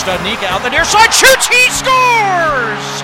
Studnicka 0.00 0.44
out 0.44 0.62
the 0.62 0.70
near 0.70 0.84
side, 0.86 1.12
shoots, 1.12 1.46
he 1.46 1.68
scores! 1.68 3.02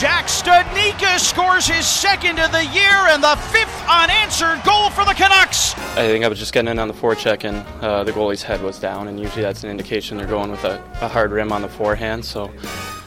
Jack 0.00 0.26
Studnicka 0.26 1.20
scores 1.20 1.68
his 1.68 1.86
second 1.86 2.40
of 2.40 2.50
the 2.50 2.64
year 2.66 2.90
and 3.08 3.22
the 3.22 3.36
fifth 3.52 3.84
unanswered 3.88 4.60
goal 4.64 4.90
for 4.90 5.04
the 5.04 5.14
Canucks. 5.14 5.78
I 5.96 6.08
think 6.08 6.24
I 6.24 6.28
was 6.28 6.40
just 6.40 6.52
getting 6.52 6.72
in 6.72 6.80
on 6.80 6.88
the 6.88 6.94
forecheck 6.94 7.44
and 7.44 7.64
uh, 7.84 8.02
the 8.02 8.10
goalie's 8.10 8.42
head 8.42 8.62
was 8.62 8.80
down, 8.80 9.06
and 9.06 9.20
usually 9.20 9.42
that's 9.42 9.62
an 9.62 9.70
indication 9.70 10.18
they're 10.18 10.26
going 10.26 10.50
with 10.50 10.64
a, 10.64 10.82
a 11.00 11.06
hard 11.06 11.30
rim 11.30 11.52
on 11.52 11.62
the 11.62 11.68
forehand. 11.68 12.24
So 12.24 12.50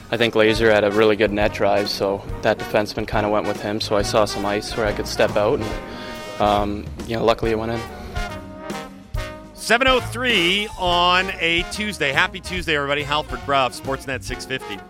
I 0.09 0.15
think 0.15 0.35
Lazar 0.35 0.71
had 0.71 0.85
a 0.85 0.91
really 0.91 1.17
good 1.17 1.33
net 1.33 1.53
drive, 1.53 1.89
so 1.89 2.23
that 2.43 2.59
defenseman 2.59 3.05
kind 3.05 3.25
of 3.25 3.33
went 3.33 3.45
with 3.45 3.61
him. 3.61 3.81
So 3.81 3.97
I 3.97 4.03
saw 4.03 4.23
some 4.23 4.45
ice 4.45 4.77
where 4.77 4.85
I 4.85 4.93
could 4.93 5.07
step 5.07 5.35
out, 5.35 5.59
and 5.59 6.41
um, 6.41 6.85
you 7.07 7.17
know, 7.17 7.25
luckily 7.25 7.51
it 7.51 7.59
went 7.59 7.73
in. 7.73 7.81
703 9.67 10.69
on 10.79 11.29
a 11.41 11.61
Tuesday. 11.73 12.13
Happy 12.13 12.39
Tuesday, 12.39 12.77
everybody. 12.77 13.03
Halford 13.03 13.45
Brough, 13.45 13.67
Sportsnet 13.67 14.23
650. 14.23 14.81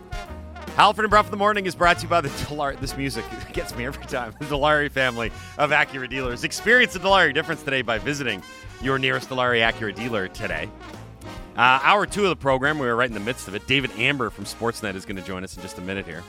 Halford 0.73 1.05
and 1.05 1.09
Brough 1.09 1.23
in 1.23 1.31
the 1.31 1.35
morning 1.35 1.65
is 1.65 1.73
brought 1.73 1.97
to 1.97 2.03
you 2.03 2.09
by 2.09 2.21
the 2.21 2.29
Dilawri. 2.45 2.79
This 2.79 2.95
music 2.95 3.25
gets 3.53 3.75
me 3.75 3.87
every 3.87 4.05
time. 4.05 4.35
The 4.37 4.45
Dilawri 4.45 4.91
family 4.91 5.31
of 5.57 5.71
Acura 5.71 6.07
dealers. 6.07 6.43
Experience 6.43 6.93
the 6.93 6.99
Dilawri 6.99 7.33
difference 7.33 7.63
today 7.63 7.81
by 7.81 7.97
visiting 7.97 8.43
your 8.79 8.99
nearest 8.99 9.29
Dilawri 9.29 9.67
Acura 9.67 9.95
dealer 9.95 10.27
today. 10.27 10.69
Uh, 11.55 11.79
hour 11.81 12.05
two 12.05 12.25
of 12.25 12.29
the 12.29 12.35
program, 12.35 12.77
we 12.77 12.85
were 12.85 12.95
right 12.95 13.09
in 13.09 13.15
the 13.15 13.19
midst 13.19 13.47
of 13.47 13.55
it. 13.55 13.65
David 13.65 13.89
Amber 13.97 14.29
from 14.29 14.45
Sportsnet 14.45 14.93
is 14.93 15.05
going 15.05 15.15
to 15.15 15.23
join 15.23 15.43
us 15.43 15.55
in 15.55 15.63
just 15.63 15.79
a 15.79 15.81
minute 15.81 16.05
here. 16.05 16.21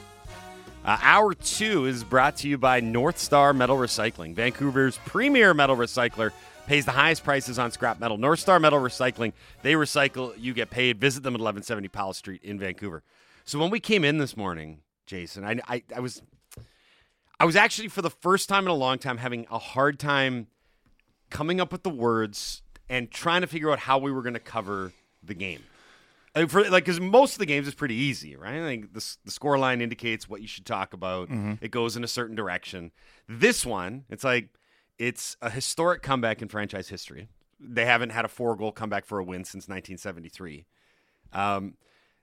Uh, 0.87 0.97
hour 1.03 1.34
two 1.34 1.84
is 1.84 2.03
brought 2.03 2.37
to 2.37 2.48
you 2.48 2.56
by 2.56 2.80
North 2.80 3.19
Star 3.19 3.53
Metal 3.53 3.77
Recycling, 3.77 4.34
Vancouver's 4.34 4.97
premier 5.05 5.53
metal 5.53 5.77
recycler. 5.77 6.33
Pays 6.68 6.84
the 6.84 6.92
highest 6.92 7.24
prices 7.24 7.58
on 7.58 7.72
scrap 7.72 7.98
metal. 7.98 8.18
North 8.18 8.40
Star 8.40 8.60
Metal 8.60 8.78
Recycling, 8.78 9.33
they 9.62 9.72
recycle, 9.72 10.34
you 10.36 10.52
get 10.52 10.69
paid. 10.69 11.00
Visit 11.00 11.22
them 11.22 11.33
at 11.33 11.41
1170 11.41 11.88
Powell 11.88 12.12
Street 12.12 12.42
in 12.44 12.58
Vancouver. 12.58 13.02
So 13.47 13.58
when 13.58 13.70
we 13.70 13.80
came 13.80 14.05
in 14.05 14.19
this 14.19 14.36
morning, 14.36 14.80
Jason, 15.06 15.47
I, 15.47 15.60
I, 15.66 15.83
I 15.97 16.00
was 16.00 16.20
I 17.41 17.47
was 17.47 17.56
actually 17.56 17.88
for 17.88 18.02
the 18.02 18.10
first 18.10 18.50
time 18.50 18.64
in 18.64 18.70
a 18.70 18.75
long 18.75 18.98
time 18.98 19.16
having 19.16 19.47
a 19.50 19.58
hard 19.58 19.98
time 19.98 20.48
coming 21.30 21.58
up 21.58 21.72
with 21.72 21.84
the 21.84 21.91
words 21.91 22.60
and 22.91 23.10
trying 23.10 23.41
to 23.41 23.47
figure 23.47 23.70
out 23.70 23.78
how 23.78 23.97
we 23.97 24.12
were 24.12 24.20
going 24.22 24.34
to 24.34 24.38
cover 24.41 24.92
the 25.22 25.34
game. 25.34 25.62
And 26.34 26.50
for 26.50 26.69
like, 26.69 26.84
because 26.84 27.00
most 27.00 27.32
of 27.32 27.38
the 27.38 27.47
games 27.47 27.66
is 27.66 27.75
pretty 27.75 27.94
easy, 27.94 28.36
right? 28.36 28.60
Like 28.60 28.92
the 28.92 29.16
the 29.25 29.30
score 29.30 29.58
line 29.58 29.80
indicates 29.80 30.28
what 30.28 30.42
you 30.42 30.47
should 30.47 30.66
talk 30.66 30.92
about. 30.92 31.30
Mm-hmm. 31.30 31.55
It 31.62 31.70
goes 31.70 31.97
in 31.97 32.05
a 32.05 32.08
certain 32.08 32.36
direction. 32.36 32.91
This 33.27 33.64
one, 33.64 34.05
it's 34.10 34.25
like 34.25 34.50
it's 34.98 35.36
a 35.41 35.50
historic 35.50 36.02
comeback 36.02 36.42
in 36.42 36.48
franchise 36.48 36.88
history. 36.88 37.28
They 37.60 37.84
haven't 37.84 38.10
had 38.10 38.24
a 38.24 38.28
four 38.28 38.56
goal 38.56 38.72
comeback 38.72 39.04
for 39.04 39.18
a 39.18 39.24
win 39.24 39.44
since 39.44 39.68
1973. 39.68 40.66
Um, 41.32 41.74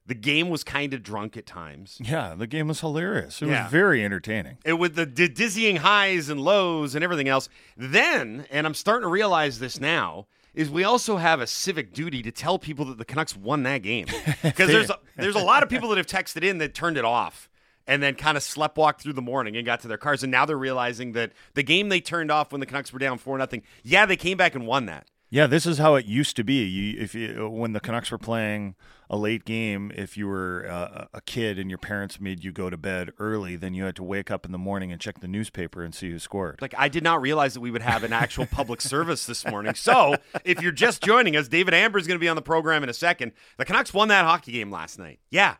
the 0.07 0.13
game 0.15 0.49
was 0.49 0.63
kind 0.63 0.93
of 0.93 1.01
drunk 1.01 1.35
at 1.35 1.45
times. 1.45 1.97
Yeah, 2.03 2.35
the 2.37 2.47
game 2.47 2.67
was 2.67 2.79
hilarious. 2.81 3.41
It 3.41 3.47
Yeah. 3.47 3.63
was 3.63 3.71
very 3.71 4.03
entertaining. 4.05 4.57
It 4.63 4.73
with 4.73 4.95
the 4.95 5.05
d- 5.05 5.27
dizzying 5.27 5.77
highs 5.77 6.29
and 6.29 6.39
lows 6.39 6.93
and 6.95 7.03
everything 7.03 7.27
else. 7.27 7.49
Then, 7.75 8.45
and 8.51 8.67
I'm 8.67 8.75
starting 8.75 9.03
to 9.05 9.09
realize 9.09 9.57
this 9.59 9.79
now, 9.79 10.27
is 10.53 10.69
we 10.69 10.83
also 10.83 11.17
have 11.17 11.41
a 11.41 11.47
civic 11.47 11.91
duty 11.91 12.21
to 12.21 12.31
tell 12.31 12.57
people 12.59 12.85
that 12.85 12.97
the 12.97 13.03
Canucks 13.05 13.35
won 13.35 13.63
that 13.63 13.79
game 13.79 14.05
because 14.43 14.67
there's 14.69 14.89
a, 14.89 14.99
there's 15.17 15.35
a 15.35 15.39
lot 15.43 15.63
of 15.63 15.69
people 15.69 15.89
that 15.89 15.97
have 15.97 16.07
texted 16.07 16.43
in 16.43 16.59
that 16.59 16.73
turned 16.73 16.97
it 16.97 17.03
off 17.05 17.49
and 17.87 18.01
then 18.01 18.15
kind 18.15 18.37
of 18.37 18.43
sleptwalked 18.43 18.99
through 18.99 19.13
the 19.13 19.21
morning 19.21 19.55
and 19.55 19.65
got 19.65 19.79
to 19.81 19.87
their 19.87 19.97
cars 19.97 20.23
and 20.23 20.31
now 20.31 20.45
they're 20.45 20.57
realizing 20.57 21.13
that 21.13 21.31
the 21.53 21.63
game 21.63 21.89
they 21.89 22.01
turned 22.01 22.31
off 22.31 22.51
when 22.51 22.59
the 22.59 22.65
Canucks 22.65 22.91
were 22.91 22.99
down 22.99 23.17
four 23.17 23.37
nothing. 23.37 23.63
Yeah, 23.83 24.05
they 24.05 24.17
came 24.17 24.37
back 24.37 24.55
and 24.55 24.65
won 24.65 24.85
that. 24.87 25.07
Yeah, 25.29 25.47
this 25.47 25.65
is 25.65 25.79
how 25.79 25.95
it 25.95 26.05
used 26.05 26.35
to 26.37 26.43
be. 26.43 26.63
You, 26.63 27.01
if 27.01 27.15
you, 27.15 27.49
when 27.49 27.73
the 27.73 27.79
Canucks 27.79 28.11
were 28.11 28.17
playing 28.17 28.75
a 29.09 29.17
late 29.17 29.43
game, 29.43 29.91
if 29.95 30.15
you 30.17 30.27
were 30.27 30.65
uh, 30.69 31.07
a 31.13 31.21
kid 31.21 31.57
and 31.59 31.69
your 31.69 31.77
parents 31.77 32.21
made 32.21 32.43
you 32.43 32.51
go 32.51 32.69
to 32.69 32.77
bed 32.77 33.11
early, 33.19 33.55
then 33.55 33.73
you 33.73 33.83
had 33.83 33.95
to 33.95 34.03
wake 34.03 34.29
up 34.29 34.45
in 34.45 34.51
the 34.51 34.57
morning 34.57 34.91
and 34.91 35.01
check 35.01 35.19
the 35.19 35.27
newspaper 35.27 35.83
and 35.83 35.95
see 35.95 36.11
who 36.11 36.19
scored. 36.19 36.61
Like 36.61 36.75
I 36.77 36.89
did 36.89 37.03
not 37.03 37.21
realize 37.21 37.55
that 37.55 37.59
we 37.59 37.71
would 37.71 37.81
have 37.81 38.03
an 38.03 38.13
actual 38.13 38.45
public 38.45 38.81
service 38.81 39.25
this 39.25 39.45
morning. 39.45 39.73
So 39.73 40.15
if 40.43 40.61
you're 40.61 40.71
just 40.71 41.03
joining 41.03 41.35
us, 41.35 41.47
David 41.47 41.73
Amber 41.73 41.97
is 41.97 42.07
going 42.07 42.15
to 42.17 42.23
be 42.23 42.29
on 42.29 42.35
the 42.35 42.41
program 42.41 42.83
in 42.83 42.89
a 42.89 42.93
second. 42.93 43.31
The 43.57 43.65
Canucks 43.65 43.93
won 43.93 44.07
that 44.09 44.25
hockey 44.25 44.51
game 44.51 44.71
last 44.71 44.99
night. 44.99 45.19
Yeah. 45.29 45.55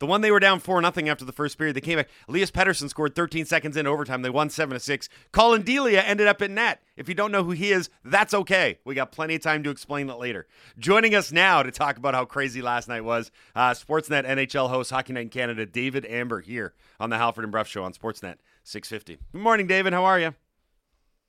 The 0.00 0.06
one 0.06 0.22
they 0.22 0.30
were 0.30 0.40
down 0.40 0.60
four 0.60 0.80
nothing 0.80 1.10
after 1.10 1.26
the 1.26 1.32
first 1.32 1.58
period. 1.58 1.76
They 1.76 1.82
came 1.82 1.98
back. 1.98 2.08
Elias 2.26 2.50
Pettersson 2.50 2.88
scored 2.88 3.14
13 3.14 3.44
seconds 3.44 3.76
in 3.76 3.86
overtime. 3.86 4.22
They 4.22 4.30
won 4.30 4.48
seven 4.48 4.72
to 4.72 4.80
six. 4.80 5.10
Collin 5.30 5.60
Delia 5.60 6.00
ended 6.00 6.26
up 6.26 6.40
in 6.40 6.54
net. 6.54 6.82
If 6.96 7.06
you 7.06 7.14
don't 7.14 7.30
know 7.30 7.44
who 7.44 7.50
he 7.50 7.70
is, 7.70 7.90
that's 8.02 8.32
okay. 8.32 8.78
We 8.84 8.94
got 8.94 9.12
plenty 9.12 9.34
of 9.34 9.42
time 9.42 9.62
to 9.62 9.70
explain 9.70 10.06
that 10.06 10.18
later. 10.18 10.46
Joining 10.78 11.14
us 11.14 11.30
now 11.30 11.62
to 11.62 11.70
talk 11.70 11.98
about 11.98 12.14
how 12.14 12.24
crazy 12.24 12.62
last 12.62 12.88
night 12.88 13.04
was, 13.04 13.30
uh, 13.54 13.72
Sportsnet 13.72 14.26
NHL 14.26 14.70
host 14.70 14.90
Hockey 14.90 15.12
Night 15.12 15.20
in 15.20 15.28
Canada, 15.28 15.66
David 15.66 16.06
Amber, 16.06 16.40
here 16.40 16.72
on 16.98 17.10
the 17.10 17.18
Halford 17.18 17.44
and 17.44 17.52
Brough 17.52 17.64
Show 17.64 17.84
on 17.84 17.92
Sportsnet 17.92 18.36
650. 18.64 19.18
Good 19.32 19.42
morning, 19.42 19.66
David. 19.66 19.92
How 19.92 20.04
are 20.04 20.18
you? 20.18 20.34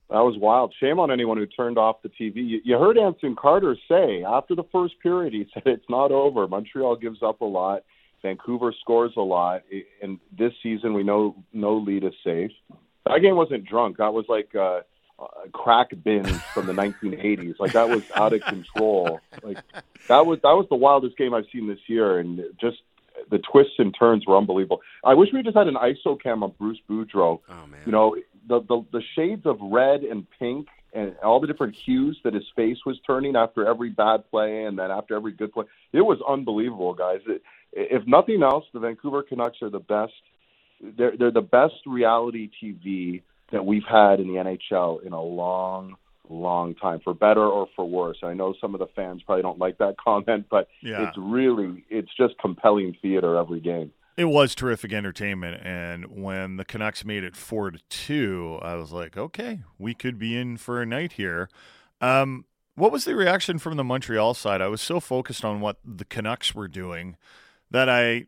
That 0.09 0.19
was 0.19 0.37
wild. 0.37 0.73
Shame 0.79 0.99
on 0.99 1.11
anyone 1.11 1.37
who 1.37 1.45
turned 1.45 1.77
off 1.77 2.01
the 2.03 2.09
TV. 2.09 2.35
You, 2.35 2.61
you 2.63 2.77
heard 2.77 2.97
Anson 2.97 3.35
Carter 3.35 3.75
say 3.89 4.23
after 4.23 4.55
the 4.55 4.65
first 4.71 4.95
period, 5.03 5.33
he 5.33 5.45
said 5.53 5.63
it's 5.65 5.89
not 5.89 6.11
over. 6.11 6.47
Montreal 6.47 6.95
gives 6.95 7.21
up 7.21 7.41
a 7.41 7.45
lot. 7.45 7.83
Vancouver 8.21 8.73
scores 8.79 9.13
a 9.17 9.21
lot, 9.21 9.63
and 10.01 10.19
this 10.37 10.53
season 10.61 10.93
we 10.93 11.03
know 11.03 11.35
no 11.53 11.77
lead 11.77 12.03
is 12.03 12.13
safe. 12.23 12.51
That 13.05 13.19
game 13.21 13.35
wasn't 13.35 13.65
drunk. 13.65 13.97
That 13.97 14.13
was 14.13 14.25
like 14.29 14.53
uh, 14.55 14.81
uh, 15.19 15.27
crack 15.51 15.89
bins 16.03 16.41
from 16.53 16.67
the 16.67 16.73
1980s. 16.73 17.59
Like 17.59 17.73
that 17.73 17.89
was 17.89 18.03
out 18.15 18.33
of 18.33 18.41
control. 18.41 19.19
Like 19.43 19.57
that 20.07 20.25
was 20.25 20.39
that 20.43 20.53
was 20.53 20.67
the 20.69 20.75
wildest 20.75 21.17
game 21.17 21.33
I've 21.33 21.45
seen 21.51 21.67
this 21.67 21.79
year, 21.87 22.19
and 22.19 22.41
just 22.59 22.77
the 23.29 23.39
twists 23.39 23.73
and 23.77 23.95
turns 23.97 24.25
were 24.25 24.37
unbelievable. 24.37 24.81
I 25.03 25.13
wish 25.13 25.29
we 25.33 25.43
just 25.43 25.57
had 25.57 25.67
an 25.67 25.75
ISO 25.75 26.19
cam 26.21 26.43
on 26.43 26.53
Bruce 26.59 26.79
Boudreau. 26.89 27.39
Oh 27.49 27.67
man. 27.67 27.81
You 27.85 27.91
know, 27.91 28.15
the, 28.47 28.61
the 28.61 28.85
the 28.91 29.01
shades 29.15 29.45
of 29.45 29.57
red 29.61 30.01
and 30.03 30.25
pink 30.39 30.67
and 30.93 31.15
all 31.23 31.39
the 31.39 31.47
different 31.47 31.75
hues 31.75 32.19
that 32.23 32.33
his 32.33 32.43
face 32.55 32.77
was 32.85 32.99
turning 33.07 33.35
after 33.35 33.65
every 33.65 33.89
bad 33.89 34.29
play 34.29 34.65
and 34.65 34.77
then 34.77 34.91
after 34.91 35.15
every 35.15 35.31
good 35.31 35.53
play. 35.53 35.65
It 35.93 36.01
was 36.01 36.19
unbelievable, 36.27 36.93
guys. 36.93 37.21
It, 37.27 37.41
if 37.73 38.05
nothing 38.07 38.43
else, 38.43 38.65
the 38.73 38.79
Vancouver 38.79 39.23
Canucks 39.23 39.61
are 39.61 39.69
the 39.69 39.79
best. 39.79 40.13
They're 40.81 41.15
they're 41.17 41.31
the 41.31 41.41
best 41.41 41.75
reality 41.85 42.49
TV 42.61 43.21
that 43.51 43.65
we've 43.65 43.83
had 43.89 44.19
in 44.19 44.27
the 44.27 44.35
NHL 44.35 45.05
in 45.05 45.13
a 45.13 45.21
long, 45.21 45.95
long 46.29 46.73
time, 46.75 47.01
for 47.03 47.13
better 47.13 47.45
or 47.45 47.67
for 47.75 47.87
worse. 47.87 48.17
I 48.23 48.33
know 48.33 48.53
some 48.59 48.73
of 48.73 48.79
the 48.79 48.87
fans 48.95 49.21
probably 49.23 49.41
don't 49.43 49.59
like 49.59 49.77
that 49.79 49.95
comment, 50.03 50.47
but 50.49 50.67
Yeah. 50.81 51.07
it's 51.07 51.17
really 51.17 51.85
it's 51.89 52.09
just 52.17 52.37
compelling 52.39 52.95
theater 53.01 53.37
every 53.37 53.59
game. 53.59 53.91
It 54.17 54.25
was 54.25 54.53
terrific 54.55 54.91
entertainment, 54.91 55.61
and 55.65 56.07
when 56.21 56.57
the 56.57 56.65
Canucks 56.65 57.05
made 57.05 57.23
it 57.23 57.35
four 57.35 57.71
to 57.71 57.79
two, 57.89 58.59
I 58.61 58.75
was 58.75 58.91
like, 58.91 59.17
okay, 59.17 59.59
we 59.79 59.93
could 59.93 60.19
be 60.19 60.35
in 60.37 60.57
for 60.57 60.81
a 60.81 60.85
night 60.85 61.13
here. 61.13 61.49
Um, 62.01 62.45
what 62.75 62.91
was 62.91 63.05
the 63.05 63.15
reaction 63.15 63.57
from 63.57 63.77
the 63.77 63.83
Montreal 63.83 64.33
side? 64.33 64.61
I 64.61 64.67
was 64.67 64.81
so 64.81 64.99
focused 64.99 65.45
on 65.45 65.61
what 65.61 65.77
the 65.85 66.05
Canucks 66.05 66.53
were 66.53 66.67
doing 66.67 67.15
that 67.71 67.89
I 67.89 68.27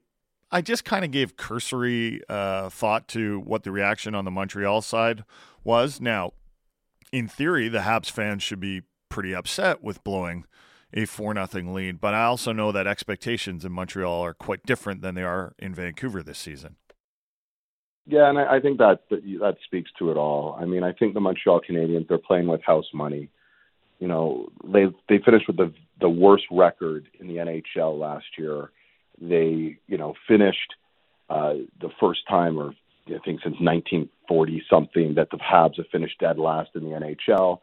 I 0.51 0.61
just 0.61 0.85
kind 0.85 1.03
of 1.03 1.11
gave 1.11 1.37
cursory 1.37 2.21
uh, 2.29 2.69
thought 2.69 3.07
to 3.09 3.39
what 3.39 3.63
the 3.63 3.71
reaction 3.71 4.13
on 4.15 4.25
the 4.25 4.31
Montreal 4.31 4.81
side 4.81 5.23
was. 5.63 5.99
Now, 5.99 6.33
in 7.11 7.27
theory, 7.27 7.69
the 7.69 7.79
Habs 7.79 8.09
fans 8.09 8.43
should 8.43 8.59
be 8.59 8.83
pretty 9.09 9.33
upset 9.33 9.83
with 9.83 10.03
blowing 10.03 10.45
a 10.93 11.05
four 11.05 11.33
nothing 11.33 11.73
lead, 11.73 11.99
but 11.99 12.13
I 12.13 12.25
also 12.25 12.51
know 12.51 12.71
that 12.71 12.85
expectations 12.85 13.65
in 13.65 13.71
Montreal 13.71 14.21
are 14.21 14.33
quite 14.33 14.63
different 14.63 15.01
than 15.01 15.15
they 15.15 15.23
are 15.23 15.55
in 15.57 15.73
Vancouver 15.73 16.21
this 16.21 16.37
season. 16.37 16.75
Yeah, 18.05 18.29
and 18.29 18.37
I, 18.37 18.55
I 18.55 18.59
think 18.59 18.77
that, 18.79 18.99
that 19.09 19.21
that 19.39 19.55
speaks 19.65 19.89
to 19.99 20.11
it 20.11 20.17
all. 20.17 20.57
I 20.59 20.65
mean, 20.65 20.83
I 20.83 20.91
think 20.91 21.13
the 21.13 21.19
Montreal 21.19 21.61
Canadiens 21.67 22.07
they're 22.07 22.17
playing 22.17 22.47
with 22.47 22.61
house 22.63 22.85
money. 22.93 23.29
You 23.99 24.07
know, 24.07 24.49
they 24.65 24.85
they 25.09 25.19
finished 25.23 25.47
with 25.47 25.57
the 25.57 25.73
the 26.01 26.09
worst 26.09 26.43
record 26.51 27.07
in 27.19 27.27
the 27.27 27.37
NHL 27.37 27.97
last 27.97 28.25
year. 28.37 28.71
They 29.21 29.77
you 29.87 29.97
know 29.97 30.13
finished 30.27 30.73
uh, 31.29 31.53
the 31.79 31.89
first 31.99 32.21
time, 32.27 32.57
or 32.57 32.73
I 33.07 33.19
think 33.25 33.41
since 33.41 33.55
1940 33.59 34.63
something, 34.69 35.15
that 35.15 35.29
the 35.31 35.37
Habs 35.37 35.77
have 35.77 35.87
finished 35.91 36.19
dead 36.19 36.37
last 36.37 36.71
in 36.75 36.83
the 36.83 36.95
NHL. 36.95 37.59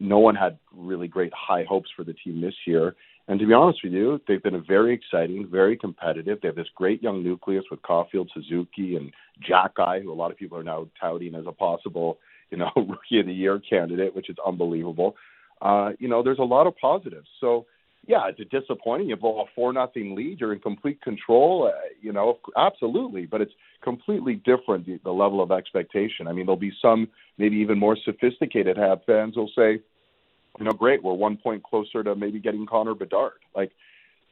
No 0.00 0.18
one 0.18 0.36
had 0.36 0.58
really 0.72 1.08
great 1.08 1.32
high 1.34 1.64
hopes 1.64 1.90
for 1.96 2.04
the 2.04 2.12
team 2.12 2.40
this 2.40 2.54
year. 2.66 2.94
And 3.28 3.38
to 3.40 3.46
be 3.46 3.52
honest 3.52 3.80
with 3.84 3.92
you, 3.92 4.20
they've 4.26 4.42
been 4.42 4.54
a 4.54 4.60
very 4.60 4.94
exciting, 4.94 5.46
very 5.50 5.76
competitive. 5.76 6.40
They 6.40 6.48
have 6.48 6.56
this 6.56 6.68
great 6.74 7.02
young 7.02 7.22
nucleus 7.22 7.64
with 7.70 7.82
Caulfield, 7.82 8.30
Suzuki, 8.32 8.96
and 8.96 9.12
Xhekaj, 9.46 10.02
who 10.02 10.10
a 10.10 10.14
lot 10.14 10.30
of 10.30 10.38
people 10.38 10.56
are 10.56 10.62
now 10.62 10.88
touting 10.98 11.34
as 11.34 11.44
a 11.46 11.52
possible, 11.52 12.18
you 12.50 12.56
know, 12.56 12.70
rookie 12.76 13.20
of 13.20 13.26
the 13.26 13.34
year 13.34 13.60
candidate, 13.60 14.16
which 14.16 14.30
is 14.30 14.36
unbelievable. 14.46 15.14
Uh, 15.60 15.90
you 15.98 16.08
know, 16.08 16.22
there's 16.22 16.38
a 16.38 16.44
lot 16.44 16.66
of 16.66 16.74
positives. 16.78 17.28
So, 17.38 17.66
yeah, 18.08 18.26
it's 18.26 18.50
disappointing. 18.50 19.10
You 19.10 19.16
blow 19.16 19.42
a 19.42 19.44
four 19.54 19.70
nothing 19.70 20.16
lead. 20.16 20.40
You're 20.40 20.54
in 20.54 20.60
complete 20.60 21.00
control. 21.02 21.70
Uh, 21.70 21.78
you 22.00 22.10
know, 22.10 22.38
absolutely, 22.56 23.26
but 23.26 23.42
it's 23.42 23.52
completely 23.84 24.34
different 24.34 24.86
the, 24.86 24.98
the 25.04 25.10
level 25.12 25.42
of 25.42 25.52
expectation. 25.52 26.26
I 26.26 26.32
mean, 26.32 26.46
there'll 26.46 26.56
be 26.56 26.72
some 26.80 27.08
maybe 27.36 27.56
even 27.56 27.78
more 27.78 27.98
sophisticated 28.02 28.78
Hab 28.78 29.04
fans 29.04 29.36
will 29.36 29.50
say, 29.54 29.82
you 30.58 30.64
know, 30.64 30.72
great, 30.72 31.04
we're 31.04 31.12
one 31.12 31.36
point 31.36 31.62
closer 31.62 32.02
to 32.02 32.14
maybe 32.14 32.40
getting 32.40 32.64
Connor 32.66 32.94
Bedard. 32.94 33.34
Like, 33.54 33.72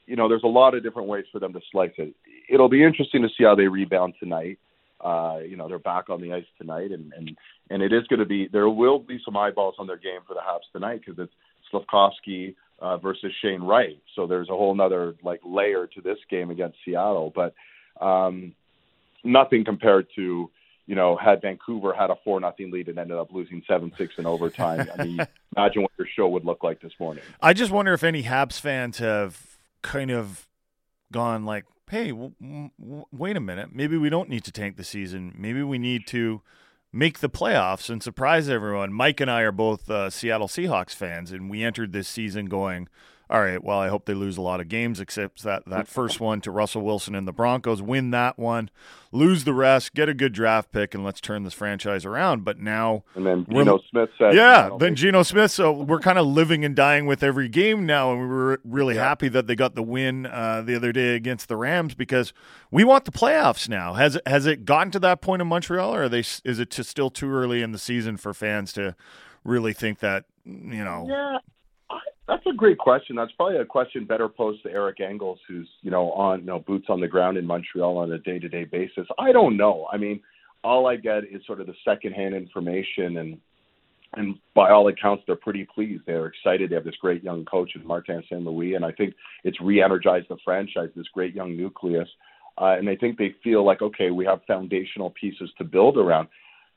you 0.07 0.17
know, 0.17 0.27
there's 0.27 0.43
a 0.43 0.49
lot 0.49 0.75
of 0.75 0.83
different 0.83 1.09
ways 1.09 1.27
for 1.31 1.39
them 1.39 1.53
to 1.53 1.61
slice 1.71 1.93
it. 1.99 2.15
It'll 2.49 2.71
be 2.71 2.83
interesting 2.83 3.23
to 3.23 3.29
see 3.37 3.45
how 3.45 3.55
they 3.55 3.69
rebound 3.69 4.15
tonight. 4.19 4.59
Uh, 5.03 5.41
you 5.47 5.57
know, 5.59 5.69
they're 5.69 5.79
back 5.79 6.09
on 6.09 6.23
the 6.23 6.33
ice 6.33 6.47
tonight, 6.59 6.93
and 6.93 7.13
and 7.13 7.37
and 7.69 7.83
it 7.83 7.93
is 7.93 8.07
going 8.07 8.21
to 8.21 8.25
be 8.25 8.49
there 8.51 8.71
will 8.71 8.99
be 8.99 9.21
some 9.23 9.37
eyeballs 9.37 9.75
on 9.79 9.87
their 9.87 9.99
game 9.99 10.21
for 10.27 10.33
the 10.33 10.41
Habs 10.41 10.73
tonight 10.73 11.03
because 11.05 11.19
it's 11.19 11.33
Slafkovsky 11.71 12.55
uh, 12.79 12.97
versus 12.99 13.33
Shane 13.43 13.63
Wright. 13.63 14.01
So 14.15 14.27
there's 14.27 14.49
a 14.49 14.53
whole 14.53 14.79
other 14.81 15.15
like 15.23 15.41
layer 15.45 15.87
to 15.87 16.01
this 16.01 16.19
game 16.31 16.51
against 16.51 16.79
Seattle, 16.85 17.33
but 17.35 17.55
um, 18.05 18.55
nothing 19.25 19.65
compared 19.65 20.07
to 20.17 20.51
you 20.87 20.95
know 20.95 21.17
had 21.17 21.43
Vancouver 21.43 21.95
had 21.95 22.11
a 22.11 22.17
four 22.25 22.41
nothing 22.41 22.71
lead 22.71 22.89
and 22.89 22.99
ended 22.99 23.17
up 23.17 23.33
losing 23.33 23.63
seven 23.67 23.93
six 23.97 24.15
in 24.19 24.27
overtime. 24.27 24.89
I 24.97 25.05
mean, 25.05 25.27
imagine 25.57 25.83
what 25.83 25.93
your 25.99 26.07
show 26.15 26.29
would 26.29 26.45
look 26.45 26.63
like 26.63 26.81
this 26.81 26.93
morning. 27.01 27.25
I 27.41 27.53
just 27.53 27.71
wonder 27.71 27.93
if 27.93 28.05
any 28.05 28.23
Habs 28.25 28.61
fans 28.61 28.99
have 28.99 29.59
kind 29.83 30.11
of 30.11 30.47
gone 31.13 31.45
like, 31.45 31.65
"Hey, 31.91 32.11
w- 32.11 32.35
w- 32.41 33.07
wait 33.11 33.37
a 33.37 33.41
minute. 33.41 33.71
Maybe 33.73 33.97
we 33.97 34.11
don't 34.11 34.29
need 34.29 34.45
to 34.45 34.53
tank 34.53 34.77
the 34.77 34.85
season. 34.85 35.35
Maybe 35.37 35.63
we 35.63 35.79
need 35.79 36.07
to." 36.09 36.43
Make 36.97 37.19
the 37.19 37.29
playoffs 37.29 37.91
and 37.91 38.03
surprise 38.03 38.49
everyone. 38.49 38.93
Mike 38.93 39.21
and 39.21 39.31
I 39.31 39.43
are 39.43 39.53
both 39.53 39.91
uh, 39.91 40.09
Seattle 40.09 40.49
Seahawks 40.49 40.95
fans, 40.95 41.31
and 41.31 41.51
we 41.51 41.63
entered 41.63 41.93
this 41.93 42.09
season 42.09 42.47
going, 42.47 42.89
all 43.29 43.41
right, 43.41 43.63
well, 43.63 43.79
I 43.79 43.89
hope 43.89 44.05
they 44.05 44.15
lose 44.15 44.37
a 44.37 44.41
lot 44.41 44.61
of 44.61 44.69
games, 44.69 45.01
except 45.01 45.43
that, 45.43 45.65
that 45.67 45.89
first 45.89 46.21
one 46.21 46.41
to 46.43 46.51
Russell 46.53 46.83
Wilson 46.83 47.17
and 47.17 47.27
the 47.27 47.33
Broncos. 47.33 47.83
Win 47.83 48.13
that 48.13 48.39
one, 48.39 48.71
lose 49.11 49.43
the 49.43 49.53
rest, 49.53 49.95
get 49.95 50.09
a 50.09 50.15
good 50.15 50.33
draft 50.33 50.71
pick, 50.71 50.95
and 50.95 51.05
let's 51.05 51.21
turn 51.21 51.43
this 51.43 51.53
franchise 51.53 52.05
around. 52.05 52.45
But 52.45 52.61
now. 52.61 53.03
And 53.17 53.27
then 53.27 53.45
Geno 53.51 53.81
Smith 53.91 54.11
said. 54.17 54.35
Yeah, 54.35 54.71
then 54.79 54.95
Geno 54.95 55.25
Smith. 55.25 55.51
So 55.51 55.73
we're 55.73 55.99
kind 55.99 56.21
of 56.21 56.27
living 56.27 56.65
and 56.65 56.77
dying 56.77 57.07
with 57.07 57.25
every 57.25 57.49
game 57.49 57.85
now. 57.85 58.13
And 58.13 58.21
we 58.21 58.29
were 58.29 58.61
really 58.63 58.95
yeah. 58.95 59.09
happy 59.09 59.29
that 59.31 59.49
they 59.49 59.57
got 59.57 59.75
the 59.75 59.83
win 59.83 60.27
uh, 60.27 60.63
the 60.63 60.77
other 60.77 60.93
day 60.93 61.17
against 61.17 61.49
the 61.49 61.57
Rams 61.57 61.97
because 61.97 62.33
we 62.71 62.85
want 62.85 63.07
the 63.07 63.13
playoffs 63.13 63.69
now. 63.69 63.95
Has 63.95 64.15
it, 64.15 64.23
has 64.29 64.47
it 64.47 64.65
gotten 64.65 64.93
to 64.93 65.01
that 65.01 65.21
point 65.21 65.43
in 65.43 65.49
Montreal, 65.49 65.93
or 65.93 66.05
are 66.05 66.09
they, 66.09 66.21
is 66.21 66.61
it 66.61 66.73
still 66.73 67.11
too 67.11 67.33
early 67.33 67.61
in 67.61 67.73
the 67.73 67.79
season 67.79 68.17
for 68.17 68.33
fans 68.33 68.73
to 68.75 68.95
really 69.43 69.73
think 69.73 69.99
that, 69.99 70.27
you 70.45 70.85
know? 70.85 71.07
Yeah. 71.09 71.39
That's 72.29 72.45
a 72.47 72.53
great 72.53 72.79
question. 72.79 73.15
That's 73.15 73.31
probably 73.33 73.59
a 73.59 73.65
question 73.65 74.05
better 74.05 74.29
posed 74.29 74.65
to 74.65 74.71
Eric 74.71 75.01
Engels, 75.01 75.39
who's 75.47 75.69
you 75.83 75.91
know 75.91 76.11
on 76.13 76.41
you 76.41 76.47
know 76.47 76.59
boots 76.59 76.87
on 76.89 77.01
the 77.01 77.07
ground 77.07 77.37
in 77.37 77.47
Montreal 77.47 77.99
on 77.99 78.11
a 78.13 78.19
day 78.19 78.39
to 78.39 78.49
day 78.49 78.65
basis. 78.65 79.07
I 79.19 79.31
don't 79.33 79.57
know. 79.57 79.87
I 79.93 79.97
mean, 79.97 80.21
all 80.65 80.89
I 80.89 80.97
get 80.97 81.25
is 81.25 81.47
sort 81.47 81.61
of 81.61 81.69
the 81.69 81.75
secondhand 81.85 82.35
information, 82.35 83.19
and 83.19 83.39
and 84.15 84.37
by 84.55 84.71
all 84.71 84.89
accounts, 84.89 85.23
they're 85.27 85.37
pretty 85.37 85.69
pleased. 85.73 86.03
They're 86.07 86.27
excited. 86.27 86.71
They 86.71 86.75
have 86.75 86.85
this 86.85 86.97
great 87.01 87.23
young 87.23 87.45
coach 87.45 87.73
in 87.77 87.87
Martin 87.87 88.23
St. 88.25 88.43
Louis, 88.43 88.75
and 88.75 88.85
I 88.85 88.91
think 88.91 89.15
it's 89.45 89.61
re-energized 89.61 90.27
the 90.29 90.39
franchise. 90.45 90.89
This 90.97 91.07
great 91.15 91.35
young 91.35 91.57
nucleus, 91.57 92.09
uh, 92.61 92.77
and 92.79 92.89
I 92.89 92.97
think 92.97 93.19
they 93.19 93.37
feel 93.45 93.65
like 93.65 93.83
okay, 93.83 94.11
we 94.11 94.25
have 94.25 94.41
foundational 94.49 95.11
pieces 95.11 95.51
to 95.59 95.65
build 95.65 95.97
around 95.97 96.29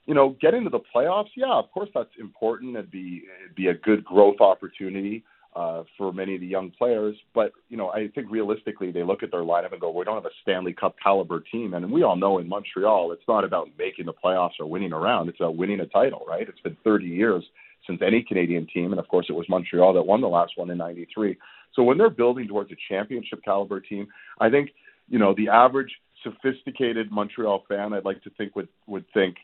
you 0.05 0.15
know, 0.15 0.35
get 0.41 0.55
into 0.55 0.71
the 0.71 0.79
playoffs, 0.95 1.29
yeah, 1.35 1.53
of 1.53 1.69
course 1.71 1.89
that's 1.93 2.09
important. 2.19 2.75
It'd 2.75 2.89
be 2.89 3.21
it'd 3.43 3.55
be 3.55 3.67
a 3.67 3.75
good 3.75 4.03
growth 4.03 4.41
opportunity 4.41 5.23
uh, 5.55 5.83
for 5.97 6.13
many 6.13 6.35
of 6.35 6.41
the 6.41 6.47
young 6.47 6.71
players. 6.71 7.15
But 7.33 7.51
you 7.69 7.77
know, 7.77 7.89
I 7.89 8.07
think 8.13 8.29
realistically, 8.29 8.91
they 8.91 9.03
look 9.03 9.23
at 9.23 9.31
their 9.31 9.41
lineup 9.41 9.71
and 9.71 9.81
go, 9.81 9.91
"We 9.91 10.05
don't 10.05 10.15
have 10.15 10.25
a 10.25 10.35
Stanley 10.41 10.73
Cup 10.73 10.95
caliber 11.01 11.41
team." 11.51 11.73
And 11.73 11.91
we 11.91 12.03
all 12.03 12.15
know 12.15 12.39
in 12.39 12.47
Montreal, 12.47 13.11
it's 13.11 13.27
not 13.27 13.43
about 13.43 13.69
making 13.77 14.05
the 14.05 14.13
playoffs 14.13 14.59
or 14.59 14.65
winning 14.67 14.93
around; 14.93 15.29
it's 15.29 15.39
about 15.39 15.57
winning 15.57 15.79
a 15.79 15.85
title, 15.85 16.23
right? 16.27 16.47
It's 16.47 16.59
been 16.59 16.77
30 16.83 17.05
years 17.05 17.43
since 17.87 18.01
any 18.05 18.23
Canadian 18.27 18.67
team, 18.73 18.91
and 18.91 18.99
of 18.99 19.07
course, 19.07 19.25
it 19.29 19.33
was 19.33 19.47
Montreal 19.49 19.93
that 19.93 20.03
won 20.03 20.21
the 20.21 20.27
last 20.27 20.53
one 20.55 20.69
in 20.69 20.77
'93. 20.77 21.37
So 21.75 21.83
when 21.83 21.97
they're 21.97 22.09
building 22.09 22.47
towards 22.47 22.71
a 22.71 22.75
championship 22.87 23.43
caliber 23.43 23.79
team, 23.79 24.07
I 24.39 24.49
think 24.49 24.69
you 25.07 25.19
know 25.19 25.33
the 25.35 25.49
average 25.49 25.91
sophisticated 26.23 27.11
Montreal 27.11 27.63
fan, 27.67 27.93
I'd 27.93 28.05
like 28.05 28.21
to 28.23 28.29
think 28.31 28.55
would 28.55 28.67
would 28.87 29.05
think 29.13 29.37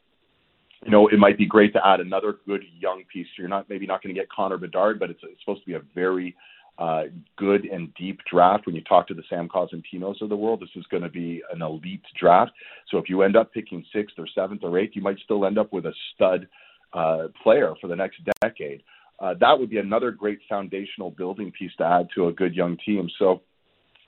you 0.86 0.92
know, 0.92 1.08
it 1.08 1.18
might 1.18 1.38
be 1.38 1.48
great 1.48 1.74
to 1.74 1.86
add 1.86 2.00
another 2.00 2.36
good 2.46 2.64
young 2.80 3.04
piece. 3.12 3.28
You're 3.38 3.48
not 3.48 3.68
maybe 3.70 3.88
not 3.88 4.04
going 4.04 4.14
to 4.14 4.22
get 4.22 4.30
Connor 4.30 4.58
Bedard, 4.58 5.00
but 5.00 5.10
it's, 5.10 5.20
it's 5.24 5.40
supposed 5.42 5.62
to 5.62 5.66
be 5.66 5.74
a 5.74 5.82
very 5.96 6.36
uh, 6.78 7.04
good 7.38 7.66
and 7.66 7.92
deep 7.96 8.20
draft. 8.32 8.68
When 8.68 8.76
you 8.76 8.82
talk 8.82 9.08
to 9.08 9.16
the 9.16 9.24
Sam 9.28 9.50
Cosentinos 9.50 10.22
of 10.22 10.30
the 10.30 10.36
world, 10.36 10.60
this 10.62 10.70
is 10.76 10.86
going 10.92 11.04
to 11.04 11.10
be 11.10 11.42
an 11.52 11.62
elite 11.62 12.04
draft. 12.20 12.52
So 12.92 13.00
if 13.00 13.10
you 13.10 13.24
end 13.24 13.36
up 13.36 13.52
picking 13.52 13.84
sixth 13.92 14.16
or 14.20 14.28
seventh 14.36 14.62
or 14.64 14.78
eighth, 14.78 14.96
you 14.96 15.02
might 15.02 15.18
still 15.24 15.46
end 15.46 15.58
up 15.58 15.74
with 15.74 15.86
a 15.88 15.94
stud 16.14 16.48
uh, 16.94 17.28
player 17.42 17.74
for 17.82 17.88
the 17.88 17.96
next 17.96 18.20
decade. 18.42 18.84
Uh, 19.20 19.34
that 19.40 19.58
would 19.58 19.70
be 19.70 19.78
another 19.78 20.12
great 20.12 20.40
foundational 20.48 21.10
building 21.10 21.52
piece 21.58 21.72
to 21.78 21.84
add 21.84 22.08
to 22.14 22.28
a 22.28 22.34
good 22.34 22.54
young 22.54 22.78
team. 22.86 23.10
So, 23.18 23.42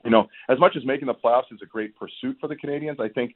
you 0.04 0.12
know, 0.12 0.28
as 0.50 0.60
much 0.60 0.76
as 0.76 0.86
making 0.86 1.08
the 1.08 1.14
playoffs 1.16 1.52
is 1.52 1.60
a 1.64 1.66
great 1.66 1.96
pursuit 1.98 2.38
for 2.40 2.48
the 2.48 2.56
Canadiens, 2.56 3.00
I 3.00 3.10
think 3.10 3.34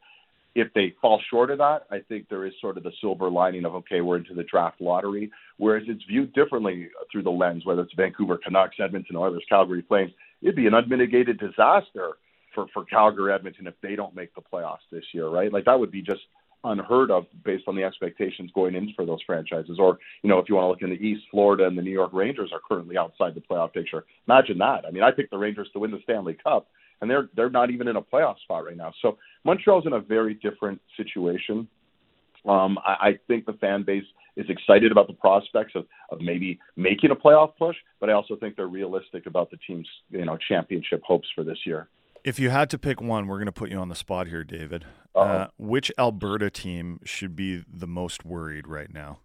if 0.56 0.74
they 0.74 0.94
fall 1.02 1.22
short 1.30 1.50
of 1.50 1.60
that, 1.60 1.84
I 1.92 2.00
think 2.00 2.28
there 2.30 2.46
is 2.46 2.54
sort 2.60 2.78
of 2.78 2.84
the 2.84 2.92
silver 3.00 3.30
lining 3.30 3.66
of 3.66 3.76
okay, 3.76 4.02
we're 4.02 4.18
into 4.18 4.34
the 4.34 4.44
draft 4.44 4.82
lottery. 4.82 5.32
Whereas 5.58 5.84
it's 5.88 6.04
viewed 6.06 6.34
differently 6.34 6.90
through 7.12 7.24
the 7.24 7.30
lens, 7.30 7.66
whether 7.66 7.82
it's 7.82 7.94
Vancouver 7.96 8.38
Canucks, 8.38 8.78
Edmonton 8.84 9.16
Oilers, 9.16 9.44
Calgary 9.48 9.84
Flames. 9.88 10.12
It'd 10.42 10.56
be 10.56 10.68
an 10.68 10.74
unmitigated 10.74 11.40
disaster 11.40 12.12
for 12.54 12.66
for 12.74 12.84
Calgary 12.86 13.34
Edmonton 13.34 13.68
if 13.68 13.76
they 13.82 13.96
don't 13.96 14.16
make 14.16 14.36
the 14.36 14.42
playoffs 14.42 14.88
this 14.92 15.06
year, 15.14 15.30
right? 15.30 15.52
Like 15.52 15.66
that 15.66 15.80
would 15.80 15.92
be 15.92 16.02
just 16.02 16.22
unheard 16.64 17.10
of 17.10 17.26
based 17.44 17.64
on 17.68 17.76
the 17.76 17.84
expectations 17.84 18.52
going 18.54 18.76
in 18.76 18.94
for 18.96 19.04
those 19.06 19.22
franchises. 19.26 19.78
Or, 19.80 19.98
you 20.22 20.30
know, 20.30 20.38
if 20.38 20.48
you 20.48 20.54
want 20.54 20.66
to 20.66 20.70
look 20.70 20.82
in 20.84 20.92
the 20.92 21.04
East, 21.04 21.24
Florida 21.32 21.66
and 21.66 21.76
the 21.76 21.82
New 21.82 21.92
York 21.92 22.12
Rangers 22.14 22.52
are 22.54 22.60
currently 22.68 22.98
outside 22.98 23.34
the 23.34 23.42
playoff 23.42 23.74
picture. 23.74 24.04
Imagine 24.28 24.60
that. 24.60 24.86
I 24.88 24.92
mean, 24.92 25.02
I 25.02 25.10
picked 25.10 25.32
the 25.32 25.40
Rangers 25.40 25.70
to 25.74 25.80
win 25.80 25.90
the 25.90 26.00
Stanley 26.04 26.38
Cup 26.44 26.68
and 27.02 27.10
they're 27.10 27.30
they're 27.36 27.50
not 27.50 27.72
even 27.72 27.88
in 27.88 27.96
a 27.96 28.02
playoff 28.02 28.40
spot 28.40 28.66
right 28.66 28.78
now. 28.78 28.94
So 29.02 29.18
Montreal's 29.44 29.86
in 29.86 29.94
a 29.94 30.00
very 30.00 30.36
different 30.36 30.82
situation. 30.98 31.68
Um, 32.48 32.78
I, 32.86 32.92
I 33.10 33.20
think 33.28 33.46
the 33.46 33.54
fan 33.54 33.84
base 33.84 34.06
is 34.36 34.46
excited 34.50 34.92
about 34.92 35.08
the 35.08 35.14
prospects 35.14 35.74
of, 35.76 35.86
of 36.10 36.22
maybe 36.22 36.60
making 36.76 37.12
a 37.12 37.16
playoff 37.16 37.56
push, 37.58 37.76
but 38.00 38.10
I 38.10 38.14
also 38.14 38.36
think 38.36 38.56
they're 38.56 38.68
realistic 38.68 39.26
about 39.26 39.52
the 39.52 39.58
team's 39.68 39.88
you 40.10 40.26
know 40.26 40.38
championship 40.48 41.02
hopes 41.06 41.28
for 41.36 41.44
this 41.44 41.60
year. 41.66 41.90
If 42.24 42.40
you 42.40 42.50
had 42.52 42.70
to 42.70 42.78
pick 42.78 43.02
one, 43.02 43.28
we're 43.28 43.38
going 43.38 43.48
to 43.48 43.52
put 43.52 43.72
you 43.72 43.78
on 43.78 43.90
the 43.90 43.96
spot 43.96 44.28
here, 44.28 44.44
David. 44.44 44.86
Uh, 45.16 45.48
which 45.58 45.92
Alberta 45.98 46.52
team 46.52 47.00
should 47.04 47.36
be 47.36 47.64
the 47.68 47.88
most 47.88 48.24
worried 48.24 48.68
right 48.68 48.94
now? 48.94 49.20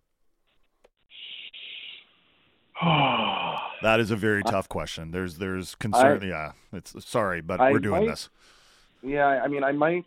that 2.82 4.00
is 4.00 4.10
a 4.10 4.16
very 4.16 4.42
tough 4.42 4.68
question. 4.68 5.10
There's 5.10 5.38
there's 5.38 5.74
concern. 5.76 6.22
I, 6.22 6.26
yeah, 6.26 6.52
it's 6.72 6.94
sorry, 7.06 7.40
but 7.40 7.60
I 7.60 7.70
we're 7.70 7.78
doing 7.78 8.02
might, 8.02 8.10
this. 8.10 8.28
Yeah, 9.02 9.26
I 9.26 9.48
mean, 9.48 9.64
I 9.64 9.72
might, 9.72 10.04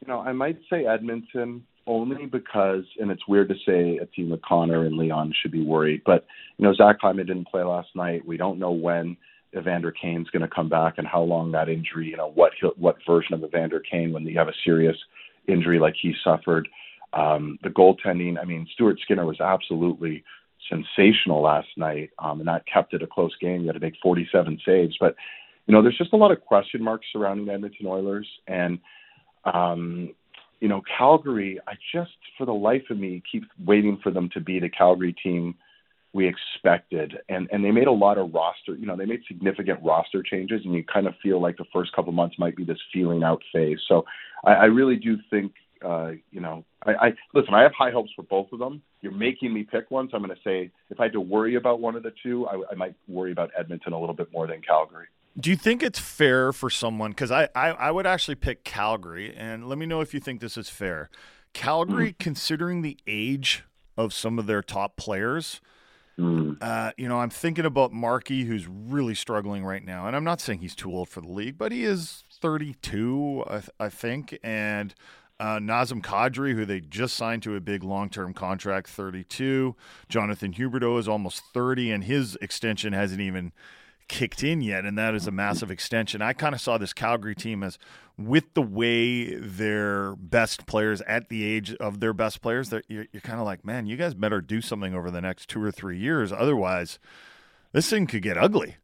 you 0.00 0.06
know, 0.06 0.20
I 0.20 0.32
might 0.32 0.58
say 0.70 0.86
Edmonton 0.86 1.64
only 1.86 2.26
because, 2.26 2.84
and 2.98 3.10
it's 3.10 3.26
weird 3.26 3.48
to 3.48 3.54
say 3.66 3.98
a 3.98 4.06
team 4.06 4.30
with 4.30 4.42
Connor 4.42 4.84
and 4.84 4.96
Leon 4.96 5.32
should 5.40 5.52
be 5.52 5.64
worried, 5.64 6.02
but 6.04 6.26
you 6.58 6.64
know, 6.64 6.74
Zach 6.74 6.96
Hyman 7.00 7.26
didn't 7.26 7.48
play 7.48 7.62
last 7.62 7.88
night. 7.94 8.26
We 8.26 8.36
don't 8.36 8.58
know 8.58 8.72
when 8.72 9.16
Evander 9.56 9.90
Kane's 9.90 10.28
going 10.30 10.42
to 10.42 10.54
come 10.54 10.68
back 10.68 10.94
and 10.98 11.06
how 11.06 11.22
long 11.22 11.52
that 11.52 11.68
injury. 11.68 12.08
You 12.08 12.16
know, 12.16 12.30
what 12.34 12.52
what 12.76 12.96
version 13.06 13.34
of 13.34 13.42
Evander 13.42 13.80
Kane 13.80 14.12
when 14.12 14.24
you 14.24 14.38
have 14.38 14.48
a 14.48 14.52
serious 14.64 14.96
injury 15.46 15.78
like 15.78 15.94
he 16.00 16.14
suffered. 16.22 16.68
Um, 17.14 17.58
the 17.62 17.70
goaltending. 17.70 18.38
I 18.38 18.44
mean, 18.44 18.66
Stuart 18.74 18.98
Skinner 19.02 19.24
was 19.24 19.40
absolutely 19.40 20.24
sensational 20.68 21.42
last 21.42 21.68
night, 21.76 22.10
um, 22.18 22.40
and 22.40 22.48
that 22.48 22.66
kept 22.72 22.92
it 22.92 23.02
a 23.02 23.06
close 23.06 23.34
game. 23.40 23.62
You 23.62 23.68
had 23.68 23.74
to 23.74 23.80
make 23.80 23.94
47 24.02 24.60
saves, 24.66 24.96
but 25.00 25.14
you 25.68 25.74
know, 25.74 25.82
there's 25.82 25.98
just 25.98 26.14
a 26.14 26.16
lot 26.16 26.32
of 26.32 26.40
question 26.40 26.82
marks 26.82 27.06
surrounding 27.12 27.46
the 27.46 27.52
Edmonton 27.52 27.86
Oilers, 27.86 28.26
and 28.48 28.78
um, 29.44 30.14
you 30.60 30.68
know, 30.68 30.82
Calgary. 30.96 31.60
I 31.68 31.74
just, 31.94 32.16
for 32.38 32.46
the 32.46 32.54
life 32.54 32.84
of 32.90 32.98
me, 32.98 33.22
keep 33.30 33.44
waiting 33.64 34.00
for 34.02 34.10
them 34.10 34.30
to 34.32 34.40
be 34.40 34.58
the 34.58 34.70
Calgary 34.70 35.14
team 35.22 35.54
we 36.14 36.26
expected, 36.26 37.18
and 37.28 37.48
and 37.52 37.62
they 37.62 37.70
made 37.70 37.86
a 37.86 37.92
lot 37.92 38.16
of 38.16 38.32
roster. 38.32 38.74
You 38.76 38.86
know, 38.86 38.96
they 38.96 39.04
made 39.04 39.20
significant 39.28 39.80
roster 39.84 40.22
changes, 40.22 40.62
and 40.64 40.72
you 40.72 40.82
kind 40.84 41.06
of 41.06 41.12
feel 41.22 41.40
like 41.40 41.58
the 41.58 41.66
first 41.70 41.92
couple 41.94 42.12
months 42.12 42.36
might 42.38 42.56
be 42.56 42.64
this 42.64 42.80
feeling 42.90 43.22
out 43.22 43.42
phase. 43.52 43.78
So, 43.88 44.06
I, 44.44 44.52
I 44.52 44.64
really 44.64 44.96
do 44.96 45.18
think 45.28 45.52
uh, 45.84 46.12
you 46.30 46.40
know, 46.40 46.64
I, 46.84 46.92
I 46.92 47.12
listen. 47.34 47.52
I 47.52 47.62
have 47.62 47.72
high 47.76 47.90
hopes 47.90 48.10
for 48.16 48.22
both 48.22 48.48
of 48.52 48.58
them. 48.58 48.82
You're 49.02 49.12
making 49.12 49.52
me 49.52 49.64
pick 49.70 49.90
one, 49.90 50.08
so 50.10 50.16
I'm 50.16 50.24
going 50.24 50.34
to 50.34 50.42
say 50.42 50.70
if 50.90 50.98
I 50.98 51.04
had 51.04 51.12
to 51.12 51.20
worry 51.20 51.56
about 51.56 51.78
one 51.78 51.94
of 51.94 52.02
the 52.02 52.12
two, 52.22 52.46
I, 52.46 52.60
I 52.72 52.74
might 52.74 52.94
worry 53.06 53.32
about 53.32 53.50
Edmonton 53.56 53.92
a 53.92 54.00
little 54.00 54.14
bit 54.14 54.32
more 54.32 54.46
than 54.46 54.60
Calgary. 54.62 55.06
Do 55.38 55.50
you 55.50 55.56
think 55.56 55.82
it's 55.82 55.98
fair 55.98 56.52
for 56.52 56.68
someone? 56.68 57.10
Because 57.12 57.30
I, 57.30 57.48
I, 57.54 57.68
I, 57.68 57.90
would 57.90 58.06
actually 58.06 58.34
pick 58.34 58.64
Calgary, 58.64 59.34
and 59.36 59.68
let 59.68 59.78
me 59.78 59.86
know 59.86 60.00
if 60.00 60.12
you 60.12 60.20
think 60.20 60.40
this 60.40 60.56
is 60.56 60.68
fair. 60.68 61.10
Calgary, 61.52 62.12
mm. 62.12 62.18
considering 62.18 62.82
the 62.82 62.98
age 63.06 63.62
of 63.96 64.12
some 64.12 64.38
of 64.38 64.46
their 64.46 64.62
top 64.62 64.96
players, 64.96 65.60
mm. 66.18 66.56
uh, 66.60 66.92
you 66.96 67.08
know, 67.08 67.20
I'm 67.20 67.30
thinking 67.30 67.64
about 67.64 67.92
Markey, 67.92 68.44
who's 68.44 68.66
really 68.66 69.14
struggling 69.14 69.64
right 69.64 69.84
now, 69.84 70.06
and 70.06 70.16
I'm 70.16 70.24
not 70.24 70.40
saying 70.40 70.58
he's 70.58 70.74
too 70.74 70.92
old 70.92 71.08
for 71.08 71.20
the 71.20 71.30
league, 71.30 71.56
but 71.56 71.70
he 71.70 71.84
is 71.84 72.24
32, 72.40 73.44
I, 73.48 73.62
I 73.78 73.88
think, 73.88 74.38
and 74.42 74.92
uh, 75.40 75.58
Nazem 75.58 76.02
Kadri, 76.02 76.54
who 76.54 76.64
they 76.64 76.80
just 76.80 77.14
signed 77.14 77.44
to 77.44 77.54
a 77.54 77.60
big 77.60 77.84
long 77.84 78.10
term 78.10 78.34
contract, 78.34 78.88
32. 78.88 79.76
Jonathan 80.08 80.52
Huberdeau 80.52 80.98
is 80.98 81.06
almost 81.06 81.42
30, 81.54 81.92
and 81.92 82.04
his 82.04 82.36
extension 82.40 82.92
hasn't 82.92 83.20
even 83.20 83.52
kicked 84.08 84.42
in 84.42 84.60
yet, 84.60 84.84
and 84.84 84.98
that 84.98 85.14
is 85.14 85.26
a 85.26 85.30
massive 85.30 85.70
extension. 85.70 86.22
I 86.22 86.32
kind 86.32 86.54
of 86.54 86.60
saw 86.60 86.78
this 86.78 86.92
Calgary 86.92 87.34
team 87.34 87.62
as 87.62 87.78
with 88.18 88.52
the 88.54 88.62
way 88.62 89.34
their 89.36 90.16
best 90.16 90.66
players 90.66 91.00
at 91.02 91.28
the 91.28 91.44
age 91.44 91.72
of 91.74 92.00
their 92.00 92.12
best 92.12 92.42
players, 92.42 92.72
you're, 92.88 93.06
you're 93.12 93.20
kind 93.22 93.38
of 93.38 93.46
like, 93.46 93.64
man, 93.64 93.86
you 93.86 93.96
guys 93.96 94.12
better 94.12 94.40
do 94.40 94.60
something 94.60 94.94
over 94.94 95.10
the 95.10 95.20
next 95.20 95.48
two 95.48 95.62
or 95.62 95.70
three 95.70 95.98
years. 95.98 96.32
Otherwise, 96.32 96.98
this 97.72 97.88
thing 97.88 98.08
could 98.08 98.22
get 98.22 98.36
ugly. 98.36 98.76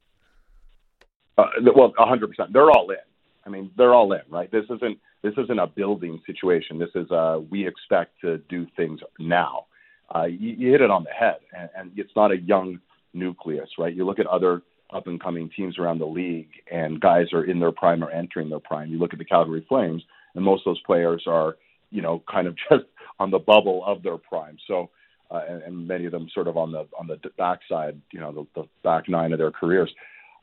Uh, 1.36 1.46
well, 1.74 1.92
100%. 1.98 2.52
They're 2.52 2.70
all 2.70 2.88
in. 2.90 2.96
I 3.44 3.50
mean, 3.50 3.70
they're 3.76 3.92
all 3.92 4.12
in, 4.12 4.22
right? 4.30 4.50
This 4.50 4.64
isn't 4.70 4.98
this 5.22 5.34
isn't 5.38 5.58
a 5.58 5.66
building 5.66 6.20
situation. 6.26 6.78
This 6.78 6.90
is 6.94 7.08
we 7.50 7.66
expect 7.66 8.20
to 8.20 8.38
do 8.48 8.66
things 8.76 9.00
now. 9.18 9.66
Uh, 10.14 10.24
you, 10.24 10.50
you 10.50 10.70
hit 10.70 10.80
it 10.80 10.90
on 10.90 11.04
the 11.04 11.10
head, 11.10 11.38
and, 11.56 11.68
and 11.76 11.92
it's 11.96 12.12
not 12.14 12.30
a 12.30 12.36
young 12.36 12.78
nucleus, 13.14 13.68
right? 13.78 13.94
You 13.94 14.04
look 14.04 14.18
at 14.18 14.26
other 14.26 14.62
up 14.92 15.06
and 15.06 15.22
coming 15.22 15.50
teams 15.56 15.78
around 15.78 15.98
the 15.98 16.06
league, 16.06 16.50
and 16.70 17.00
guys 17.00 17.26
are 17.32 17.44
in 17.44 17.60
their 17.60 17.72
prime 17.72 18.02
or 18.02 18.10
entering 18.10 18.48
their 18.48 18.60
prime. 18.60 18.90
You 18.90 18.98
look 18.98 19.12
at 19.12 19.18
the 19.18 19.24
Calgary 19.24 19.64
Flames, 19.68 20.02
and 20.34 20.44
most 20.44 20.60
of 20.60 20.70
those 20.70 20.82
players 20.82 21.24
are, 21.26 21.56
you 21.90 22.02
know, 22.02 22.22
kind 22.30 22.46
of 22.46 22.56
just 22.70 22.84
on 23.18 23.30
the 23.30 23.38
bubble 23.38 23.82
of 23.86 24.02
their 24.02 24.18
prime. 24.18 24.56
So, 24.66 24.90
uh, 25.30 25.40
and, 25.48 25.62
and 25.62 25.88
many 25.88 26.04
of 26.06 26.12
them 26.12 26.28
sort 26.34 26.48
of 26.48 26.56
on 26.56 26.72
the 26.72 26.86
on 26.98 27.06
the 27.06 27.18
backside, 27.38 28.00
you 28.12 28.20
know, 28.20 28.32
the, 28.32 28.62
the 28.62 28.68
back 28.82 29.08
nine 29.08 29.32
of 29.32 29.38
their 29.38 29.50
careers. 29.50 29.92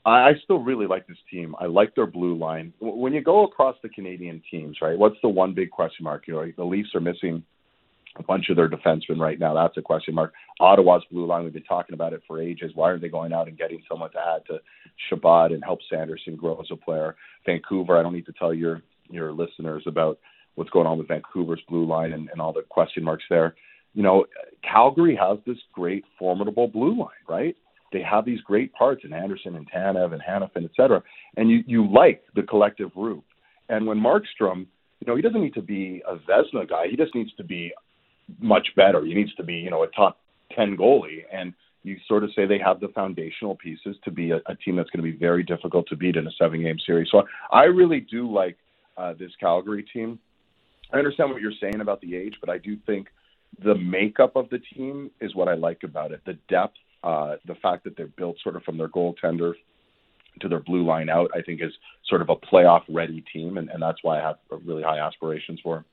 I, 0.05 0.10
I 0.10 0.31
still 0.43 0.60
really 0.60 0.88
like 0.88 1.07
this 1.07 1.17
team. 1.29 1.55
I 1.60 1.65
like 1.65 1.95
their 1.95 2.07
blue 2.07 2.36
line. 2.36 2.74
When 2.79 3.13
you 3.13 3.21
go 3.21 3.45
across 3.45 3.75
the 3.83 3.89
Canadian 3.89 4.41
teams, 4.50 4.77
right? 4.81 4.98
What's 4.98 5.17
the 5.21 5.29
one 5.29 5.53
big 5.53 5.69
question 5.71 6.03
mark? 6.03 6.27
You 6.27 6.33
know, 6.33 6.51
the 6.57 6.63
Leafs 6.63 6.95
are 6.95 7.01
missing 7.01 7.43
a 8.18 8.24
bunch 8.24 8.50
of 8.50 8.56
their 8.58 8.70
defensemen 8.70 9.20
right 9.20 9.39
now. 9.39 9.53
That's 9.53 9.77
a 9.77 9.82
question 9.82 10.15
mark. 10.15 10.34
Ottawa's 10.60 11.03
blue 11.12 11.25
line, 11.25 11.44
we've 11.44 11.53
been 11.53 11.63
talking 11.63 11.94
about 11.94 12.13
it 12.13 12.22
for 12.27 12.41
ages. 12.41 12.72
Why 12.75 12.89
aren't 12.89 13.01
they 13.01 13.10
going 13.10 13.34
out 13.34 13.48
and 13.48 13.58
getting 13.58 13.82
someone 13.89 14.12
to 14.12 14.20
add 14.20 14.46
to 14.48 14.60
Chabot 15.10 15.51
and 15.51 15.63
help 15.63 15.80
Sanderson 15.89 16.36
grow 16.36 16.60
as 16.60 16.68
a 16.72 16.75
player? 16.75 17.15
Vancouver, 17.46 17.98
I 17.98 18.03
don't 18.03 18.13
need 18.13 18.25
to 18.25 18.34
tell 18.38 18.53
your 18.53 18.82
your 19.10 19.34
listeners 19.34 19.84
about 19.88 20.20
what's 20.56 20.70
going 20.70 20.88
on 20.88 20.98
with 20.98 21.08
Vancouver's 21.08 21.62
blue 21.68 21.86
line 21.86 22.13
and, 22.13 22.30
and 22.30 22.41
all 22.41 22.53
the 22.53 22.63
question 22.70 23.03
marks 23.03 23.24
there. 23.30 23.56
You 23.94 24.03
know, 24.03 24.25
Calgary 24.63 25.18
has 25.18 25.38
this 25.46 25.58
great, 25.74 26.06
formidable 26.18 26.68
blue 26.68 26.98
line, 26.98 27.10
right? 27.27 27.56
They 27.91 28.01
have 28.01 28.24
these 28.24 28.39
great 28.41 28.74
parts 28.74 29.01
in 29.03 29.12
Anderson 29.12 29.56
and 29.56 29.70
Tanev 29.70 30.13
and 30.13 30.22
Hanifin, 30.22 30.63
et 30.63 30.72
cetera. 30.77 31.03
And 31.36 31.50
you, 31.50 31.62
you 31.68 31.91
like 31.91 32.24
the 32.36 32.44
collective 32.44 32.94
group. 32.94 33.25
And 33.68 33.86
when 33.86 33.98
Markstrom, 33.98 34.65
you 35.00 35.08
know, 35.08 35.15
he 35.15 35.22
doesn't 35.22 35.41
need 35.41 35.56
to 35.56 35.62
be 35.62 36.01
a 36.08 36.15
Vezina 36.15 36.70
guy. 36.70 36.88
He 36.89 36.96
just 36.96 37.15
needs 37.15 37.34
to 37.36 37.44
be 37.44 37.74
much 38.39 38.69
better. 38.75 39.03
He 39.03 39.13
needs 39.13 39.33
to 39.35 39.43
be, 39.43 39.55
you 39.55 39.69
know, 39.69 39.83
a 39.83 39.88
top 39.88 40.19
10 40.55 40.77
goalie. 40.77 41.23
And 41.31 41.53
you 41.83 41.97
sort 42.07 42.23
of 42.23 42.31
say 42.35 42.45
they 42.45 42.59
have 42.59 42.79
the 42.79 42.89
foundational 42.89 43.55
pieces 43.55 43.95
to 44.03 44.11
be 44.11 44.31
a, 44.31 44.38
a 44.47 44.55
team 44.55 44.75
that's 44.75 44.89
going 44.89 45.03
to 45.03 45.11
be 45.11 45.17
very 45.17 45.43
difficult 45.43 45.88
to 45.88 45.95
beat 45.95 46.15
in 46.15 46.27
a 46.27 46.31
seven 46.39 46.61
game 46.61 46.77
series. 46.85 47.09
So 47.11 47.23
I 47.51 47.63
really 47.63 48.00
do 48.00 48.31
like 48.31 48.57
uh, 48.97 49.13
this 49.17 49.31
Calgary 49.39 49.83
team. 49.93 50.19
I 50.93 50.97
understand 50.97 51.31
what 51.31 51.41
you're 51.41 51.53
saying 51.59 51.81
about 51.81 52.01
the 52.01 52.15
age, 52.15 52.35
but 52.39 52.50
I 52.50 52.57
do 52.57 52.77
think 52.85 53.07
the 53.63 53.75
makeup 53.75 54.35
of 54.35 54.50
the 54.50 54.59
team 54.59 55.11
is 55.19 55.35
what 55.35 55.47
I 55.47 55.55
like 55.55 55.83
about 55.83 56.11
it. 56.11 56.21
The 56.25 56.38
depth, 56.50 56.75
uh, 57.03 57.35
the 57.45 57.55
fact 57.55 57.83
that 57.85 57.97
they're 57.97 58.07
built 58.07 58.38
sort 58.43 58.55
of 58.55 58.63
from 58.63 58.77
their 58.77 58.89
goaltender 58.89 59.53
to 60.39 60.47
their 60.47 60.59
blue 60.59 60.85
line 60.85 61.09
out, 61.09 61.31
I 61.35 61.41
think 61.41 61.61
is 61.61 61.71
sort 62.07 62.21
of 62.21 62.29
a 62.29 62.35
playoff 62.35 62.83
ready 62.89 63.23
team, 63.33 63.57
and, 63.57 63.69
and 63.69 63.81
that's 63.81 64.00
why 64.01 64.19
I 64.19 64.21
have 64.21 64.35
really 64.65 64.83
high 64.83 65.00
aspirations 65.00 65.59
for 65.61 65.75
them. 65.75 65.85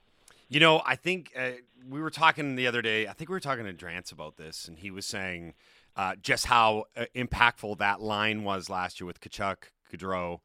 You 0.50 0.60
know, 0.60 0.80
I 0.86 0.96
think 0.96 1.32
uh, 1.36 1.50
we 1.86 2.00
were 2.00 2.10
talking 2.10 2.56
the 2.56 2.66
other 2.66 2.80
day. 2.80 3.06
I 3.06 3.12
think 3.12 3.28
we 3.28 3.34
were 3.34 3.40
talking 3.40 3.66
to 3.66 3.72
Drance 3.74 4.12
about 4.12 4.36
this, 4.36 4.66
and 4.66 4.78
he 4.78 4.90
was 4.90 5.04
saying 5.04 5.52
uh, 5.94 6.14
just 6.22 6.46
how 6.46 6.84
uh, 6.96 7.04
impactful 7.14 7.76
that 7.78 8.00
line 8.00 8.44
was 8.44 8.70
last 8.70 8.98
year 8.98 9.06
with 9.06 9.20
Tkachuk, 9.20 9.56
Gaudreau, 9.92 10.40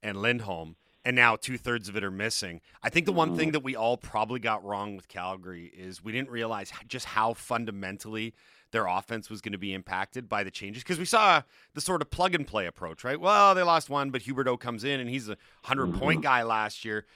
and 0.00 0.22
Lindholm, 0.22 0.76
and 1.04 1.16
now 1.16 1.34
two 1.34 1.58
thirds 1.58 1.88
of 1.88 1.96
it 1.96 2.04
are 2.04 2.10
missing. 2.10 2.60
I 2.84 2.90
think 2.90 3.06
the 3.06 3.12
one 3.12 3.36
thing 3.36 3.50
that 3.50 3.64
we 3.64 3.74
all 3.74 3.96
probably 3.96 4.38
got 4.38 4.64
wrong 4.64 4.94
with 4.94 5.08
Calgary 5.08 5.72
is 5.76 6.04
we 6.04 6.12
didn't 6.12 6.30
realize 6.30 6.70
just 6.86 7.06
how 7.06 7.34
fundamentally 7.34 8.34
their 8.70 8.86
offense 8.86 9.30
was 9.30 9.40
going 9.40 9.52
to 9.52 9.58
be 9.58 9.72
impacted 9.72 10.28
by 10.28 10.44
the 10.44 10.50
changes 10.50 10.82
because 10.82 10.98
we 10.98 11.04
saw 11.04 11.42
the 11.74 11.80
sort 11.80 12.02
of 12.02 12.10
plug 12.10 12.34
and 12.34 12.46
play 12.46 12.66
approach, 12.66 13.02
right? 13.02 13.18
Well, 13.18 13.54
they 13.54 13.62
lost 13.62 13.90
one, 13.90 14.10
but 14.10 14.22
Huberdeau 14.22 14.60
comes 14.60 14.84
in 14.84 15.00
and 15.00 15.08
he's 15.08 15.28
a 15.28 15.38
100 15.64 15.94
point 15.94 16.22
guy 16.22 16.42
last 16.42 16.84
year 16.84 17.06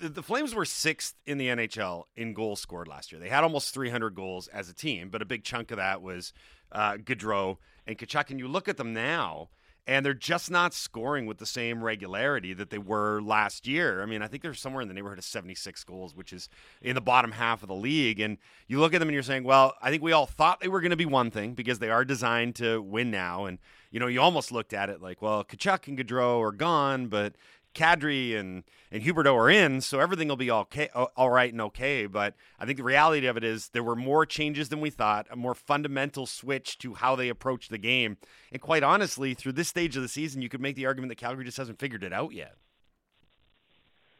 the, 0.00 0.08
the, 0.08 0.22
Flames 0.22 0.54
were 0.54 0.64
sixth 0.64 1.14
in 1.26 1.38
the 1.38 1.48
NHL 1.48 2.04
in 2.16 2.34
goals 2.34 2.60
scored 2.60 2.88
last 2.88 3.12
year. 3.12 3.20
They 3.20 3.28
had 3.28 3.44
almost 3.44 3.74
300 3.74 4.14
goals 4.14 4.48
as 4.48 4.68
a 4.68 4.74
team, 4.74 5.10
but 5.10 5.22
a 5.22 5.24
big 5.24 5.44
chunk 5.44 5.70
of 5.70 5.76
that 5.76 6.02
was 6.02 6.32
uh, 6.72 6.94
Gaudreau 6.94 7.58
and 7.86 7.96
Tkachuk. 7.96 8.30
And 8.30 8.38
you 8.38 8.48
look 8.48 8.68
at 8.68 8.76
them 8.76 8.92
now, 8.92 9.48
and 9.86 10.06
they're 10.06 10.14
just 10.14 10.50
not 10.50 10.74
scoring 10.74 11.26
with 11.26 11.38
the 11.38 11.46
same 11.46 11.82
regularity 11.82 12.52
that 12.54 12.70
they 12.70 12.78
were 12.78 13.20
last 13.20 13.66
year. 13.66 14.00
I 14.00 14.06
mean, 14.06 14.22
I 14.22 14.28
think 14.28 14.42
they're 14.42 14.54
somewhere 14.54 14.80
in 14.80 14.88
the 14.88 14.94
neighborhood 14.94 15.18
of 15.18 15.24
76 15.24 15.82
goals, 15.84 16.14
which 16.14 16.32
is 16.32 16.48
in 16.80 16.94
the 16.94 17.00
bottom 17.00 17.32
half 17.32 17.62
of 17.62 17.68
the 17.68 17.74
league. 17.74 18.20
And 18.20 18.38
you 18.68 18.78
look 18.78 18.94
at 18.94 19.00
them 19.00 19.08
and 19.08 19.14
you're 19.14 19.24
saying, 19.24 19.42
well, 19.42 19.74
I 19.82 19.90
think 19.90 20.02
we 20.02 20.12
all 20.12 20.26
thought 20.26 20.60
they 20.60 20.68
were 20.68 20.80
going 20.80 20.90
to 20.90 20.96
be 20.96 21.06
one 21.06 21.32
thing 21.32 21.54
because 21.54 21.80
they 21.80 21.90
are 21.90 22.04
designed 22.04 22.54
to 22.56 22.80
win 22.80 23.10
now. 23.10 23.46
And, 23.46 23.58
you 23.90 23.98
know, 23.98 24.06
you 24.06 24.20
almost 24.20 24.52
looked 24.52 24.72
at 24.72 24.88
it 24.88 25.02
like, 25.02 25.20
well, 25.20 25.42
Tkachuk 25.44 25.88
and 25.88 25.98
Gaudreau 25.98 26.40
are 26.40 26.52
gone, 26.52 27.08
but 27.08 27.34
Kadri 27.74 28.38
and 28.38 28.64
and 28.90 29.02
Huberdeau 29.02 29.34
are 29.34 29.48
in, 29.48 29.80
so 29.80 30.00
everything 30.00 30.28
will 30.28 30.36
be 30.36 30.50
okay, 30.50 30.88
all 30.94 31.30
right 31.30 31.50
and 31.50 31.60
okay. 31.62 32.06
But 32.06 32.34
I 32.58 32.66
think 32.66 32.76
the 32.76 32.84
reality 32.84 33.26
of 33.26 33.36
it 33.36 33.44
is 33.44 33.70
there 33.70 33.82
were 33.82 33.96
more 33.96 34.26
changes 34.26 34.68
than 34.68 34.80
we 34.80 34.90
thought, 34.90 35.26
a 35.30 35.36
more 35.36 35.54
fundamental 35.54 36.26
switch 36.26 36.76
to 36.78 36.94
how 36.94 37.16
they 37.16 37.28
approach 37.30 37.68
the 37.68 37.78
game. 37.78 38.18
And 38.52 38.60
quite 38.60 38.82
honestly, 38.82 39.32
through 39.32 39.52
this 39.52 39.68
stage 39.68 39.96
of 39.96 40.02
the 40.02 40.08
season, 40.08 40.42
you 40.42 40.50
could 40.50 40.60
make 40.60 40.76
the 40.76 40.86
argument 40.86 41.10
that 41.10 41.16
Calgary 41.16 41.44
just 41.44 41.56
hasn't 41.56 41.78
figured 41.78 42.04
it 42.04 42.12
out 42.12 42.32
yet. 42.32 42.56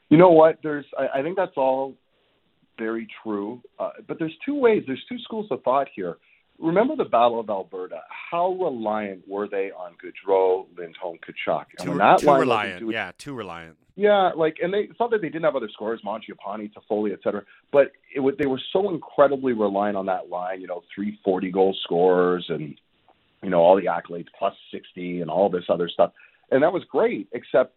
You 0.09 0.16
know 0.16 0.30
what? 0.30 0.59
There's, 0.62 0.87
I, 0.99 1.21
I 1.21 1.23
think 1.23 1.37
that's 1.37 1.56
all 1.56 1.94
very 2.78 3.06
true. 3.23 3.61
Uh, 3.78 3.90
but 4.06 4.18
there's 4.18 4.37
two 4.44 4.54
ways. 4.54 4.85
There's 4.87 5.04
two 5.09 5.18
schools 5.18 5.49
of 5.50 5.62
thought 5.62 5.88
here 5.94 6.16
remember 6.62 6.97
the 6.97 7.04
Battle 7.04 7.40
of 7.40 7.50
Alberta. 7.50 8.00
How 8.31 8.52
reliant 8.52 9.28
were 9.28 9.49
they 9.49 9.71
on 9.73 9.92
Gaudreau, 10.02 10.66
Lindholm, 10.78 11.19
Tkachuk? 11.19 11.66
And 11.78 11.90
too, 11.90 11.99
that 11.99 12.21
too 12.21 12.33
reliant. 12.33 12.81
Doing, 12.81 12.92
yeah, 12.92 13.12
too 13.19 13.35
reliant. 13.35 13.76
Yeah, 13.95 14.31
like, 14.35 14.57
and 14.62 14.73
they 14.73 14.85
it's 14.85 14.99
not 14.99 15.11
that 15.11 15.21
they 15.21 15.28
didn't 15.28 15.45
have 15.45 15.57
other 15.57 15.69
scorers, 15.71 16.00
Mangiapane, 16.04 16.71
Toffoli, 16.73 17.12
et 17.12 17.19
cetera, 17.23 17.42
but 17.73 17.92
it 18.14 18.38
they 18.38 18.47
were 18.47 18.61
so 18.73 18.88
incredibly 18.88 19.52
reliant 19.52 19.97
on 19.99 20.07
that 20.07 20.31
line. 20.31 20.61
You 20.62 20.66
know, 20.69 20.83
three 20.95 21.19
forty 21.25 21.50
goal 21.50 21.76
scorers 21.83 22.47
and 22.49 22.81
you 23.42 23.50
know 23.50 23.61
all 23.61 23.76
the 23.76 23.87
accolades, 23.87 24.28
plus 24.38 24.54
sixty, 24.73 25.21
and 25.21 25.31
all 25.31 25.50
this 25.50 25.64
other 25.69 25.90
stuff, 25.90 26.12
and 26.50 26.62
that 26.62 26.73
was 26.73 26.85
great. 26.90 27.28
Except 27.33 27.75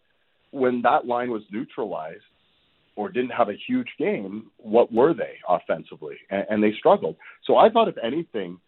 when 0.52 0.80
that 0.82 1.06
line 1.06 1.30
was 1.30 1.42
neutralized, 1.50 2.22
or 2.94 3.10
didn't 3.10 3.30
have 3.30 3.50
a 3.50 3.56
huge 3.68 3.88
game, 3.98 4.50
what 4.56 4.90
were 4.90 5.12
they 5.12 5.34
offensively? 5.46 6.16
And, 6.30 6.46
and 6.48 6.62
they 6.62 6.72
struggled. 6.78 7.16
So 7.44 7.56
I 7.56 7.68
thought, 7.68 7.88
if 7.88 7.96
anything, 8.02 8.58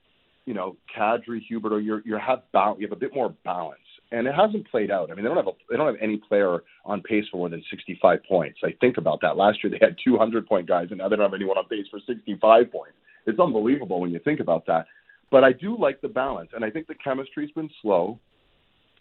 you 0.48 0.54
know, 0.54 0.78
Kadri, 0.96 1.40
Hubert, 1.46 1.74
or 1.74 1.80
you 1.80 2.00
have 2.26 2.40
you 2.54 2.88
have 2.88 2.92
a 2.92 2.96
bit 2.96 3.14
more 3.14 3.34
balance, 3.44 3.82
and 4.12 4.26
it 4.26 4.34
hasn't 4.34 4.66
played 4.70 4.90
out. 4.90 5.10
I 5.10 5.14
mean, 5.14 5.22
they 5.22 5.28
don't 5.28 5.36
have 5.36 5.46
a, 5.46 5.52
they 5.68 5.76
don't 5.76 5.86
have 5.86 6.02
any 6.02 6.16
player 6.16 6.60
on 6.86 7.02
pace 7.02 7.26
for 7.30 7.36
more 7.36 7.50
than 7.50 7.62
65 7.68 8.20
points. 8.26 8.60
I 8.64 8.74
think 8.80 8.96
about 8.96 9.20
that. 9.20 9.36
Last 9.36 9.62
year 9.62 9.70
they 9.70 9.84
had 9.84 9.96
200 10.02 10.46
point 10.46 10.66
guys, 10.66 10.86
and 10.88 10.96
now 10.96 11.08
they 11.10 11.16
don't 11.16 11.26
have 11.26 11.34
anyone 11.34 11.58
on 11.58 11.66
pace 11.66 11.84
for 11.90 12.00
65 12.06 12.72
points. 12.72 12.94
It's 13.26 13.38
unbelievable 13.38 14.00
when 14.00 14.10
you 14.10 14.20
think 14.20 14.40
about 14.40 14.64
that. 14.68 14.86
But 15.30 15.44
I 15.44 15.52
do 15.52 15.78
like 15.78 16.00
the 16.00 16.08
balance, 16.08 16.48
and 16.54 16.64
I 16.64 16.70
think 16.70 16.86
the 16.86 16.94
chemistry's 16.94 17.50
been 17.50 17.68
slow. 17.82 18.18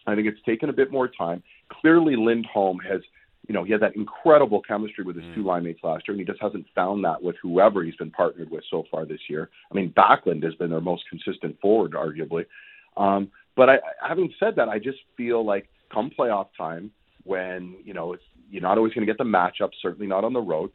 I 0.05 0.15
think 0.15 0.27
it's 0.27 0.41
taken 0.45 0.67
a 0.67 0.73
bit 0.73 0.91
more 0.91 1.07
time. 1.07 1.41
Clearly, 1.79 2.17
Lindholm 2.17 2.79
has 2.79 2.99
you 3.47 3.53
know, 3.53 3.63
he 3.63 3.71
had 3.71 3.81
that 3.81 3.95
incredible 3.95 4.61
chemistry 4.61 5.03
with 5.03 5.15
his 5.15 5.25
mm. 5.25 5.35
two 5.35 5.43
line 5.43 5.63
mates 5.63 5.79
last 5.83 6.07
year, 6.07 6.13
and 6.13 6.19
he 6.19 6.25
just 6.25 6.41
hasn't 6.41 6.65
found 6.75 7.03
that 7.05 7.21
with 7.21 7.35
whoever 7.41 7.83
he's 7.83 7.95
been 7.95 8.11
partnered 8.11 8.51
with 8.51 8.63
so 8.69 8.83
far 8.91 9.05
this 9.05 9.21
year. 9.29 9.49
I 9.71 9.75
mean, 9.75 9.93
Backlund 9.95 10.43
has 10.43 10.53
been 10.55 10.69
their 10.69 10.81
most 10.81 11.03
consistent 11.09 11.59
forward, 11.61 11.93
arguably. 11.93 12.45
Um, 12.97 13.31
but 13.55 13.69
I, 13.69 13.77
having 14.05 14.33
said 14.39 14.55
that, 14.57 14.69
I 14.69 14.79
just 14.79 14.99
feel 15.15 15.45
like 15.45 15.69
come 15.91 16.11
playoff 16.17 16.47
time, 16.57 16.91
when 17.23 17.75
you 17.83 17.93
know 17.93 18.13
it's 18.13 18.23
you're 18.49 18.61
not 18.61 18.77
always 18.77 18.93
going 18.93 19.05
to 19.05 19.11
get 19.11 19.17
the 19.17 19.23
matchup, 19.23 19.71
certainly 19.81 20.07
not 20.07 20.23
on 20.23 20.33
the 20.33 20.41
road. 20.41 20.71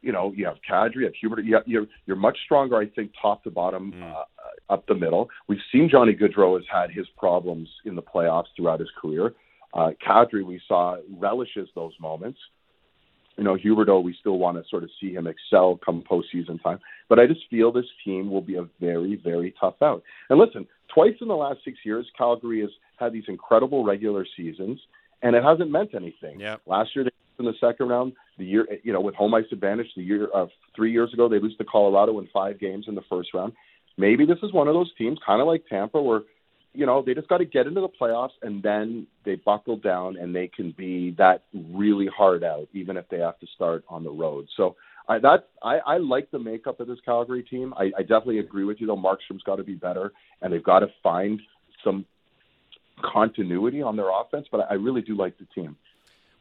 You 0.00 0.12
know, 0.12 0.32
you 0.34 0.46
have 0.46 0.56
Kadri, 0.68 0.96
you 0.96 1.04
have 1.04 1.14
Hubert. 1.20 1.44
You 1.44 1.54
have, 1.56 1.64
you're 1.66 1.86
you're 2.06 2.16
much 2.16 2.38
stronger, 2.44 2.76
I 2.76 2.86
think, 2.86 3.12
top 3.20 3.44
to 3.44 3.50
bottom, 3.50 3.92
mm. 3.92 4.12
uh, 4.12 4.24
up 4.72 4.86
the 4.86 4.94
middle. 4.94 5.28
We've 5.48 5.58
seen 5.70 5.88
Johnny 5.90 6.14
Gaudreau 6.14 6.56
has 6.56 6.64
had 6.72 6.90
his 6.90 7.06
problems 7.16 7.68
in 7.84 7.94
the 7.94 8.02
playoffs 8.02 8.46
throughout 8.56 8.80
his 8.80 8.90
career. 9.00 9.34
Uh, 9.74 9.90
Kadri, 10.06 10.44
we 10.44 10.60
saw 10.68 10.96
relishes 11.18 11.68
those 11.74 11.92
moments. 12.00 12.38
You 13.36 13.44
know, 13.44 13.56
Huberdeau, 13.56 14.02
we 14.02 14.14
still 14.20 14.38
want 14.38 14.62
to 14.62 14.68
sort 14.68 14.82
of 14.82 14.90
see 15.00 15.14
him 15.14 15.26
excel 15.26 15.80
come 15.82 16.02
postseason 16.02 16.62
time. 16.62 16.78
But 17.08 17.18
I 17.18 17.26
just 17.26 17.40
feel 17.48 17.72
this 17.72 17.86
team 18.04 18.30
will 18.30 18.42
be 18.42 18.56
a 18.56 18.68
very, 18.78 19.16
very 19.22 19.54
tough 19.58 19.80
out. 19.80 20.02
And 20.28 20.38
listen, 20.38 20.66
twice 20.92 21.14
in 21.20 21.28
the 21.28 21.34
last 21.34 21.60
six 21.64 21.78
years, 21.84 22.06
Calgary 22.16 22.60
has 22.60 22.70
had 22.98 23.12
these 23.12 23.24
incredible 23.28 23.84
regular 23.84 24.26
seasons, 24.36 24.78
and 25.22 25.34
it 25.34 25.42
hasn't 25.42 25.70
meant 25.70 25.94
anything. 25.94 26.40
Yep. 26.40 26.62
Last 26.66 26.90
year, 26.94 27.04
they 27.04 27.10
in 27.38 27.46
the 27.46 27.54
second 27.60 27.88
round. 27.88 28.12
The 28.38 28.44
year, 28.44 28.66
you 28.82 28.92
know, 28.92 29.00
with 29.00 29.14
home 29.14 29.34
ice 29.34 29.44
advantage, 29.52 29.88
the 29.96 30.02
year 30.02 30.26
of 30.26 30.48
uh, 30.48 30.50
three 30.74 30.92
years 30.92 31.12
ago, 31.12 31.28
they 31.28 31.38
lose 31.38 31.56
to 31.58 31.64
Colorado 31.64 32.18
in 32.18 32.28
five 32.32 32.58
games 32.58 32.86
in 32.88 32.94
the 32.94 33.02
first 33.08 33.34
round. 33.34 33.52
Maybe 33.98 34.24
this 34.24 34.38
is 34.42 34.52
one 34.52 34.68
of 34.68 34.74
those 34.74 34.90
teams, 34.96 35.18
kind 35.24 35.40
of 35.40 35.46
like 35.46 35.66
Tampa, 35.68 36.00
where 36.00 36.22
you 36.74 36.86
know, 36.86 37.02
they 37.04 37.14
just 37.14 37.28
got 37.28 37.38
to 37.38 37.44
get 37.44 37.66
into 37.66 37.80
the 37.80 37.88
playoffs 37.88 38.30
and 38.42 38.62
then 38.62 39.06
they 39.24 39.36
buckle 39.36 39.76
down 39.76 40.16
and 40.16 40.34
they 40.34 40.48
can 40.48 40.74
be 40.76 41.14
that 41.18 41.44
really 41.72 42.06
hard 42.06 42.42
out, 42.42 42.68
even 42.72 42.96
if 42.96 43.08
they 43.10 43.18
have 43.18 43.38
to 43.40 43.46
start 43.54 43.84
on 43.88 44.04
the 44.04 44.10
road. 44.10 44.48
So 44.56 44.76
I, 45.08 45.18
that 45.18 45.48
I, 45.62 45.78
I 45.78 45.98
like 45.98 46.30
the 46.30 46.38
makeup 46.38 46.80
of 46.80 46.86
this 46.86 46.98
Calgary 47.04 47.42
team. 47.42 47.74
I, 47.76 47.90
I 47.98 48.02
definitely 48.02 48.38
agree 48.38 48.64
with 48.64 48.80
you 48.80 48.86
though. 48.86 48.96
Markstrom's 48.96 49.42
got 49.44 49.56
to 49.56 49.64
be 49.64 49.74
better, 49.74 50.12
and 50.40 50.52
they've 50.52 50.62
got 50.62 50.80
to 50.80 50.88
find 51.02 51.40
some 51.84 52.06
continuity 53.12 53.82
on 53.82 53.96
their 53.96 54.08
offense. 54.08 54.46
But 54.50 54.66
I 54.70 54.74
really 54.74 55.02
do 55.02 55.16
like 55.16 55.36
the 55.38 55.46
team. 55.54 55.76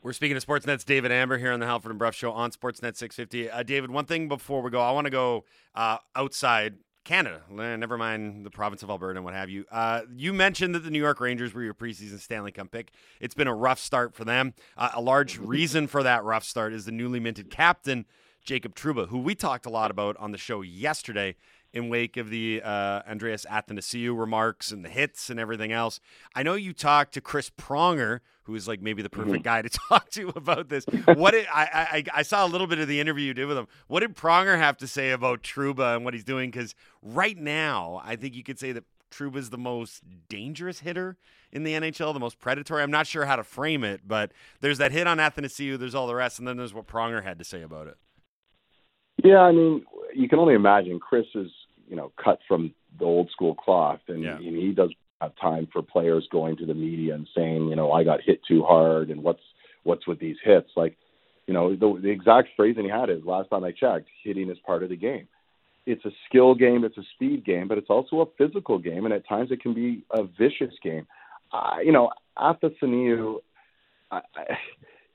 We're 0.04 0.14
speaking 0.14 0.40
to 0.40 0.46
Sportsnet's 0.46 0.84
David 0.84 1.12
Amber 1.12 1.38
here 1.38 1.52
on 1.52 1.60
the 1.60 1.68
Halford 1.68 1.92
and 1.92 2.00
Brough 2.00 2.12
Show 2.12 2.32
on 2.32 2.50
Sportsnet 2.52 2.96
650. 2.96 3.52
Uh, 3.52 3.62
David, 3.62 3.92
one 3.92 4.06
thing 4.06 4.28
before 4.28 4.64
we 4.64 4.72
go, 4.72 4.82
I 4.82 4.92
want 4.92 5.06
to 5.06 5.12
go 5.12 5.46
uh, 5.76 5.98
outside 6.16 6.76
Canada, 7.04 7.42
never 7.50 7.98
mind 7.98 8.46
the 8.46 8.52
province 8.52 8.84
of 8.84 8.90
Alberta 8.90 9.18
and 9.18 9.26
what 9.26 9.34
have 9.34 9.50
you. 9.50 9.66
Uh, 9.72 10.02
you 10.16 10.34
mentioned 10.34 10.76
that 10.76 10.84
the 10.84 10.92
New 10.92 11.00
York 11.00 11.20
Rangers 11.20 11.54
were 11.54 11.64
your 11.64 11.74
preseason 11.74 12.20
Stanley 12.20 12.52
Cup 12.52 12.70
pick. 12.72 12.92
It's 13.20 13.34
been 13.34 13.48
a 13.48 13.56
rough 13.56 13.80
start 13.80 14.14
for 14.14 14.24
them. 14.24 14.54
Uh, 14.78 14.92
a 14.94 15.02
large 15.02 15.38
reason 15.40 15.88
for 15.88 16.04
that 16.04 16.24
rough 16.24 16.44
start 16.44 16.74
is 16.74 16.86
the 16.86 16.92
newly 16.92 17.20
minted 17.20 17.50
captain, 17.50 18.06
Jacob 18.44 18.76
Trouba, 18.76 19.08
who 19.08 19.18
we 19.18 19.34
talked 19.34 19.66
a 19.66 19.70
lot 19.70 19.90
about 19.90 20.16
on 20.18 20.32
the 20.32 20.38
show 20.38 20.62
yesterday 20.62 21.36
in 21.74 21.90
wake 21.90 22.18
of 22.18 22.30
the 22.30 22.62
uh, 22.64 23.02
Andreas 23.10 23.46
Athanasiou 23.50 24.18
remarks 24.18 24.72
and 24.72 24.84
the 24.84 24.90
hits 24.90 25.30
and 25.30 25.40
everything 25.40 25.72
else. 25.72 26.00
I 26.36 26.44
know 26.44 26.56
you 26.56 26.74
talked 26.74 27.14
to 27.14 27.22
Chris 27.22 27.50
Pronger, 27.50 28.20
who 28.44 28.56
is 28.56 28.68
like 28.68 28.82
maybe 28.82 29.02
the 29.02 29.10
perfect 29.10 29.36
mm-hmm. 29.36 29.42
guy 29.44 29.62
to 29.62 29.70
talk 29.90 30.10
to 30.12 30.30
about 30.30 30.70
this. 30.70 30.86
What 31.06 31.32
did, 31.32 31.48
I, 31.54 32.04
I 32.14 32.20
I 32.20 32.22
saw 32.24 32.46
a 32.46 32.50
little 32.50 32.68
bit 32.68 32.80
of 32.80 32.88
the 32.88 33.00
interview 33.00 33.26
you 33.26 33.34
did 33.34 33.46
with 33.46 33.58
him. 33.58 33.68
What 33.88 34.02
did 34.02 34.16
Pronger 34.16 34.58
have 34.58 34.78
to 34.78 34.88
say 34.88 35.12
about 35.12 35.44
Trouba 35.44 35.96
and 35.96 36.04
what 36.04 36.14
he's 36.14 36.24
doing? 36.24 36.52
Because 36.52 36.76
right 37.02 37.38
now, 37.38 38.02
I 38.04 38.16
think 38.16 38.36
you 38.36 38.44
could 38.44 38.60
say 38.60 38.72
that 38.74 38.84
Trouba 39.12 39.38
is 39.38 39.50
the 39.50 39.58
most 39.58 40.04
dangerous 40.30 40.80
hitter 40.80 41.18
in 41.52 41.64
the 41.64 41.74
NHL, 41.74 42.14
the 42.14 42.20
most 42.20 42.40
predatory. 42.40 42.82
I'm 42.82 42.92
not 42.92 43.08
sure 43.08 43.26
how 43.26 43.36
to 43.36 43.44
frame 43.44 43.84
it, 43.84 44.02
but 44.08 44.32
there's 44.62 44.78
that 44.78 44.92
hit 44.92 45.06
on 45.06 45.18
Athanasiou, 45.18 45.78
there's 45.78 45.96
all 45.96 46.08
the 46.08 46.16
rest, 46.16 46.40
and 46.40 46.48
then 46.48 46.58
there's 46.58 46.74
what 46.74 46.88
Pronger 46.88 47.24
had 47.24 47.38
to 47.40 47.46
say 47.46 47.62
about 47.62 47.88
it. 47.88 47.98
Yeah, 49.24 49.40
I 49.40 49.52
mean, 49.52 49.86
you 50.16 50.28
can 50.28 50.40
only 50.40 50.56
imagine 50.56 51.00
Chris 51.00 51.26
is 51.36 51.52
you 51.92 51.98
know 51.98 52.12
cut 52.24 52.40
from 52.48 52.74
the 52.98 53.06
old 53.06 53.30
school 53.30 53.54
cloth, 53.54 54.00
and, 54.08 54.24
yeah. 54.24 54.38
and 54.38 54.56
he 54.56 54.72
doesn't 54.72 54.96
have 55.22 55.34
time 55.40 55.68
for 55.72 55.84
players 55.84 56.28
going 56.32 56.58
to 56.58 56.66
the 56.66 56.74
media 56.74 57.14
and 57.14 57.28
saying, 57.36 57.68
you 57.68 57.76
know, 57.76 57.92
I 57.92 58.04
got 58.04 58.22
hit 58.26 58.40
too 58.48 58.64
hard, 58.64 59.12
and 59.12 59.22
what's 59.22 59.44
what's 59.84 60.08
with 60.08 60.20
these 60.20 60.38
hits? 60.44 60.70
Like, 60.76 60.98
you 61.48 61.54
know, 61.54 61.76
the, 61.76 62.00
the 62.02 62.10
exact 62.10 62.50
phrasing 62.56 62.86
he 62.86 62.90
had 62.90 63.10
is 63.10 63.24
last 63.26 63.50
time 63.50 63.64
I 63.64 63.72
checked, 63.72 64.08
hitting 64.24 64.50
is 64.50 64.58
part 64.66 64.84
of 64.84 64.90
the 64.90 64.96
game. 64.96 65.28
It's 65.86 66.06
a 66.06 66.12
skill 66.28 66.56
game, 66.56 66.84
it's 66.84 66.98
a 66.98 67.04
speed 67.16 67.44
game, 67.44 67.68
but 67.68 67.78
it's 67.78 67.90
also 67.90 68.22
a 68.22 68.26
physical 68.38 68.80
game, 68.80 69.06
and 69.06 69.14
at 69.14 69.28
times 69.28 69.52
it 69.52 69.62
can 69.62 69.74
be 69.74 70.04
a 70.12 70.24
vicious 70.24 70.74
game. 70.84 71.08
Uh, 71.52 71.78
you 71.84 71.92
know, 71.92 72.12
I, 72.38 72.54
I, 74.12 74.22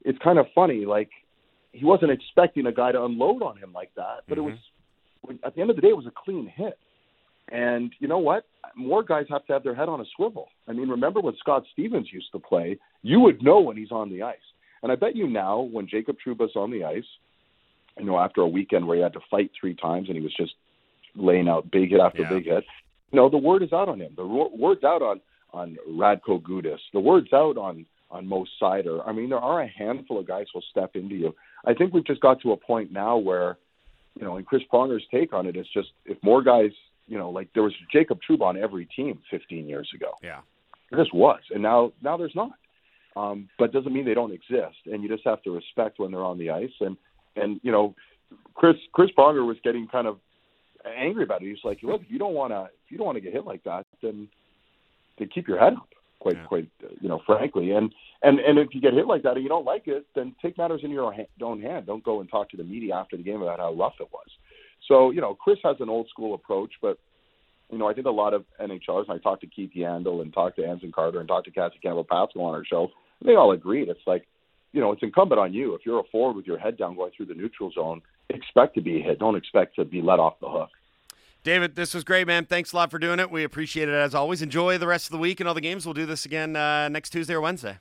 it's 0.05 0.19
kind 0.23 0.39
of 0.39 0.47
funny. 0.55 0.85
Like, 0.85 1.11
he 1.73 1.85
wasn't 1.85 2.11
expecting 2.11 2.67
a 2.67 2.73
guy 2.73 2.93
to 2.93 3.05
unload 3.05 3.43
on 3.43 3.57
him 3.57 3.73
like 3.73 3.93
that, 3.97 4.25
but 4.29 4.39
mm-hmm. 4.39 4.49
it 4.49 4.51
was 4.51 4.59
at 5.45 5.55
the 5.55 5.61
end 5.61 5.71
of 5.71 5.77
the 5.77 5.83
day, 5.83 5.89
it 5.89 5.97
was 5.97 6.07
a 6.07 6.13
clean 6.25 6.51
hit. 6.55 6.79
And 7.49 7.93
you 8.01 8.09
know 8.09 8.19
what? 8.19 8.45
More 8.75 9.03
guys 9.03 9.27
have 9.31 9.47
to 9.47 9.53
have 9.53 9.63
their 9.63 9.75
head 9.75 9.89
on 9.89 10.01
a 10.01 10.05
swivel. 10.17 10.49
I 10.67 10.73
mean, 10.73 10.89
remember 10.89 11.21
when 11.21 11.37
Scott 11.39 11.65
Stevens 11.73 12.09
used 12.13 12.33
to 12.33 12.39
play? 12.39 12.79
You 13.03 13.21
would 13.21 13.43
know 13.43 13.61
when 13.61 13.77
he's 13.77 13.93
on 13.93 14.11
the 14.11 14.23
ice. 14.23 14.37
And 14.83 14.91
I 14.91 14.97
bet 14.97 15.17
you 15.17 15.29
now, 15.29 15.61
when 15.61 15.89
Jacob 15.89 16.17
Trouba's 16.25 16.57
on 16.57 16.71
the 16.71 16.85
ice, 16.85 17.05
you 17.99 18.05
know, 18.05 18.19
after 18.19 18.41
a 18.41 18.49
weekend 18.49 18.87
where 18.87 18.97
he 18.97 19.03
had 19.03 19.13
to 19.15 19.21
fight 19.31 19.51
three 19.59 19.75
times 19.75 20.09
and 20.09 20.17
he 20.17 20.23
was 20.23 20.35
just 20.37 20.53
laying 21.15 21.49
out 21.49 21.71
big 21.71 21.91
hit 21.91 22.01
after 22.01 22.23
yeah. 22.23 22.29
big 22.29 22.45
hit, 22.45 22.65
you 23.13 23.17
know, 23.17 23.29
the 23.29 23.39
word 23.39 23.63
is 23.63 23.73
out 23.73 23.89
on 23.89 24.01
him. 24.01 24.13
The 24.17 24.27
word's 24.27 24.85
out 24.85 25.03
on 25.03 25.21
on 25.53 25.77
Radko 25.89 26.43
Gudas. 26.43 26.79
The 26.93 27.01
word's 27.01 27.33
out 27.33 27.57
on 27.57 27.87
on 28.11 28.27
Mo 28.27 28.45
Seider. 28.61 29.03
I 29.07 29.13
mean, 29.13 29.31
there 29.31 29.39
are 29.39 29.63
a 29.63 29.69
handful 29.69 30.19
of 30.19 30.27
guys 30.27 30.47
who'll 30.53 30.63
step 30.71 30.95
into 30.95 31.15
you. 31.15 31.35
I 31.65 31.75
think 31.75 31.93
we've 31.93 32.07
just 32.07 32.21
got 32.21 32.41
to 32.43 32.53
a 32.53 32.57
point 32.57 32.93
now 32.93 33.17
where 33.17 33.57
you 34.19 34.25
know, 34.25 34.37
and 34.37 34.47
Chris 34.47 34.63
Pronger's 34.73 35.05
take 35.11 35.33
on 35.33 35.47
it 35.47 35.57
is 35.57 35.67
just 35.73 35.89
if 36.05 36.17
more 36.23 36.43
guys, 36.43 36.71
you 37.07 37.19
know, 37.19 37.31
like 37.31 37.49
there 37.55 37.63
was 37.63 37.75
Jacob 37.93 38.19
Trouba 38.29 38.43
on 38.43 38.57
every 38.57 38.87
team 38.87 39.21
15 39.31 39.69
years 39.69 39.91
ago. 39.95 40.13
Yeah, 40.23 40.41
there 40.91 40.99
just 40.99 41.15
was, 41.15 41.41
and 41.51 41.63
now 41.63 41.93
now 42.03 42.17
there's 42.17 42.35
not. 42.35 42.53
Um, 43.17 43.49
but 43.59 43.73
doesn't 43.73 43.95
mean 43.95 44.05
they 44.05 44.15
don't 44.15 44.33
exist, 44.33 44.77
and 44.87 45.03
you 45.03 45.09
just 45.09 45.25
have 45.25 45.43
to 45.45 45.51
respect 45.51 45.99
when 45.99 46.11
they're 46.11 46.25
on 46.25 46.39
the 46.39 46.51
ice. 46.51 46.73
And 46.81 46.97
and 47.35 47.61
you 47.63 47.73
know, 47.73 47.95
Chris 48.55 48.77
Chris 48.93 49.11
Pronger 49.17 49.47
was 49.47 49.57
getting 49.63 49.87
kind 49.87 50.07
of 50.07 50.19
angry 50.85 51.25
about 51.25 51.43
it. 51.43 51.49
He's 51.49 51.65
like, 51.65 51.83
look, 51.83 52.03
if 52.03 52.11
you 52.11 52.19
don't 52.19 52.35
want 52.35 52.53
to 52.53 52.65
if 52.65 52.91
you 52.91 52.99
don't 52.99 53.07
want 53.07 53.17
to 53.17 53.23
get 53.23 53.33
hit 53.33 53.47
like 53.47 53.65
that, 53.65 53.87
then 54.03 54.29
then 55.19 55.29
keep 55.29 55.49
your 55.49 55.59
head 55.59 55.75
up. 55.75 55.89
Quite 56.27 56.37
yeah. 56.39 56.47
quite 56.47 56.69
uh, 56.83 56.89
you 57.01 57.09
know, 57.09 57.21
frankly, 57.25 57.71
and 57.71 57.95
and 58.23 58.41
and 58.41 58.59
if 58.59 58.69
you 58.73 58.81
get 58.81 58.95
hit 58.95 59.07
like 59.07 59.23
that 59.23 59.35
and 59.35 59.43
you 59.45 59.49
don't 59.49 59.65
like 59.65 59.87
it, 59.87 60.07
then 60.17 60.35
take 60.43 60.59
matters 60.59 60.81
in 60.83 60.91
your 60.91 61.05
own 61.05 61.63
hand. 61.63 61.87
Don't 61.87 62.03
go 62.03 62.21
and 62.21 62.29
talk 62.29 62.51
to 62.51 62.57
the 62.57 62.65
media 62.65 62.95
after 62.97 63.17
the 63.17 63.23
game 63.23 63.43
about 63.43 63.61
how 63.61 63.73
rough 63.73 63.95
it 64.01 64.09
was. 64.13 64.27
So 64.89 65.13
you 65.13 65.21
know, 65.21 65.37
Chris 65.37 65.59
has 65.63 65.77
an 65.79 65.89
old 65.89 66.09
school 66.09 66.35
approach, 66.35 66.73
but 66.83 66.99
you 67.71 67.79
know, 67.79 67.89
I 67.89 67.95
think 67.95 68.09
a 68.09 68.11
lot 68.11 68.35
of 68.35 68.45
NHLers, 68.61 69.09
and 69.09 69.13
I 69.13 69.19
talked 69.19 69.43
to 69.43 69.47
Keith 69.47 69.71
Yandle 69.77 70.21
and 70.21 70.33
talked 70.33 70.57
to 70.57 70.67
Anson 70.67 70.91
Carter 70.91 71.21
and 71.21 71.29
talked 71.29 71.47
to 71.47 71.53
Cassie 71.53 71.79
Campbell 71.81 72.05
Pascall 72.05 72.43
on 72.43 72.55
our 72.55 72.65
show, 72.65 72.89
they 73.25 73.37
all 73.37 73.53
agreed. 73.53 73.89
It's 73.89 74.01
like, 74.05 74.27
you 74.73 74.81
know, 74.81 74.91
it's 74.93 75.03
incumbent 75.03 75.41
on 75.41 75.55
you. 75.55 75.75
If 75.75 75.83
you're 75.87 76.01
a 76.01 76.05
forward 76.11 76.37
with 76.37 76.47
your 76.47 76.59
head 76.59 76.77
down 76.77 76.97
going 76.97 77.13
through 77.17 77.27
the 77.27 77.35
neutral 77.35 77.71
zone, 77.73 78.03
expect 78.31 78.75
to 78.75 78.81
be 78.81 79.01
hit. 79.01 79.21
Don't 79.21 79.37
expect 79.37 79.77
to 79.77 79.85
be 79.85 80.03
let 80.03 80.19
off 80.19 80.41
the 80.41 80.49
hook. 80.49 80.71
David, 81.47 81.77
this 81.77 81.95
was 81.95 82.03
great, 82.03 82.27
man. 82.27 82.45
Thanks 82.45 82.73
a 82.73 82.77
lot 82.77 82.91
for 82.91 82.99
doing 82.99 83.21
it. 83.21 83.31
We 83.31 83.45
appreciate 83.45 83.89
it 83.89 83.95
as 83.95 84.17
always. 84.17 84.43
Enjoy 84.43 84.79
the 84.79 84.87
rest 84.89 85.07
of 85.07 85.13
the 85.13 85.19
week 85.19 85.39
and 85.39 85.47
all 85.49 85.55
the 85.55 85.61
games. 85.61 85.87
We'll 85.87 85.95
do 85.95 86.05
this 86.05 86.25
again 86.27 86.57
uh, 86.57 86.89
next 86.89 87.11
Tuesday 87.11 87.35
or 87.35 87.41
Wednesday. 87.41 87.79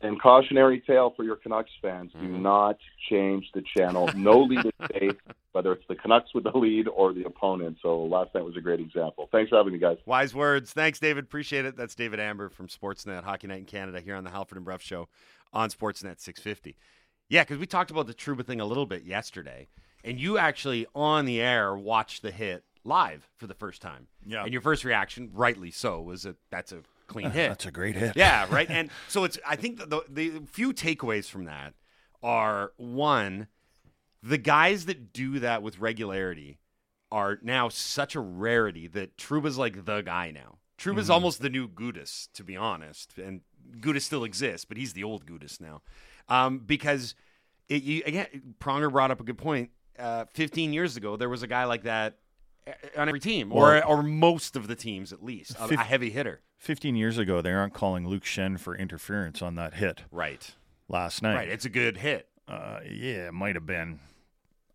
And 0.00 0.22
cautionary 0.22 0.80
tale 0.86 1.12
for 1.16 1.24
your 1.24 1.34
Canucks 1.34 1.72
fans: 1.82 2.12
Do 2.12 2.18
Mm-hmm. 2.20 2.42
not 2.42 2.78
change 3.10 3.46
the 3.52 3.64
channel. 3.76 4.08
No 4.14 4.38
lead 4.48 4.64
is 4.66 4.72
safe, 4.92 5.16
whether 5.50 5.72
it's 5.72 5.82
the 5.88 5.96
Canucks 5.96 6.32
with 6.34 6.44
the 6.44 6.56
lead 6.56 6.86
or 6.86 7.12
the 7.12 7.24
opponent. 7.24 7.78
So 7.82 8.04
last 8.04 8.32
night 8.32 8.44
was 8.44 8.56
a 8.56 8.60
great 8.60 8.78
example. 8.78 9.28
Thanks 9.32 9.48
for 9.48 9.56
having 9.56 9.72
me, 9.72 9.80
guys. 9.80 9.96
Wise 10.06 10.32
words. 10.32 10.72
Thanks, 10.72 11.00
David. 11.00 11.24
Appreciate 11.24 11.64
it. 11.64 11.76
That's 11.76 11.96
David 11.96 12.20
Amber 12.20 12.48
from 12.48 12.68
Sportsnet 12.68 13.24
Hockey 13.24 13.48
Night 13.48 13.58
in 13.58 13.64
Canada 13.64 14.00
here 14.00 14.14
on 14.14 14.22
the 14.22 14.30
Halford 14.30 14.54
and 14.58 14.64
Brough 14.64 14.78
Show 14.78 15.08
on 15.52 15.68
Sportsnet 15.68 16.20
650. 16.20 16.76
Yeah, 17.28 17.42
because 17.42 17.58
we 17.58 17.66
talked 17.66 17.90
about 17.90 18.06
the 18.06 18.14
Trouba 18.14 18.46
thing 18.46 18.60
a 18.60 18.66
little 18.66 18.86
bit 18.86 19.02
yesterday, 19.02 19.66
and 20.04 20.20
you 20.20 20.38
actually 20.38 20.86
on 20.94 21.24
the 21.24 21.40
air 21.40 21.74
watched 21.76 22.22
the 22.22 22.30
hit 22.30 22.62
live 22.84 23.28
for 23.36 23.46
the 23.46 23.54
first 23.54 23.82
time. 23.82 24.06
Yeah. 24.26 24.44
And 24.44 24.52
your 24.52 24.62
first 24.62 24.84
reaction, 24.84 25.30
rightly 25.32 25.70
so, 25.70 26.00
was 26.00 26.22
that 26.22 26.36
that's 26.50 26.72
a 26.72 26.80
clean 27.06 27.30
hit. 27.30 27.48
That's 27.48 27.66
a 27.66 27.70
great 27.70 27.96
hit. 27.96 28.16
Yeah, 28.16 28.46
right. 28.50 28.70
And 28.74 28.90
so 29.08 29.24
it's. 29.24 29.38
I 29.46 29.56
think 29.56 29.78
the, 29.78 30.02
the 30.08 30.30
the 30.30 30.46
few 30.46 30.72
takeaways 30.72 31.28
from 31.28 31.44
that 31.44 31.74
are 32.22 32.72
one, 32.76 33.48
the 34.22 34.38
guys 34.38 34.86
that 34.86 35.12
do 35.12 35.38
that 35.40 35.62
with 35.62 35.78
regularity 35.78 36.58
are 37.12 37.38
now 37.42 37.68
such 37.68 38.14
a 38.14 38.20
rarity 38.20 38.88
that 38.88 39.16
Trouba's 39.16 39.58
like 39.58 39.84
the 39.84 40.00
guy 40.02 40.30
now. 40.30 40.58
Trouba's 40.76 41.08
almost 41.08 41.40
the 41.40 41.48
new 41.48 41.68
Gudas, 41.68 42.28
to 42.32 42.42
be 42.42 42.56
honest, 42.56 43.16
and 43.16 43.42
Gudas 43.78 44.02
still 44.02 44.24
exists, 44.24 44.64
but 44.64 44.76
he's 44.76 44.92
the 44.92 45.04
old 45.04 45.24
Gudas 45.24 45.60
now, 45.60 45.82
um, 46.28 46.58
because 46.58 47.14
it, 47.68 47.82
you, 47.84 48.02
again, 48.04 48.26
Pronger 48.60 48.90
brought 48.90 49.12
up 49.12 49.20
a 49.20 49.24
good 49.24 49.38
point. 49.38 49.70
Uh, 49.96 50.24
15 50.34 50.72
years 50.72 50.96
ago, 50.96 51.16
there 51.16 51.28
was 51.28 51.44
a 51.44 51.46
guy 51.46 51.64
like 51.64 51.84
that 51.84 52.18
on 52.96 53.08
every 53.08 53.20
team, 53.20 53.52
or 53.52 53.62
Well- 53.62 53.82
or 53.88 54.02
most 54.02 54.56
of 54.56 54.66
the 54.68 54.74
teams 54.74 55.12
at 55.12 55.22
least, 55.22 55.56
a, 55.58 55.64
a 55.64 55.76
heavy 55.76 56.10
hitter. 56.10 56.40
15 56.58 56.96
years 56.96 57.18
ago, 57.18 57.42
they 57.42 57.52
aren't 57.52 57.74
calling 57.74 58.06
Luke 58.08 58.24
Schenn 58.24 58.58
for 58.58 58.74
interference 58.74 59.42
on 59.42 59.54
that 59.56 59.74
hit 59.74 60.02
Right. 60.10 60.54
last 60.88 61.22
night. 61.22 61.34
Right. 61.34 61.48
It's 61.48 61.64
a 61.66 61.68
good 61.70 61.98
hit. 61.98 62.28
Uh, 62.48 62.80
yeah, 62.84 63.28
it 63.28 63.34
might 63.34 63.54
have 63.54 63.66
been 63.66 64.00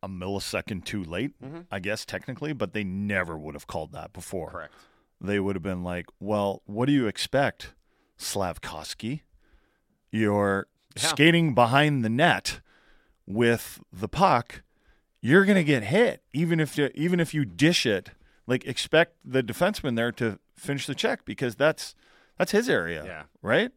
a 0.04 0.08
millisecond 0.08 0.86
too 0.86 1.04
late, 1.04 1.40
Mhm. 1.42 1.66
I 1.72 1.80
guess, 1.80 2.06
technically, 2.06 2.54
but 2.54 2.74
they 2.74 2.84
never 2.84 3.38
would 3.38 3.54
have 3.56 3.68
called 3.68 3.92
that 3.94 4.14
before. 4.14 4.52
Correct. 4.52 4.74
They 5.20 5.40
would 5.40 5.56
have 5.56 5.64
been 5.64 5.84
like, 5.84 6.06
well, 6.20 6.62
what 6.66 6.86
do 6.86 6.92
you 6.94 7.08
expect, 7.08 7.74
Slafkovsky? 8.18 9.22
You're 10.12 10.68
Yeah. 10.96 11.08
skating 11.08 11.54
behind 11.56 12.06
the 12.06 12.10
net 12.10 12.62
with 13.26 13.82
the 13.92 14.08
puck. 14.08 14.64
You're 15.22 15.46
going 15.46 15.58
to 15.58 15.64
get 15.64 15.84
hit, 15.84 16.24
even 16.34 16.60
if 16.60 16.78
you, 16.78 16.90
even 16.96 17.20
if 17.20 17.34
you 17.34 17.46
dish 17.46 17.86
it. 17.86 18.12
Like, 18.48 18.66
expect 18.66 19.16
the 19.24 19.44
defenseman 19.44 19.96
there 19.96 20.12
to 20.14 20.40
finish 20.56 20.88
the 20.88 20.96
check 20.96 21.24
because 21.24 21.56
that's 21.56 21.94
that's 22.38 22.52
his 22.52 22.68
area, 22.70 23.04
Yeah. 23.06 23.24
right? 23.44 23.72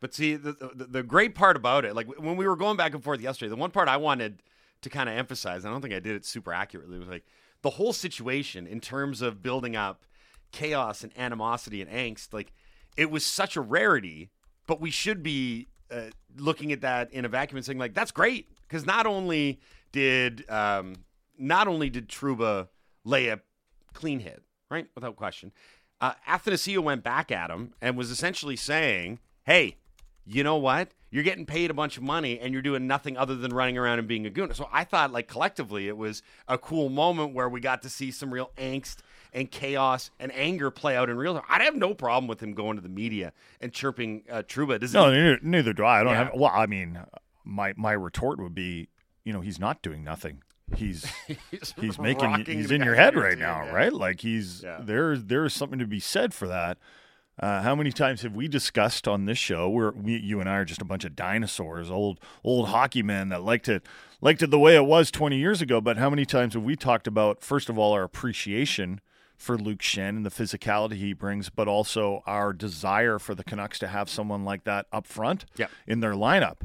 But 0.00 0.14
see, 0.14 0.34
the, 0.36 0.52
the 0.52 0.84
the 0.86 1.02
great 1.02 1.34
part 1.34 1.56
about 1.56 1.84
it, 1.84 1.94
like 1.94 2.06
when 2.18 2.36
we 2.36 2.46
were 2.48 2.56
going 2.56 2.76
back 2.76 2.92
and 2.94 3.04
forth 3.04 3.20
yesterday, 3.20 3.48
the 3.50 3.56
one 3.56 3.70
part 3.70 3.88
I 3.88 3.96
wanted 3.98 4.42
to 4.82 4.90
kind 4.90 5.08
of 5.08 5.16
emphasize, 5.16 5.64
I 5.64 5.70
don't 5.70 5.80
think 5.80 5.94
I 5.94 6.00
did 6.00 6.16
it 6.16 6.24
super 6.26 6.52
accurately, 6.52 6.98
was 6.98 7.08
like 7.08 7.24
the 7.62 7.70
whole 7.70 7.92
situation 7.92 8.66
in 8.66 8.80
terms 8.80 9.22
of 9.22 9.42
building 9.42 9.76
up 9.76 10.04
chaos 10.52 11.02
and 11.04 11.12
animosity 11.16 11.80
and 11.80 11.90
angst. 11.90 12.32
Like 12.32 12.52
it 12.96 13.10
was 13.10 13.24
such 13.24 13.56
a 13.56 13.60
rarity, 13.60 14.30
but 14.66 14.80
we 14.80 14.90
should 14.90 15.22
be 15.22 15.68
uh, 15.90 16.10
looking 16.36 16.72
at 16.72 16.80
that 16.80 17.12
in 17.12 17.24
a 17.24 17.28
vacuum 17.28 17.56
and 17.58 17.64
saying 17.64 17.78
like 17.78 17.94
that's 17.94 18.10
great 18.10 18.50
because 18.62 18.84
not 18.84 19.06
only 19.06 19.60
did 20.00 20.48
um, 20.50 20.94
not 21.38 21.66
only 21.68 21.88
did 21.90 22.08
Trouba 22.08 22.68
lay 23.04 23.28
a 23.28 23.40
clean 23.94 24.20
hit, 24.20 24.42
right, 24.70 24.86
without 24.94 25.16
question. 25.16 25.52
uh, 26.00 26.12
Athanasiou 26.28 26.80
went 26.80 27.02
back 27.02 27.32
at 27.32 27.50
him 27.50 27.72
and 27.80 27.96
was 27.96 28.10
essentially 28.10 28.56
saying, 28.56 29.18
"Hey, 29.44 29.76
you 30.26 30.44
know 30.44 30.56
what? 30.56 30.90
You're 31.10 31.22
getting 31.24 31.46
paid 31.46 31.70
a 31.70 31.74
bunch 31.74 31.96
of 31.96 32.02
money 32.02 32.38
and 32.38 32.52
you're 32.52 32.60
doing 32.70 32.86
nothing 32.86 33.16
other 33.16 33.36
than 33.36 33.54
running 33.54 33.78
around 33.78 33.98
and 34.00 34.06
being 34.08 34.26
a 34.26 34.30
goon." 34.30 34.52
So 34.54 34.68
I 34.70 34.84
thought, 34.84 35.12
like 35.12 35.28
collectively, 35.28 35.88
it 35.88 35.96
was 35.96 36.22
a 36.46 36.58
cool 36.58 36.88
moment 36.90 37.32
where 37.32 37.48
we 37.48 37.60
got 37.60 37.80
to 37.82 37.88
see 37.88 38.10
some 38.10 38.30
real 38.34 38.50
angst 38.58 38.96
and 39.32 39.50
chaos 39.50 40.10
and 40.20 40.30
anger 40.34 40.70
play 40.70 40.94
out 40.96 41.08
in 41.08 41.16
real 41.16 41.32
time. 41.34 41.44
I'd 41.48 41.62
have 41.62 41.74
no 41.76 41.94
problem 41.94 42.26
with 42.28 42.42
him 42.42 42.52
going 42.52 42.76
to 42.76 42.82
the 42.82 42.88
media 42.90 43.32
and 43.62 43.72
chirping 43.72 44.24
uh, 44.30 44.42
Trouba. 44.42 44.78
Does 44.78 44.92
No, 44.92 45.10
he- 45.10 45.16
neither, 45.18 45.38
neither 45.42 45.72
do 45.72 45.84
I. 45.84 46.00
I 46.00 46.02
don't 46.04 46.12
Yeah. 46.12 46.24
have. 46.24 46.34
Well, 46.34 46.52
I 46.54 46.66
mean, 46.66 46.98
my 47.44 47.72
my 47.76 47.92
retort 47.92 48.38
would 48.40 48.54
be, 48.54 48.88
you 49.26 49.32
know, 49.34 49.40
he's 49.42 49.58
not 49.58 49.82
doing 49.82 50.02
nothing. 50.02 50.42
He's 50.74 51.04
he's 51.80 51.98
making 51.98 52.44
he's 52.46 52.70
in 52.70 52.82
your 52.82 52.94
head 52.94 53.14
right 53.16 53.36
now, 53.36 53.70
right? 53.72 53.92
Like 53.92 54.20
he's 54.20 54.62
Yeah. 54.62 54.78
there. 54.82 55.18
There's 55.18 55.52
something 55.52 55.78
to 55.78 55.86
be 55.86 56.00
said 56.00 56.32
for 56.32 56.48
that. 56.48 56.78
Uh, 57.38 57.60
how 57.60 57.74
many 57.74 57.92
times 57.92 58.22
have 58.22 58.34
we 58.34 58.48
discussed 58.48 59.06
on 59.06 59.26
this 59.26 59.36
show 59.36 59.68
where 59.68 59.90
we, 59.90 60.16
you 60.16 60.40
and 60.40 60.48
I 60.48 60.54
are 60.56 60.64
just 60.64 60.80
a 60.80 60.86
bunch 60.86 61.04
of 61.04 61.14
dinosaurs, 61.14 61.90
old 61.90 62.18
old 62.42 62.68
hockey 62.68 63.02
men 63.02 63.28
that 63.28 63.42
liked 63.42 63.68
it 63.68 63.84
liked 64.22 64.42
it 64.42 64.50
the 64.50 64.58
way 64.58 64.74
it 64.74 64.86
was 64.86 65.10
20 65.10 65.36
years 65.36 65.60
ago? 65.60 65.80
But 65.82 65.98
how 65.98 66.08
many 66.08 66.24
times 66.24 66.54
have 66.54 66.62
we 66.62 66.76
talked 66.76 67.06
about 67.06 67.42
first 67.42 67.68
of 67.68 67.76
all 67.76 67.92
our 67.92 68.04
appreciation 68.04 69.00
for 69.36 69.58
Luke 69.58 69.80
Schenn 69.80 70.08
and 70.16 70.24
the 70.24 70.30
physicality 70.30 70.94
he 70.94 71.12
brings, 71.12 71.50
but 71.50 71.68
also 71.68 72.22
our 72.26 72.54
desire 72.54 73.18
for 73.18 73.34
the 73.34 73.44
Canucks 73.44 73.78
to 73.80 73.88
have 73.88 74.08
someone 74.08 74.44
like 74.44 74.64
that 74.64 74.86
up 74.90 75.06
front 75.06 75.44
Yep. 75.58 75.70
in 75.86 76.00
their 76.00 76.14
lineup, 76.14 76.62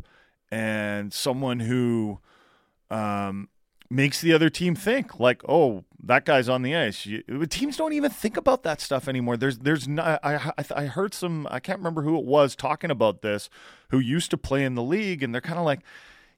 and 0.49 1.11
someone 1.13 1.59
who 1.59 2.19
um, 2.91 3.47
makes 3.89 4.21
the 4.21 4.33
other 4.33 4.49
team 4.49 4.75
think 4.75 5.19
like, 5.19 5.41
oh, 5.47 5.83
that 6.03 6.25
guy's 6.25 6.49
on 6.49 6.61
the 6.61 6.75
ice. 6.75 7.05
You, 7.05 7.23
teams 7.47 7.77
don't 7.77 7.93
even 7.93 8.11
think 8.11 8.37
about 8.37 8.63
that 8.63 8.81
stuff 8.81 9.07
anymore. 9.07 9.37
There's, 9.37 9.59
there's 9.59 9.87
not. 9.87 10.19
I, 10.23 10.51
I, 10.57 10.65
I 10.75 10.85
heard 10.85 11.13
some. 11.13 11.47
I 11.49 11.59
can't 11.59 11.79
remember 11.79 12.03
who 12.03 12.17
it 12.17 12.25
was 12.25 12.55
talking 12.55 12.91
about 12.91 13.21
this, 13.21 13.49
who 13.89 13.99
used 13.99 14.31
to 14.31 14.37
play 14.37 14.63
in 14.63 14.75
the 14.75 14.83
league, 14.83 15.23
and 15.23 15.33
they're 15.33 15.41
kind 15.41 15.59
of 15.59 15.65
like, 15.65 15.81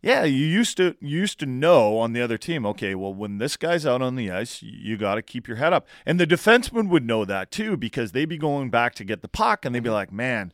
yeah, 0.02 0.26
you 0.26 0.46
used 0.46 0.78
to 0.78 0.96
you 1.00 1.20
used 1.20 1.40
to 1.40 1.46
know 1.46 1.98
on 1.98 2.14
the 2.14 2.22
other 2.22 2.38
team. 2.38 2.66
Okay, 2.66 2.94
well, 2.94 3.14
when 3.14 3.38
this 3.38 3.56
guy's 3.56 3.86
out 3.86 4.02
on 4.02 4.16
the 4.16 4.30
ice, 4.30 4.62
you 4.62 4.98
got 4.98 5.16
to 5.16 5.22
keep 5.22 5.48
your 5.48 5.58
head 5.58 5.74
up, 5.74 5.88
and 6.06 6.20
the 6.20 6.28
defenseman 6.28 6.90
would 6.90 7.06
know 7.06 7.24
that 7.26 7.52
too 7.52 7.78
because 7.78 8.12
they'd 8.12 8.26
be 8.26 8.38
going 8.38 8.70
back 8.70 8.96
to 8.96 9.06
get 9.06 9.22
the 9.22 9.28
puck, 9.28 9.64
and 9.64 9.74
they'd 9.74 9.84
be 9.84 9.90
like, 9.90 10.12
man, 10.12 10.52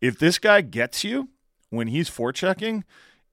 if 0.00 0.18
this 0.18 0.38
guy 0.38 0.60
gets 0.60 1.02
you 1.02 1.30
when 1.70 1.88
he's 1.88 2.08
forechecking, 2.08 2.84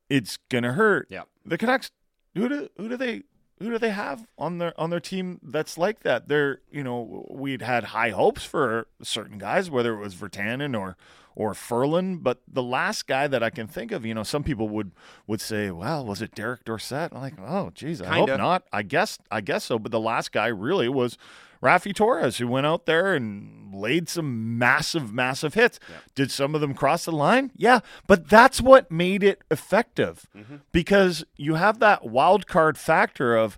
it's 0.10 0.38
gonna 0.50 0.74
hurt. 0.74 1.08
Yep. 1.10 1.28
The 1.46 1.58
Canucks 1.58 1.92
who 2.36 2.50
do 2.50 2.70
who 2.78 2.90
do 2.90 2.98
they 2.98 3.24
who 3.60 3.70
do 3.72 3.78
they 3.78 3.90
have 3.90 4.26
on 4.38 4.58
their 4.58 4.80
on 4.80 4.90
their 4.90 5.00
team 5.00 5.40
that's 5.44 5.78
like 5.78 6.02
that? 6.02 6.28
They're 6.28 6.62
you 6.72 6.84
know 6.84 7.26
we'd 7.30 7.62
had 7.62 7.86
high 7.86 8.10
hopes 8.12 8.44
for 8.44 8.88
certain 9.02 9.38
guys, 9.38 9.70
whether 9.70 9.94
it 9.94 10.00
was 10.00 10.16
Virtanen 10.16 10.78
or 10.80 10.96
or 11.36 11.54
Furlan, 11.54 12.22
but 12.22 12.42
the 12.52 12.64
last 12.64 13.08
guy 13.08 13.26
that 13.28 13.42
I 13.42 13.50
can 13.50 13.66
think 13.66 13.94
of, 13.94 14.06
you 14.06 14.14
know, 14.14 14.24
some 14.24 14.44
people 14.44 14.68
would 14.70 14.92
would 15.26 15.40
say, 15.40 15.72
well, 15.72 16.06
was 16.06 16.22
it 16.22 16.36
Derek 16.36 16.66
Dorsett? 16.66 17.14
I'm 17.14 17.22
like, 17.22 17.36
oh, 17.40 17.72
geez, 17.74 18.02
I 18.02 18.16
Kinda. 18.18 18.34
hope 18.34 18.38
not. 18.40 18.64
I 18.74 18.82
guess 18.84 19.20
I 19.32 19.40
guess 19.42 19.64
so, 19.64 19.80
but 19.80 19.92
the 19.92 20.00
last 20.02 20.32
guy 20.34 20.48
really 20.48 20.90
was 20.90 21.18
Raffi 21.62 21.94
Torres, 21.94 22.38
who 22.38 22.48
went 22.48 22.66
out 22.66 22.86
there 22.86 23.14
and 23.14 23.74
laid 23.74 24.10
some 24.10 24.58
massive, 24.58 25.14
massive 25.14 25.54
hits. 25.54 25.80
Did 26.16 26.32
some 26.32 26.56
of 26.56 26.62
them 26.62 26.74
cross 26.74 27.06
the 27.06 27.12
line? 27.12 27.52
Yeah, 27.56 27.80
but 28.08 28.30
that's 28.30 28.62
what 28.62 28.92
made 28.92 29.24
it 29.24 29.42
effective 29.52 30.28
mm-hmm. 30.36 30.58
because 30.72 31.26
you 31.36 31.56
have 31.56 31.80
that 31.80 32.06
wild 32.06 32.48
card 32.48 32.78
factor 32.78 33.36
of 33.36 33.58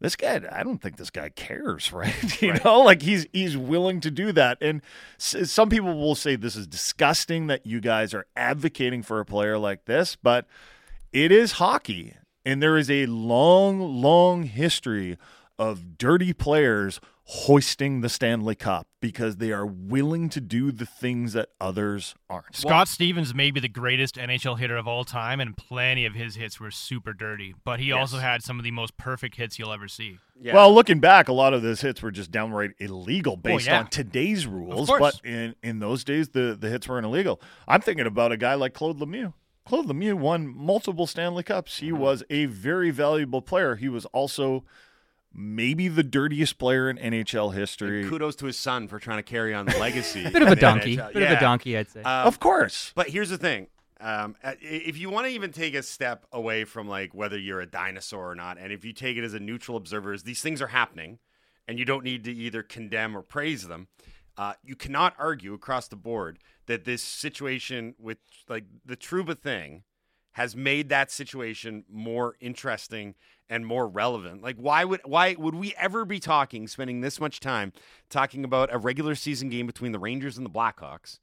this 0.00 0.14
guy. 0.14 0.40
I 0.50 0.62
don't 0.62 0.78
think 0.78 0.96
this 0.96 1.10
guy 1.10 1.30
cares, 1.30 1.92
right? 1.92 2.42
you 2.42 2.54
know, 2.64 2.80
like 2.80 3.02
he's 3.02 3.26
he's 3.32 3.56
willing 3.56 4.00
to 4.00 4.10
do 4.10 4.32
that. 4.32 4.58
And 4.60 4.82
s- 5.18 5.50
some 5.50 5.68
people 5.68 5.98
will 5.98 6.14
say 6.14 6.36
this 6.36 6.56
is 6.56 6.66
disgusting 6.66 7.46
that 7.48 7.66
you 7.66 7.80
guys 7.80 8.14
are 8.14 8.26
advocating 8.36 9.02
for 9.02 9.20
a 9.20 9.24
player 9.24 9.58
like 9.58 9.86
this, 9.86 10.16
but 10.16 10.46
it 11.12 11.32
is 11.32 11.52
hockey, 11.52 12.14
and 12.44 12.62
there 12.62 12.76
is 12.76 12.90
a 12.90 13.06
long, 13.06 13.80
long 13.80 14.42
history 14.42 15.16
of 15.58 15.98
dirty 15.98 16.32
players 16.32 17.00
hoisting 17.30 18.00
the 18.00 18.08
Stanley 18.08 18.54
Cup 18.54 18.86
because 19.02 19.36
they 19.36 19.52
are 19.52 19.66
willing 19.66 20.30
to 20.30 20.40
do 20.40 20.72
the 20.72 20.86
things 20.86 21.34
that 21.34 21.50
others 21.60 22.14
aren't. 22.30 22.56
Scott 22.56 22.88
Stevens 22.88 23.34
may 23.34 23.50
be 23.50 23.60
the 23.60 23.68
greatest 23.68 24.14
NHL 24.14 24.58
hitter 24.58 24.78
of 24.78 24.88
all 24.88 25.04
time, 25.04 25.38
and 25.38 25.54
plenty 25.54 26.06
of 26.06 26.14
his 26.14 26.36
hits 26.36 26.58
were 26.58 26.70
super 26.70 27.12
dirty. 27.12 27.54
But 27.64 27.80
he 27.80 27.92
also 27.92 28.16
had 28.16 28.42
some 28.42 28.58
of 28.58 28.64
the 28.64 28.70
most 28.70 28.96
perfect 28.96 29.36
hits 29.36 29.58
you'll 29.58 29.74
ever 29.74 29.88
see. 29.88 30.18
Yeah. 30.40 30.54
Well, 30.54 30.74
looking 30.74 31.00
back, 31.00 31.28
a 31.28 31.34
lot 31.34 31.52
of 31.52 31.60
those 31.60 31.82
hits 31.82 32.00
were 32.00 32.10
just 32.10 32.30
downright 32.30 32.70
illegal 32.78 33.36
based 33.36 33.66
yeah. 33.66 33.80
on 33.80 33.88
today's 33.88 34.46
rules. 34.46 34.88
But 34.88 35.20
in, 35.22 35.54
in 35.62 35.80
those 35.80 36.04
days, 36.04 36.30
the, 36.30 36.56
the 36.58 36.70
hits 36.70 36.88
weren't 36.88 37.04
illegal. 37.04 37.42
I'm 37.66 37.82
thinking 37.82 38.06
about 38.06 38.32
a 38.32 38.38
guy 38.38 38.54
like 38.54 38.72
Claude 38.72 38.98
Lemieux. 38.98 39.34
Claude 39.66 39.86
Lemieux 39.86 40.14
won 40.14 40.48
multiple 40.48 41.06
Stanley 41.06 41.42
Cups. 41.42 41.76
He 41.76 41.90
mm-hmm. 41.90 41.98
was 41.98 42.24
a 42.30 42.46
very 42.46 42.90
valuable 42.90 43.42
player. 43.42 43.76
He 43.76 43.90
was 43.90 44.06
also 44.06 44.64
maybe 45.38 45.86
the 45.86 46.02
dirtiest 46.02 46.58
player 46.58 46.90
in 46.90 46.98
NHL 46.98 47.54
history. 47.54 48.04
kudos 48.08 48.34
to 48.36 48.46
his 48.46 48.58
son 48.58 48.88
for 48.88 48.98
trying 48.98 49.18
to 49.18 49.22
carry 49.22 49.54
on 49.54 49.66
the 49.66 49.78
legacy. 49.78 50.28
Bit 50.32 50.42
of 50.42 50.48
a 50.48 50.56
donkey. 50.56 50.96
NHL. 50.96 51.12
Bit 51.12 51.22
of 51.22 51.30
a 51.30 51.40
donkey, 51.40 51.78
I'd 51.78 51.88
say. 51.88 52.02
Um, 52.02 52.26
of 52.26 52.40
course. 52.40 52.92
But 52.94 53.08
here's 53.08 53.30
the 53.30 53.38
thing. 53.38 53.68
Um, 54.00 54.36
uh, 54.42 54.54
if 54.60 54.98
you 54.98 55.10
want 55.10 55.26
to 55.26 55.32
even 55.32 55.52
take 55.52 55.74
a 55.74 55.82
step 55.82 56.26
away 56.32 56.64
from 56.64 56.88
like 56.88 57.14
whether 57.14 57.38
you're 57.38 57.60
a 57.60 57.66
dinosaur 57.66 58.30
or 58.30 58.34
not, 58.34 58.58
and 58.58 58.72
if 58.72 58.84
you 58.84 58.92
take 58.92 59.16
it 59.16 59.24
as 59.24 59.34
a 59.34 59.40
neutral 59.40 59.76
observer, 59.76 60.12
as 60.12 60.24
these 60.24 60.42
things 60.42 60.60
are 60.60 60.68
happening, 60.68 61.18
and 61.66 61.78
you 61.78 61.84
don't 61.84 62.04
need 62.04 62.24
to 62.24 62.32
either 62.32 62.62
condemn 62.62 63.16
or 63.16 63.22
praise 63.22 63.68
them, 63.68 63.88
uh, 64.36 64.54
you 64.62 64.74
cannot 64.76 65.14
argue 65.18 65.52
across 65.52 65.88
the 65.88 65.96
board 65.96 66.38
that 66.66 66.84
this 66.84 67.02
situation 67.02 67.94
with 67.98 68.18
like 68.48 68.64
the 68.84 68.96
Trouba 68.96 69.38
thing 69.38 69.82
has 70.38 70.54
made 70.54 70.88
that 70.88 71.10
situation 71.10 71.82
more 71.90 72.36
interesting 72.38 73.16
and 73.50 73.66
more 73.66 73.88
relevant. 73.88 74.40
Like 74.40 74.54
why 74.54 74.84
would 74.84 75.00
why 75.04 75.34
would 75.36 75.56
we 75.56 75.74
ever 75.76 76.04
be 76.04 76.20
talking 76.20 76.68
spending 76.68 77.00
this 77.00 77.18
much 77.20 77.40
time 77.40 77.72
talking 78.08 78.44
about 78.44 78.72
a 78.72 78.78
regular 78.78 79.16
season 79.16 79.48
game 79.48 79.66
between 79.66 79.90
the 79.90 79.98
Rangers 79.98 80.36
and 80.36 80.46
the 80.46 80.50
Blackhawks 80.50 81.18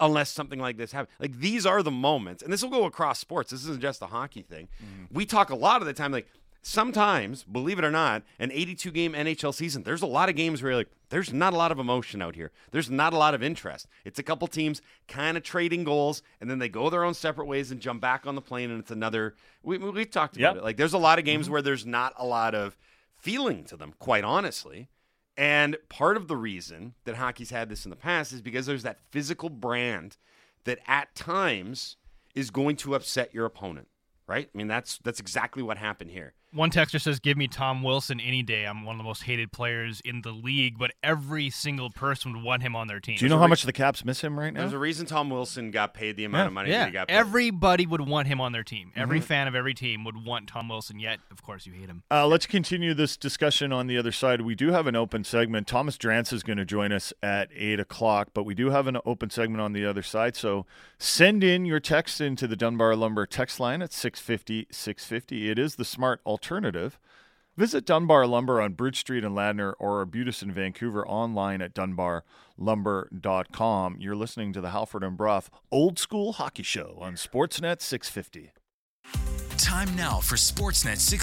unless 0.00 0.30
something 0.30 0.58
like 0.58 0.78
this 0.78 0.90
happens. 0.90 1.14
Like 1.20 1.38
these 1.38 1.64
are 1.64 1.80
the 1.80 1.92
moments, 1.92 2.42
and 2.42 2.52
this 2.52 2.60
will 2.60 2.70
go 2.70 2.86
across 2.86 3.20
sports. 3.20 3.52
This 3.52 3.62
isn't 3.62 3.80
just 3.80 4.02
a 4.02 4.06
hockey 4.06 4.42
thing. 4.42 4.68
Mm-hmm. 4.82 5.14
We 5.14 5.26
talk 5.26 5.50
a 5.50 5.54
lot 5.54 5.80
of 5.80 5.86
the 5.86 5.92
time, 5.92 6.10
like 6.10 6.26
sometimes, 6.64 7.44
believe 7.44 7.78
it 7.78 7.84
or 7.84 7.90
not, 7.90 8.22
an 8.38 8.50
82 8.50 8.90
game 8.90 9.12
NHL 9.12 9.54
season, 9.54 9.82
there's 9.82 10.02
a 10.02 10.06
lot 10.06 10.28
of 10.28 10.34
games 10.34 10.62
where 10.62 10.72
you're 10.72 10.80
like, 10.80 10.90
there's 11.10 11.32
not 11.32 11.52
a 11.52 11.56
lot 11.56 11.70
of 11.70 11.78
emotion 11.78 12.22
out 12.22 12.34
here. 12.34 12.50
There's 12.72 12.90
not 12.90 13.12
a 13.12 13.18
lot 13.18 13.34
of 13.34 13.42
interest. 13.42 13.86
It's 14.04 14.18
a 14.18 14.22
couple 14.22 14.48
teams 14.48 14.80
kind 15.06 15.36
of 15.36 15.42
trading 15.42 15.84
goals, 15.84 16.22
and 16.40 16.50
then 16.50 16.58
they 16.58 16.68
go 16.68 16.88
their 16.90 17.04
own 17.04 17.14
separate 17.14 17.46
ways 17.46 17.70
and 17.70 17.80
jump 17.80 18.00
back 18.00 18.26
on 18.26 18.34
the 18.34 18.40
plane, 18.40 18.70
and 18.70 18.80
it's 18.80 18.90
another. 18.90 19.34
We, 19.62 19.78
we- 19.78 20.04
talked 20.06 20.36
about 20.36 20.54
Yep. 20.54 20.62
it. 20.62 20.64
Like 20.64 20.76
there's 20.76 20.92
a 20.92 20.98
lot 20.98 21.18
of 21.18 21.24
games 21.24 21.46
mm-hmm. 21.46 21.52
where 21.52 21.62
there's 21.62 21.86
not 21.86 22.14
a 22.16 22.26
lot 22.26 22.54
of 22.54 22.76
feeling 23.16 23.64
to 23.64 23.76
them, 23.76 23.94
quite 23.98 24.24
honestly. 24.24 24.88
And 25.36 25.76
part 25.88 26.16
of 26.16 26.28
the 26.28 26.36
reason 26.36 26.94
that 27.04 27.16
hockey's 27.16 27.50
had 27.50 27.68
this 27.68 27.84
in 27.84 27.90
the 27.90 27.96
past 27.96 28.32
is 28.32 28.40
because 28.40 28.66
there's 28.66 28.84
that 28.84 28.98
physical 29.10 29.48
brand 29.50 30.16
that 30.64 30.78
at 30.86 31.14
times 31.14 31.96
is 32.34 32.50
going 32.50 32.76
to 32.76 32.94
upset 32.94 33.34
your 33.34 33.44
opponent, 33.44 33.88
right? 34.26 34.48
I 34.52 34.56
mean, 34.56 34.68
that's 34.68 34.98
that's 34.98 35.20
exactly 35.20 35.62
what 35.62 35.78
happened 35.78 36.10
here. 36.10 36.34
One 36.54 36.70
texter 36.70 37.00
says, 37.00 37.18
"Give 37.20 37.36
me 37.36 37.48
Tom 37.48 37.82
Wilson 37.82 38.20
any 38.20 38.42
day. 38.42 38.64
I'm 38.64 38.84
one 38.84 38.94
of 38.94 38.98
the 38.98 39.04
most 39.04 39.24
hated 39.24 39.50
players 39.52 40.00
in 40.04 40.22
the 40.22 40.30
league, 40.30 40.78
but 40.78 40.92
every 41.02 41.50
single 41.50 41.90
person 41.90 42.32
would 42.32 42.42
want 42.42 42.62
him 42.62 42.76
on 42.76 42.86
their 42.86 43.00
team." 43.00 43.16
Do 43.16 43.24
you 43.24 43.28
know 43.28 43.38
how 43.38 43.46
much 43.48 43.64
the 43.64 43.72
Caps 43.72 44.04
miss 44.04 44.20
him 44.20 44.38
right 44.38 44.52
now? 44.52 44.60
There's 44.60 44.72
a 44.72 44.78
reason 44.78 45.04
Tom 45.06 45.30
Wilson 45.30 45.70
got 45.72 45.94
paid 45.94 46.16
the 46.16 46.24
amount 46.24 46.42
Yeah. 46.42 46.46
of 46.46 46.52
money 46.52 46.70
that 46.70 46.76
Yeah, 46.76 46.86
he 46.86 46.92
got 46.92 47.08
paid. 47.08 47.14
everybody 47.14 47.86
would 47.86 48.02
want 48.02 48.28
him 48.28 48.40
on 48.40 48.52
their 48.52 48.62
team. 48.62 48.92
Every 48.94 49.18
Mm-hmm. 49.18 49.26
fan 49.26 49.48
of 49.48 49.54
every 49.54 49.74
team 49.74 50.04
would 50.04 50.24
want 50.24 50.48
Tom 50.48 50.68
Wilson. 50.68 51.00
Yet, 51.00 51.18
of 51.32 51.42
course, 51.42 51.66
you 51.66 51.72
hate 51.72 51.88
him. 51.88 52.04
Uh, 52.10 52.26
let's 52.26 52.46
continue 52.46 52.94
this 52.94 53.16
discussion 53.16 53.72
on 53.72 53.88
the 53.88 53.98
other 53.98 54.12
side. 54.12 54.40
We 54.42 54.54
do 54.54 54.70
have 54.70 54.86
an 54.86 54.94
open 54.94 55.24
segment. 55.24 55.66
Thomas 55.66 55.96
Drance 55.98 56.32
is 56.32 56.42
going 56.44 56.58
to 56.58 56.64
join 56.64 56.92
us 56.92 57.12
at 57.22 57.48
8 57.54 57.80
o'clock, 57.80 58.28
but 58.32 58.44
we 58.44 58.54
do 58.54 58.70
have 58.70 58.86
an 58.86 58.98
open 59.04 59.30
segment 59.30 59.60
on 59.60 59.72
the 59.72 59.84
other 59.84 60.02
side. 60.02 60.36
So 60.36 60.66
send 60.98 61.42
in 61.42 61.64
your 61.64 61.80
text 61.80 62.20
into 62.20 62.46
the 62.46 62.54
Dunbar 62.56 62.94
Lumber 62.94 63.26
text 63.26 63.58
line 63.58 63.82
at 63.82 63.92
650 63.92 64.68
650. 64.70 65.50
It 65.50 65.58
is 65.58 65.74
the 65.74 65.84
smart 65.84 66.20
alternative. 66.24 66.43
Alternative, 66.44 67.00
visit 67.56 67.86
Dunbar 67.86 68.26
Lumber 68.26 68.60
on 68.60 68.74
Bridge 68.74 68.98
Street 68.98 69.24
in 69.24 69.32
Ladner 69.32 69.72
or 69.78 70.00
Arbutus 70.00 70.42
in 70.42 70.52
Vancouver 70.52 71.08
online 71.08 71.62
at 71.62 71.72
dunbarlumber.com. 71.72 73.96
You're 73.98 74.14
listening 74.14 74.52
to 74.52 74.60
the 74.60 74.68
Halford 74.68 75.04
and 75.04 75.16
Brough 75.16 75.44
Old 75.72 75.98
School 75.98 76.34
Hockey 76.34 76.62
Show 76.62 76.98
on 77.00 77.14
Sportsnet 77.14 77.80
650. 77.80 78.52
Time 79.56 79.96
now 79.96 80.20
for 80.20 80.36
Sportsnet 80.36 80.98
6. 80.98 81.22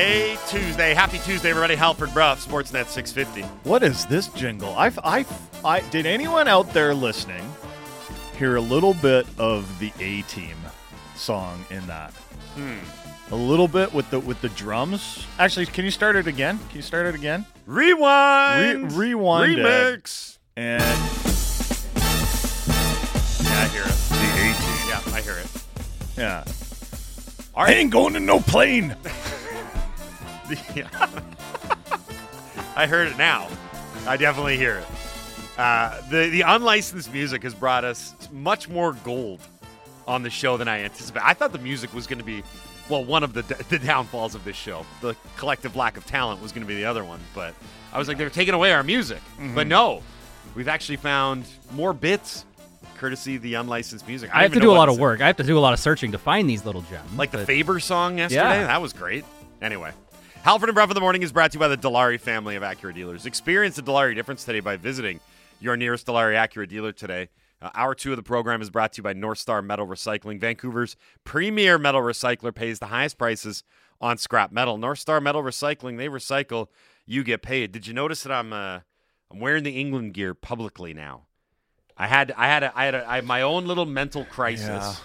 A 0.00 0.38
Tuesday. 0.48 0.94
Happy 0.94 1.18
Tuesday, 1.18 1.50
everybody. 1.50 1.74
Halford 1.74 2.14
Brough, 2.14 2.34
Sportsnet 2.36 2.86
650. 2.86 3.42
What 3.68 3.82
is 3.82 4.06
this 4.06 4.28
jingle? 4.28 4.74
I, 4.74 4.90
I, 5.04 5.26
I, 5.62 5.80
did 5.90 6.06
anyone 6.06 6.48
out 6.48 6.72
there 6.72 6.94
listening 6.94 7.44
hear 8.38 8.56
a 8.56 8.62
little 8.62 8.94
bit 8.94 9.26
of 9.36 9.78
the 9.78 9.92
A 10.00 10.22
Team 10.22 10.56
song 11.16 11.66
in 11.68 11.86
that. 11.86 12.12
Hmm. 12.54 12.78
A 13.30 13.36
little 13.36 13.68
bit 13.68 13.92
with 13.92 14.08
the 14.08 14.18
with 14.20 14.40
the 14.40 14.48
drums. 14.48 15.26
Actually, 15.38 15.66
can 15.66 15.84
you 15.84 15.90
start 15.90 16.16
it 16.16 16.26
again? 16.26 16.58
Can 16.70 16.76
you 16.76 16.82
start 16.82 17.04
it 17.04 17.14
again? 17.14 17.44
Rewind. 17.66 18.92
Re- 18.92 19.08
rewind 19.08 19.58
it. 19.58 19.58
Remix. 19.58 20.38
And 20.56 20.82
Yeah, 23.44 23.60
I 23.60 23.68
hear 23.68 23.82
it. 23.82 23.98
the 24.08 24.14
A 24.16 24.48
Team. 24.56 24.88
Yeah, 24.88 25.02
I 25.14 25.20
hear 25.20 25.36
it. 25.36 25.64
Yeah. 26.16 26.44
I 27.54 27.74
ain't 27.74 27.90
going 27.90 28.14
to 28.14 28.20
no 28.20 28.40
plane. 28.40 28.96
Yeah. 30.74 30.88
I 32.76 32.86
heard 32.86 33.08
it 33.08 33.16
now. 33.18 33.48
I 34.06 34.16
definitely 34.16 34.56
hear 34.56 34.78
it. 34.78 34.86
Uh, 35.58 36.00
the 36.10 36.28
the 36.30 36.42
unlicensed 36.42 37.12
music 37.12 37.42
has 37.42 37.54
brought 37.54 37.84
us 37.84 38.14
much 38.32 38.68
more 38.68 38.92
gold 39.04 39.40
on 40.06 40.22
the 40.22 40.30
show 40.30 40.56
than 40.56 40.68
I 40.68 40.80
anticipated. 40.80 41.26
I 41.26 41.34
thought 41.34 41.52
the 41.52 41.58
music 41.58 41.92
was 41.92 42.06
going 42.06 42.18
to 42.18 42.24
be, 42.24 42.42
well, 42.88 43.04
one 43.04 43.22
of 43.22 43.32
the 43.34 43.42
the 43.68 43.78
downfalls 43.78 44.34
of 44.34 44.44
this 44.44 44.56
show. 44.56 44.86
The 45.02 45.14
collective 45.36 45.76
lack 45.76 45.96
of 45.96 46.06
talent 46.06 46.40
was 46.40 46.52
going 46.52 46.62
to 46.62 46.68
be 46.68 46.76
the 46.76 46.86
other 46.86 47.04
one. 47.04 47.20
But 47.34 47.54
I 47.92 47.98
was 47.98 48.08
like, 48.08 48.16
they're 48.16 48.30
taking 48.30 48.54
away 48.54 48.72
our 48.72 48.82
music. 48.82 49.20
But 49.54 49.66
no, 49.66 50.02
we've 50.54 50.68
actually 50.68 50.96
found 50.96 51.44
more 51.72 51.92
bits, 51.92 52.46
courtesy 52.96 53.36
of 53.36 53.42
the 53.42 53.54
unlicensed 53.54 54.06
music. 54.08 54.30
I 54.32 54.42
have 54.42 54.52
to 54.54 54.60
do 54.60 54.70
a 54.70 54.72
lot 54.72 54.88
of 54.88 54.98
work. 54.98 55.20
I 55.20 55.26
have 55.26 55.36
to 55.36 55.42
do 55.42 55.58
a 55.58 55.60
lot 55.60 55.74
of 55.74 55.80
searching 55.80 56.12
to 56.12 56.18
find 56.18 56.48
these 56.48 56.64
little 56.64 56.82
gems. 56.82 57.12
like 57.18 57.32
the 57.32 57.44
Faber 57.44 57.80
song 57.80 58.18
yesterday. 58.18 58.60
Yeah. 58.60 58.66
That 58.68 58.80
was 58.80 58.92
great. 58.94 59.24
Anyway, 59.60 59.92
Halford 60.42 60.70
and 60.70 60.74
Brough 60.74 60.84
in 60.84 60.94
the 60.94 61.00
Morning 61.00 61.22
is 61.22 61.32
brought 61.32 61.52
to 61.52 61.56
you 61.56 61.60
by 61.60 61.68
the 61.68 61.76
Dilawri 61.76 62.18
family 62.18 62.56
of 62.56 62.62
Acura 62.62 62.94
dealers. 62.94 63.26
Experience 63.26 63.76
the 63.76 63.82
Dilawri 63.82 64.14
difference 64.14 64.42
today 64.42 64.60
by 64.60 64.78
visiting 64.78 65.20
your 65.60 65.76
nearest 65.76 66.06
Dilawri 66.06 66.34
Acura 66.34 66.66
dealer 66.66 66.92
today. 66.92 67.28
Uh, 67.60 67.68
hour 67.74 67.94
two 67.94 68.12
of 68.12 68.16
the 68.16 68.22
program 68.22 68.62
is 68.62 68.70
brought 68.70 68.94
to 68.94 69.00
you 69.00 69.02
by 69.02 69.12
North 69.12 69.36
Star 69.36 69.60
Metal 69.60 69.86
Recycling. 69.86 70.40
Vancouver's 70.40 70.96
premier 71.24 71.76
metal 71.76 72.00
recycler 72.00 72.54
pays 72.54 72.78
the 72.78 72.86
highest 72.86 73.18
prices 73.18 73.64
on 74.00 74.16
scrap 74.16 74.50
metal. 74.50 74.78
North 74.78 74.98
Star 74.98 75.20
Metal 75.20 75.42
Recycling, 75.42 75.98
they 75.98 76.08
recycle, 76.08 76.68
you 77.04 77.22
get 77.22 77.42
paid. 77.42 77.70
Did 77.70 77.86
you 77.86 77.92
notice 77.92 78.22
that 78.22 78.32
I'm 78.32 78.54
uh, 78.54 78.80
I'm 79.30 79.40
wearing 79.40 79.62
the 79.62 79.78
England 79.78 80.14
gear 80.14 80.32
publicly 80.32 80.94
now? 80.94 81.26
I 81.98 82.06
had 82.06 82.32
I 82.34 82.46
had 82.46 82.62
a, 82.62 82.72
I 82.74 82.84
had 82.86 82.94
a, 82.94 83.06
I 83.06 83.16
had 83.16 83.26
my 83.26 83.42
own 83.42 83.66
little 83.66 83.84
mental 83.84 84.24
crisis. 84.24 85.02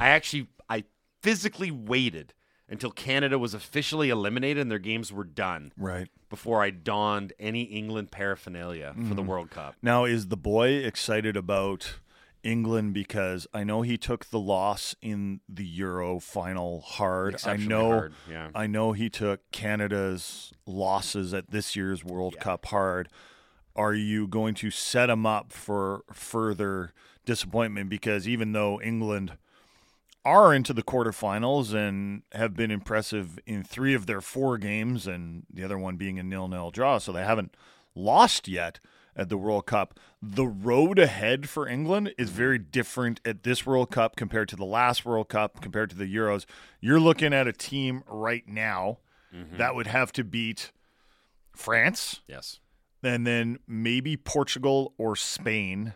I 0.00 0.10
actually 0.10 0.46
I 0.68 0.84
physically 1.22 1.72
waited 1.72 2.34
until 2.70 2.90
Canada 2.90 3.38
was 3.38 3.52
officially 3.52 4.08
eliminated 4.08 4.62
and 4.62 4.70
their 4.70 4.78
games 4.78 5.12
were 5.12 5.24
done 5.24 5.72
Right. 5.76 6.08
before 6.30 6.62
I 6.62 6.70
donned 6.70 7.32
any 7.38 7.62
England 7.64 8.10
paraphernalia 8.12 8.92
for 8.94 9.00
Mm-hmm. 9.00 9.14
the 9.16 9.22
World 9.22 9.50
Cup. 9.50 9.74
Now, 9.82 10.04
is 10.04 10.28
the 10.28 10.36
boy 10.36 10.68
excited 10.76 11.36
about 11.36 11.98
England 12.42 12.94
because 12.94 13.46
I 13.52 13.64
know 13.64 13.82
he 13.82 13.98
took 13.98 14.26
the 14.30 14.38
loss 14.40 14.94
in 15.02 15.40
the 15.46 15.64
Euro 15.66 16.20
final 16.20 16.80
hard. 16.80 17.36
I 17.44 17.56
know 17.56 17.90
hard, 17.90 18.12
yeah. 18.30 18.48
I 18.54 18.66
know 18.66 18.92
he 18.92 19.10
took 19.10 19.40
Canada's 19.50 20.52
losses 20.64 21.34
at 21.34 21.50
this 21.50 21.76
year's 21.76 22.02
World 22.04 22.38
Cup 22.40 22.66
hard. 22.66 23.08
Are 23.76 23.92
you 23.94 24.26
going 24.26 24.54
to 24.54 24.70
set 24.70 25.10
him 25.10 25.26
up 25.26 25.52
for 25.52 26.02
further 26.12 26.92
disappointment 27.26 27.90
because 27.90 28.26
even 28.26 28.52
though 28.52 28.80
England 28.80 29.32
are 30.24 30.54
into 30.54 30.72
the 30.72 30.82
quarterfinals 30.82 31.74
and 31.74 32.22
have 32.32 32.54
been 32.54 32.70
impressive 32.70 33.38
in 33.46 33.62
three 33.64 33.94
of 33.94 34.06
their 34.06 34.20
four 34.20 34.58
games, 34.58 35.06
and 35.06 35.44
the 35.52 35.64
other 35.64 35.78
one 35.78 35.96
being 35.96 36.18
a 36.18 36.22
nil-nil 36.22 36.70
draw, 36.70 36.98
so 36.98 37.12
they 37.12 37.24
haven't 37.24 37.56
lost 37.94 38.46
yet 38.46 38.80
at 39.16 39.28
the 39.28 39.36
World 39.36 39.66
Cup. 39.66 39.98
The 40.22 40.46
road 40.46 40.98
ahead 40.98 41.48
for 41.48 41.66
England 41.66 42.14
is 42.16 42.30
very 42.30 42.58
different 42.58 43.20
at 43.24 43.42
this 43.42 43.66
World 43.66 43.90
Cup 43.90 44.14
compared 44.16 44.48
to 44.50 44.56
the 44.56 44.64
last 44.64 45.04
World 45.04 45.28
Cup, 45.28 45.60
compared 45.60 45.90
to 45.90 45.96
the 45.96 46.14
Euros. 46.14 46.44
You're 46.80 47.00
looking 47.00 47.32
at 47.32 47.48
a 47.48 47.52
team 47.52 48.02
right 48.06 48.46
now 48.46 48.98
mm-hmm. 49.34 49.56
that 49.56 49.74
would 49.74 49.88
have 49.88 50.12
to 50.12 50.24
beat 50.24 50.70
France, 51.56 52.20
Yes. 52.26 52.60
and 53.02 53.26
then 53.26 53.58
maybe 53.66 54.16
Portugal 54.16 54.94
or 54.96 55.16
Spain, 55.16 55.94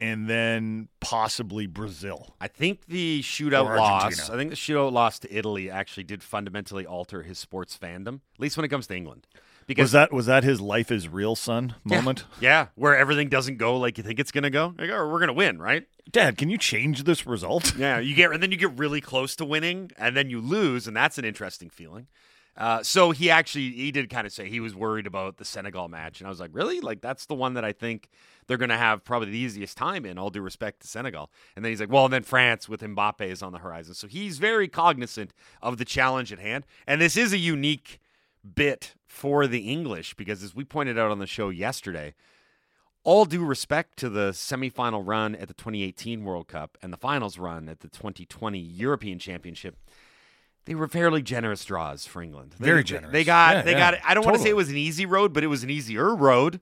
and 0.00 0.28
then 0.28 0.88
possibly 1.00 1.66
Brazil. 1.66 2.34
I 2.40 2.48
think 2.48 2.86
the 2.86 3.20
shootout 3.22 3.76
loss. 3.76 4.30
I 4.30 4.36
think 4.36 4.50
the 4.50 4.56
shootout 4.56 4.92
loss 4.92 5.18
to 5.20 5.34
Italy 5.34 5.70
actually 5.70 6.04
did 6.04 6.22
fundamentally 6.22 6.86
alter 6.86 7.22
his 7.22 7.38
sports 7.38 7.76
fandom, 7.80 8.20
at 8.34 8.40
least 8.40 8.56
when 8.56 8.64
it 8.64 8.68
comes 8.68 8.86
to 8.88 8.96
England. 8.96 9.26
Because 9.66 9.84
Was 9.84 9.92
that 9.92 10.12
was 10.12 10.26
that 10.26 10.42
his 10.42 10.60
life 10.60 10.90
is 10.90 11.06
real 11.08 11.36
son 11.36 11.76
moment? 11.84 12.24
yeah, 12.40 12.68
where 12.74 12.96
everything 12.96 13.28
doesn't 13.28 13.58
go 13.58 13.76
like 13.76 13.98
you 13.98 14.04
think 14.04 14.18
it's 14.18 14.32
gonna 14.32 14.50
go. 14.50 14.74
Like, 14.76 14.90
oh, 14.90 15.08
we're 15.08 15.20
gonna 15.20 15.32
win, 15.32 15.60
right? 15.60 15.86
Dad, 16.10 16.36
can 16.36 16.50
you 16.50 16.58
change 16.58 17.04
this 17.04 17.24
result? 17.24 17.76
Yeah, 17.76 18.00
you 18.00 18.16
get 18.16 18.32
and 18.32 18.42
then 18.42 18.50
you 18.50 18.56
get 18.56 18.76
really 18.76 19.00
close 19.00 19.36
to 19.36 19.44
winning, 19.44 19.92
and 19.96 20.16
then 20.16 20.28
you 20.28 20.40
lose, 20.40 20.88
and 20.88 20.96
that's 20.96 21.18
an 21.18 21.24
interesting 21.24 21.70
feeling. 21.70 22.08
Uh, 22.56 22.82
so 22.82 23.10
he 23.10 23.30
actually 23.30 23.70
he 23.70 23.90
did 23.90 24.10
kind 24.10 24.26
of 24.26 24.32
say 24.32 24.48
he 24.48 24.60
was 24.60 24.74
worried 24.74 25.06
about 25.06 25.36
the 25.38 25.44
Senegal 25.44 25.88
match, 25.88 26.20
and 26.20 26.26
I 26.26 26.30
was 26.30 26.40
like, 26.40 26.50
really? 26.52 26.80
Like 26.80 27.00
that's 27.00 27.26
the 27.26 27.34
one 27.34 27.54
that 27.54 27.64
I 27.64 27.72
think 27.72 28.08
they're 28.46 28.56
going 28.56 28.70
to 28.70 28.76
have 28.76 29.04
probably 29.04 29.30
the 29.30 29.38
easiest 29.38 29.76
time 29.76 30.04
in. 30.04 30.18
All 30.18 30.30
due 30.30 30.42
respect 30.42 30.80
to 30.80 30.88
Senegal, 30.88 31.30
and 31.56 31.64
then 31.64 31.70
he's 31.70 31.80
like, 31.80 31.90
well, 31.90 32.04
and 32.04 32.12
then 32.12 32.22
France 32.22 32.68
with 32.68 32.80
Mbappe 32.80 33.22
is 33.22 33.42
on 33.42 33.52
the 33.52 33.58
horizon, 33.58 33.94
so 33.94 34.08
he's 34.08 34.38
very 34.38 34.68
cognizant 34.68 35.32
of 35.62 35.78
the 35.78 35.84
challenge 35.84 36.32
at 36.32 36.38
hand, 36.38 36.64
and 36.86 37.00
this 37.00 37.16
is 37.16 37.32
a 37.32 37.38
unique 37.38 38.00
bit 38.54 38.94
for 39.06 39.46
the 39.46 39.70
English 39.70 40.14
because, 40.14 40.42
as 40.42 40.54
we 40.54 40.64
pointed 40.64 40.98
out 40.98 41.10
on 41.10 41.18
the 41.18 41.26
show 41.26 41.48
yesterday, 41.48 42.14
all 43.02 43.24
due 43.24 43.44
respect 43.44 43.96
to 43.98 44.08
the 44.08 44.30
semifinal 44.30 45.06
run 45.06 45.34
at 45.34 45.48
the 45.48 45.54
2018 45.54 46.24
World 46.24 46.48
Cup 46.48 46.76
and 46.82 46.92
the 46.92 46.98
finals 46.98 47.38
run 47.38 47.68
at 47.68 47.80
the 47.80 47.88
2020 47.88 48.58
European 48.58 49.18
Championship, 49.18 49.76
they 50.66 50.74
were 50.74 50.88
fairly 50.88 51.22
generous 51.22 51.64
draws 51.64 52.06
for 52.06 52.22
England. 52.22 52.54
They- 52.58 52.66
Very 52.66 52.84
generous. 52.84 53.12
They 53.12 53.24
got 53.24 53.56
Yeah, 53.56 53.62
they 53.62 53.72
yeah, 53.72 53.92
got 53.92 54.00
I 54.04 54.14
don't 54.14 54.24
want 54.24 54.36
to 54.36 54.42
say 54.42 54.50
it 54.50 54.56
was 54.56 54.68
an 54.68 54.76
easy 54.76 55.06
road, 55.06 55.32
but 55.32 55.42
it 55.42 55.48
was 55.48 55.62
an 55.64 55.70
easier 55.70 56.14
road. 56.14 56.60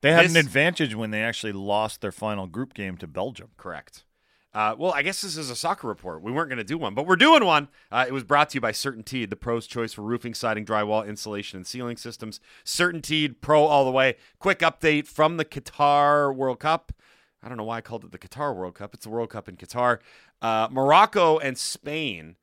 They 0.00 0.12
had 0.12 0.26
an 0.26 0.36
advantage 0.36 0.94
when 0.94 1.10
they 1.10 1.22
actually 1.22 1.52
lost 1.52 2.00
their 2.00 2.12
final 2.12 2.46
group 2.46 2.72
game 2.74 2.96
to 2.98 3.06
Belgium. 3.06 3.48
Correct. 3.56 4.04
Uh, 4.54 4.74
well, 4.78 4.92
I 4.92 5.00
guess 5.00 5.22
this 5.22 5.38
is 5.38 5.48
a 5.48 5.56
soccer 5.56 5.88
report. 5.88 6.22
We 6.22 6.30
weren't 6.30 6.50
going 6.50 6.58
to 6.58 6.64
do 6.64 6.76
one, 6.76 6.94
but 6.94 7.06
we're 7.06 7.16
doing 7.16 7.42
one. 7.42 7.68
Uh, 7.90 8.04
it 8.06 8.12
was 8.12 8.22
brought 8.22 8.50
to 8.50 8.56
you 8.56 8.60
by 8.60 8.72
CertainTeed, 8.72 9.30
the 9.30 9.36
pro's 9.36 9.66
choice 9.66 9.94
for 9.94 10.02
roofing, 10.02 10.34
siding, 10.34 10.66
drywall, 10.66 11.06
insulation, 11.08 11.56
and 11.56 11.66
ceiling 11.66 11.96
systems. 11.96 12.38
CertainTeed, 12.62 13.36
pro 13.40 13.64
all 13.64 13.86
the 13.86 13.90
way. 13.90 14.16
Quick 14.38 14.58
update 14.58 15.06
from 15.06 15.36
the 15.38 15.46
Qatar 15.46 16.34
World 16.36 16.60
Cup. 16.60 16.92
I 17.42 17.48
don't 17.48 17.56
know 17.56 17.64
why 17.64 17.78
I 17.78 17.80
called 17.80 18.04
it 18.04 18.12
the 18.12 18.18
Qatar 18.18 18.54
World 18.54 18.74
Cup. 18.74 18.92
It's 18.94 19.04
the 19.04 19.10
World 19.10 19.30
Cup 19.30 19.48
in 19.48 19.56
Qatar. 19.56 19.98
Uh, 20.42 20.68
Morocco 20.70 21.38
and 21.38 21.56
Spain 21.56 22.36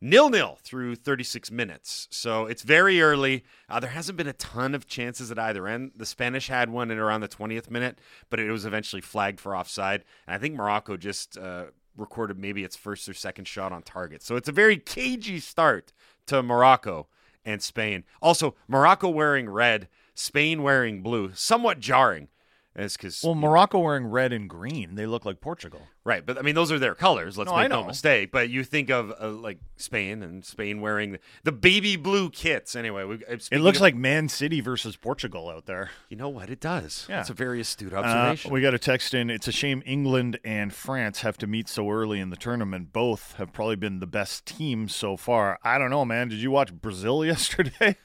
nil 0.00 0.30
nil 0.30 0.58
through 0.62 0.96
36 0.96 1.50
minutes. 1.50 2.08
So 2.10 2.46
it's 2.46 2.62
very 2.62 3.00
early. 3.00 3.44
Uh, 3.68 3.80
there 3.80 3.90
hasn't 3.90 4.16
been 4.16 4.26
a 4.26 4.32
ton 4.34 4.74
of 4.74 4.86
chances 4.86 5.30
at 5.30 5.38
either 5.38 5.66
end. 5.66 5.92
The 5.96 6.06
Spanish 6.06 6.48
had 6.48 6.70
one 6.70 6.90
at 6.90 6.98
around 6.98 7.20
the 7.20 7.28
20th 7.28 7.70
minute, 7.70 7.98
but 8.30 8.40
it 8.40 8.50
was 8.50 8.64
eventually 8.64 9.02
flagged 9.02 9.40
for 9.40 9.56
offside. 9.56 10.04
And 10.26 10.34
I 10.34 10.38
think 10.38 10.54
Morocco 10.54 10.96
just 10.96 11.36
uh, 11.36 11.66
recorded 11.96 12.38
maybe 12.38 12.64
its 12.64 12.76
first 12.76 13.08
or 13.08 13.14
second 13.14 13.46
shot 13.46 13.72
on 13.72 13.82
target. 13.82 14.22
So 14.22 14.36
it's 14.36 14.48
a 14.48 14.52
very 14.52 14.76
cagey 14.78 15.40
start 15.40 15.92
to 16.26 16.42
Morocco 16.42 17.08
and 17.44 17.62
Spain. 17.62 18.04
Also, 18.20 18.54
Morocco 18.68 19.08
wearing 19.08 19.48
red, 19.48 19.88
Spain 20.14 20.62
wearing 20.62 21.02
blue, 21.02 21.32
somewhat 21.34 21.80
jarring. 21.80 22.28
As 22.76 22.96
because 22.96 23.20
Well, 23.24 23.34
Morocco 23.34 23.80
wearing 23.80 24.06
red 24.06 24.32
and 24.32 24.48
green, 24.48 24.94
they 24.94 25.04
look 25.04 25.24
like 25.24 25.40
Portugal. 25.40 25.82
Right, 26.04 26.24
but 26.24 26.38
I 26.38 26.42
mean 26.42 26.54
those 26.54 26.70
are 26.70 26.78
their 26.78 26.94
colors. 26.94 27.36
Let's 27.36 27.50
No, 27.50 27.56
I 27.56 27.62
make 27.62 27.70
no 27.70 27.80
know. 27.82 27.86
mistake. 27.88 28.30
But 28.30 28.48
you 28.48 28.62
think 28.64 28.90
of 28.90 29.12
uh, 29.20 29.28
like 29.30 29.58
Spain 29.76 30.22
and 30.22 30.44
Spain 30.44 30.80
wearing 30.80 31.18
the, 31.42 31.52
baby 31.52 31.96
blue 31.96 32.30
kits. 32.30 32.76
Anyway, 32.76 33.04
we, 33.04 33.16
uh, 33.26 33.38
It 33.50 33.58
looks 33.60 33.80
like 33.80 33.94
Man 33.96 34.28
City 34.28 34.60
versus 34.60 34.96
Portugal 34.96 35.48
out 35.50 35.66
there. 35.66 35.90
you 36.08 36.16
know 36.16 36.28
what 36.28 36.48
it 36.48 36.60
does. 36.60 37.06
Yeah. 37.08 37.20
It's 37.20 37.28
a 37.30 37.34
very 37.34 37.60
astute 37.60 37.92
Uh, 37.92 37.96
observation. 37.96 38.52
we 38.52 38.60
got 38.60 38.72
a 38.72 38.78
text 38.78 39.14
in. 39.14 39.30
It's 39.30 39.48
a 39.48 39.52
shame 39.52 39.82
England 39.84 40.38
and 40.44 40.72
France 40.72 41.22
have 41.22 41.36
to 41.38 41.46
meet 41.48 41.68
so 41.68 41.90
early 41.90 42.20
in 42.20 42.30
the 42.30 42.36
tournament. 42.36 42.92
Both 42.92 43.34
have 43.34 43.52
probably 43.52 43.76
been 43.76 43.98
the 43.98 44.06
best 44.06 44.46
teams 44.46 44.94
so 44.94 45.16
far. 45.16 45.58
I 45.64 45.76
don't 45.76 45.90
know, 45.90 46.04
man. 46.04 46.28
Did 46.28 46.38
you 46.38 46.52
watch 46.52 46.72
Brazil 46.72 47.24
yesterday? 47.26 47.96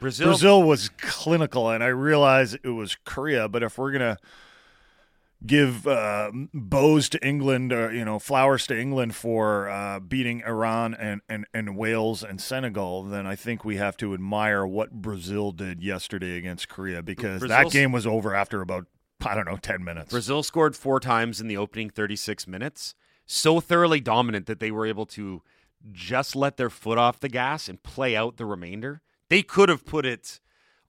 Brazil, 0.00 0.28
Brazil 0.28 0.62
was 0.62 0.88
clinical, 0.98 1.70
and 1.70 1.82
I 1.82 1.88
realize 1.88 2.54
it 2.54 2.68
was 2.68 2.96
Korea. 3.04 3.48
But 3.48 3.62
if 3.62 3.78
we're 3.78 3.92
gonna 3.92 4.18
give 5.46 5.86
uh, 5.86 6.30
bows 6.52 7.08
to 7.10 7.26
England, 7.26 7.72
or 7.72 7.92
you 7.92 8.04
know, 8.04 8.18
flowers 8.18 8.66
to 8.68 8.78
England 8.78 9.14
for 9.14 9.68
uh, 9.68 10.00
beating 10.00 10.42
Iran 10.42 10.94
and, 10.94 11.20
and, 11.28 11.46
and 11.52 11.76
Wales 11.76 12.22
and 12.22 12.40
Senegal, 12.40 13.04
then 13.04 13.26
I 13.26 13.36
think 13.36 13.64
we 13.64 13.76
have 13.76 13.96
to 13.98 14.14
admire 14.14 14.66
what 14.66 14.92
Brazil 14.92 15.52
did 15.52 15.82
yesterday 15.82 16.38
against 16.38 16.68
Korea 16.68 17.02
because 17.02 17.42
that 17.42 17.70
game 17.70 17.92
was 17.92 18.06
over 18.06 18.34
after 18.34 18.60
about 18.60 18.86
I 19.24 19.34
don't 19.34 19.46
know 19.46 19.56
ten 19.56 19.84
minutes. 19.84 20.10
Brazil 20.10 20.42
scored 20.42 20.76
four 20.76 21.00
times 21.00 21.40
in 21.40 21.48
the 21.48 21.56
opening 21.56 21.90
36 21.90 22.46
minutes. 22.46 22.94
So 23.26 23.58
thoroughly 23.58 24.00
dominant 24.00 24.44
that 24.46 24.60
they 24.60 24.70
were 24.70 24.84
able 24.84 25.06
to 25.06 25.42
just 25.92 26.36
let 26.36 26.56
their 26.56 26.70
foot 26.70 26.98
off 26.98 27.20
the 27.20 27.28
gas 27.28 27.68
and 27.68 27.82
play 27.82 28.14
out 28.16 28.36
the 28.36 28.44
remainder. 28.46 29.00
They 29.34 29.42
could 29.42 29.68
have 29.68 29.84
put 29.84 30.06
it 30.06 30.38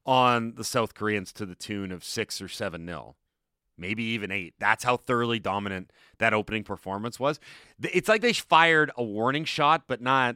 on 0.05 0.53
the 0.53 0.63
South 0.63 0.93
Koreans 0.93 1.33
to 1.33 1.47
the 1.47 1.55
tune 1.55 1.91
of 1.91 2.03
six 2.03 2.39
or 2.39 2.47
seven 2.47 2.85
nil. 2.85 3.15
maybe 3.75 4.03
even 4.03 4.29
eight. 4.29 4.53
That's 4.59 4.83
how 4.83 4.97
thoroughly 4.97 5.39
dominant 5.39 5.89
that 6.19 6.31
opening 6.31 6.63
performance 6.63 7.19
was. 7.19 7.39
It's 7.81 8.07
like 8.07 8.21
they 8.21 8.33
fired 8.33 8.91
a 8.95 9.03
warning 9.03 9.45
shot, 9.45 9.85
but 9.87 9.99
not. 9.99 10.35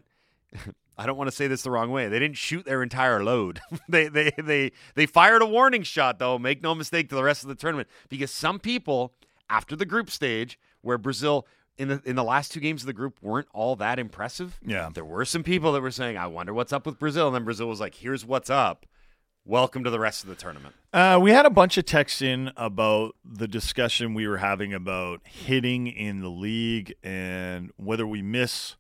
I 0.98 1.06
don't 1.06 1.17
want 1.17 1.30
to 1.30 1.36
say 1.36 1.45
this 1.45 1.62
the 1.62 1.69
wrong 1.69 1.91
way. 1.91 2.08
They 2.08 2.17
didn't 2.17 2.38
shoot 2.38 2.65
their 2.65 2.82
entire 2.82 3.24
load. 3.24 3.60
they 3.88 4.08
they 4.08 4.32
they 4.39 4.72
they 4.95 5.06
fired 5.06 5.43
a 5.43 5.45
warning 5.45 5.84
shot 5.84 6.17
though. 6.17 6.39
Make 6.39 6.63
no 6.63 6.74
mistake 6.74 7.10
to 7.10 7.15
the 7.15 7.24
rest 7.24 7.43
of 7.43 7.50
the 7.50 7.54
tournament 7.54 7.89
because 8.10 8.32
some 8.32 8.58
people 8.58 9.13
after 9.52 9.76
the 9.76 9.86
group 9.86 10.10
stage 10.10 10.58
where 10.82 10.98
Brazil 10.98 11.45
in 11.80 11.88
the 11.88 12.02
in 12.06 12.15
the 12.15 12.24
last 12.24 12.52
two 12.52 12.60
games 12.60 12.84
of 12.84 12.88
the 12.88 12.94
group 12.94 13.18
weren't 13.22 13.48
all 13.54 13.76
that 13.78 13.98
impressive. 13.98 14.60
Yeah. 14.63 14.89
There 14.94 15.06
were 15.06 15.26
some 15.26 15.44
people 15.44 15.72
that 15.72 15.82
were 15.82 15.89
saying, 15.89 16.18
"I 16.18 16.28
wonder 16.28 16.54
what's 16.54 16.74
up 16.74 16.86
with 16.86 17.00
Brazil." 17.00 17.28
And 17.28 17.36
then 17.36 17.46
Brazil 17.46 17.68
was 17.68 17.80
like, 17.80 17.96
"Here's 17.96 18.26
what's 18.26 18.50
up. 18.50 18.86
Welcome 19.46 19.84
to 19.86 19.89
the 19.89 20.00
rest 20.00 20.24
of 20.24 20.30
the 20.30 20.36
tournament." 20.36 20.76
Uh, 20.94 21.18
we 21.22 21.32
had 21.32 21.46
a 21.46 21.50
bunch 21.50 21.78
of 21.78 21.86
texts 21.86 22.22
in 22.22 22.52
about 22.58 23.15
the 23.24 23.48
discussion 23.48 24.13
we 24.13 24.28
were 24.28 24.38
having 24.38 24.74
about 24.74 25.22
hitting 25.24 25.88
in 25.88 26.20
the 26.20 26.30
league 26.30 26.94
and 27.02 27.72
whether 27.78 28.06
we 28.06 28.22
miss 28.22 28.76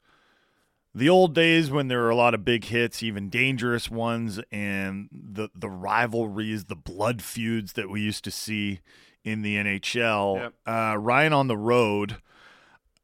the 0.93 1.07
old 1.07 1.33
days 1.33 1.71
when 1.71 1.87
there 1.87 1.99
were 1.99 2.09
a 2.09 2.15
lot 2.15 2.33
of 2.33 2.43
big 2.43 2.65
hits, 2.65 3.01
even 3.01 3.29
dangerous 3.29 3.89
ones, 3.89 4.41
and 4.51 5.07
the 5.11 5.49
the 5.55 5.69
rivalries, 5.69 6.65
the 6.65 6.75
blood 6.75 7.21
feuds 7.21 7.73
that 7.73 7.89
we 7.89 8.01
used 8.01 8.25
to 8.25 8.31
see 8.31 8.81
in 9.23 9.41
the 9.41 9.55
NHL. 9.55 10.35
Yep. 10.35 10.53
Uh, 10.65 10.97
Ryan 10.97 11.31
on 11.31 11.47
the 11.47 11.57
road 11.57 12.17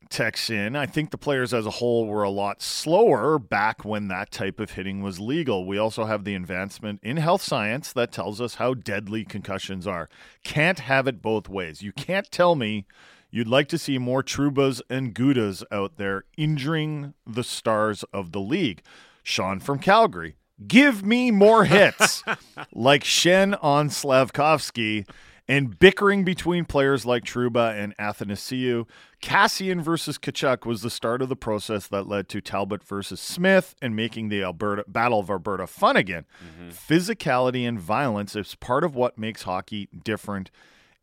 texts 0.09 0.49
in. 0.49 0.75
I 0.75 0.85
think 0.85 1.11
the 1.11 1.17
players 1.17 1.53
as 1.53 1.65
a 1.65 1.71
whole 1.71 2.07
were 2.07 2.23
a 2.23 2.29
lot 2.29 2.61
slower 2.61 3.39
back 3.39 3.83
when 3.83 4.07
that 4.07 4.31
type 4.31 4.59
of 4.59 4.71
hitting 4.71 5.01
was 5.01 5.19
legal. 5.19 5.65
We 5.65 5.77
also 5.77 6.05
have 6.05 6.23
the 6.23 6.35
advancement 6.35 6.99
in 7.03 7.17
health 7.17 7.41
science 7.41 7.93
that 7.93 8.11
tells 8.11 8.39
us 8.39 8.55
how 8.55 8.73
deadly 8.73 9.23
concussions 9.25 9.87
are. 9.87 10.09
Can't 10.43 10.79
have 10.79 11.07
it 11.07 11.21
both 11.21 11.49
ways. 11.49 11.81
You 11.81 11.91
can't 11.91 12.29
tell 12.31 12.55
me 12.55 12.85
you'd 13.29 13.47
like 13.47 13.67
to 13.69 13.77
see 13.77 13.97
more 13.97 14.23
Troubas 14.23 14.81
and 14.89 15.13
Gudas 15.13 15.63
out 15.71 15.97
there 15.97 16.23
injuring 16.37 17.13
the 17.25 17.43
stars 17.43 18.03
of 18.13 18.31
the 18.31 18.41
league. 18.41 18.81
Sean 19.23 19.59
from 19.59 19.79
Calgary. 19.79 20.35
Give 20.67 21.03
me 21.03 21.31
more 21.31 21.65
hits 21.65 22.23
like 22.73 23.03
Schenn 23.03 23.57
on 23.61 23.89
Slafkovsky 23.89 25.05
and 25.47 25.77
bickering 25.77 26.23
between 26.23 26.65
players 26.65 27.05
like 27.05 27.23
Trouba 27.23 27.77
and 27.77 27.95
Athanasiou. 27.97 28.87
Kassian 29.21 29.81
versus 29.81 30.17
Tkachuk 30.17 30.65
was 30.65 30.81
the 30.81 30.89
start 30.89 31.21
of 31.21 31.29
the 31.29 31.35
process 31.35 31.87
that 31.87 32.07
led 32.07 32.29
to 32.29 32.41
Talbot 32.41 32.83
versus 32.83 33.19
Smith 33.19 33.75
and 33.81 33.95
making 33.95 34.29
the 34.29 34.43
Alberta 34.43 34.83
Battle 34.87 35.19
of 35.19 35.29
Alberta 35.29 35.67
fun 35.67 35.95
again. 35.95 36.25
Mm-hmm. 36.43 36.69
Physicality 36.69 37.67
and 37.67 37.79
violence 37.79 38.35
is 38.35 38.55
part 38.55 38.83
of 38.83 38.95
what 38.95 39.17
makes 39.17 39.43
hockey 39.43 39.89
different 40.03 40.49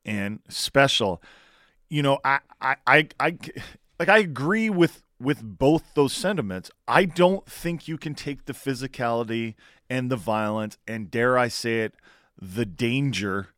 and 0.05 0.41
special. 0.49 1.23
You 1.89 2.03
know, 2.03 2.19
I, 2.25 2.41
I, 2.61 2.77
I, 2.87 3.09
I 3.21 3.39
like 3.99 4.09
I 4.09 4.19
agree 4.19 4.71
with 4.71 5.03
with 5.21 5.41
both 5.43 5.95
those 5.95 6.13
sentiments. 6.13 6.71
I 6.89 7.05
don't 7.05 7.47
think 7.47 7.87
you 7.87 7.97
can 7.97 8.15
take 8.15 8.47
the 8.47 8.53
physicality 8.53 9.55
and 9.89 10.11
the 10.11 10.17
violence 10.17 10.79
and 10.89 11.11
dare 11.11 11.39
I 11.39 11.47
say 11.47 11.81
it, 11.83 11.95
the 12.41 12.67
danger 12.67 13.52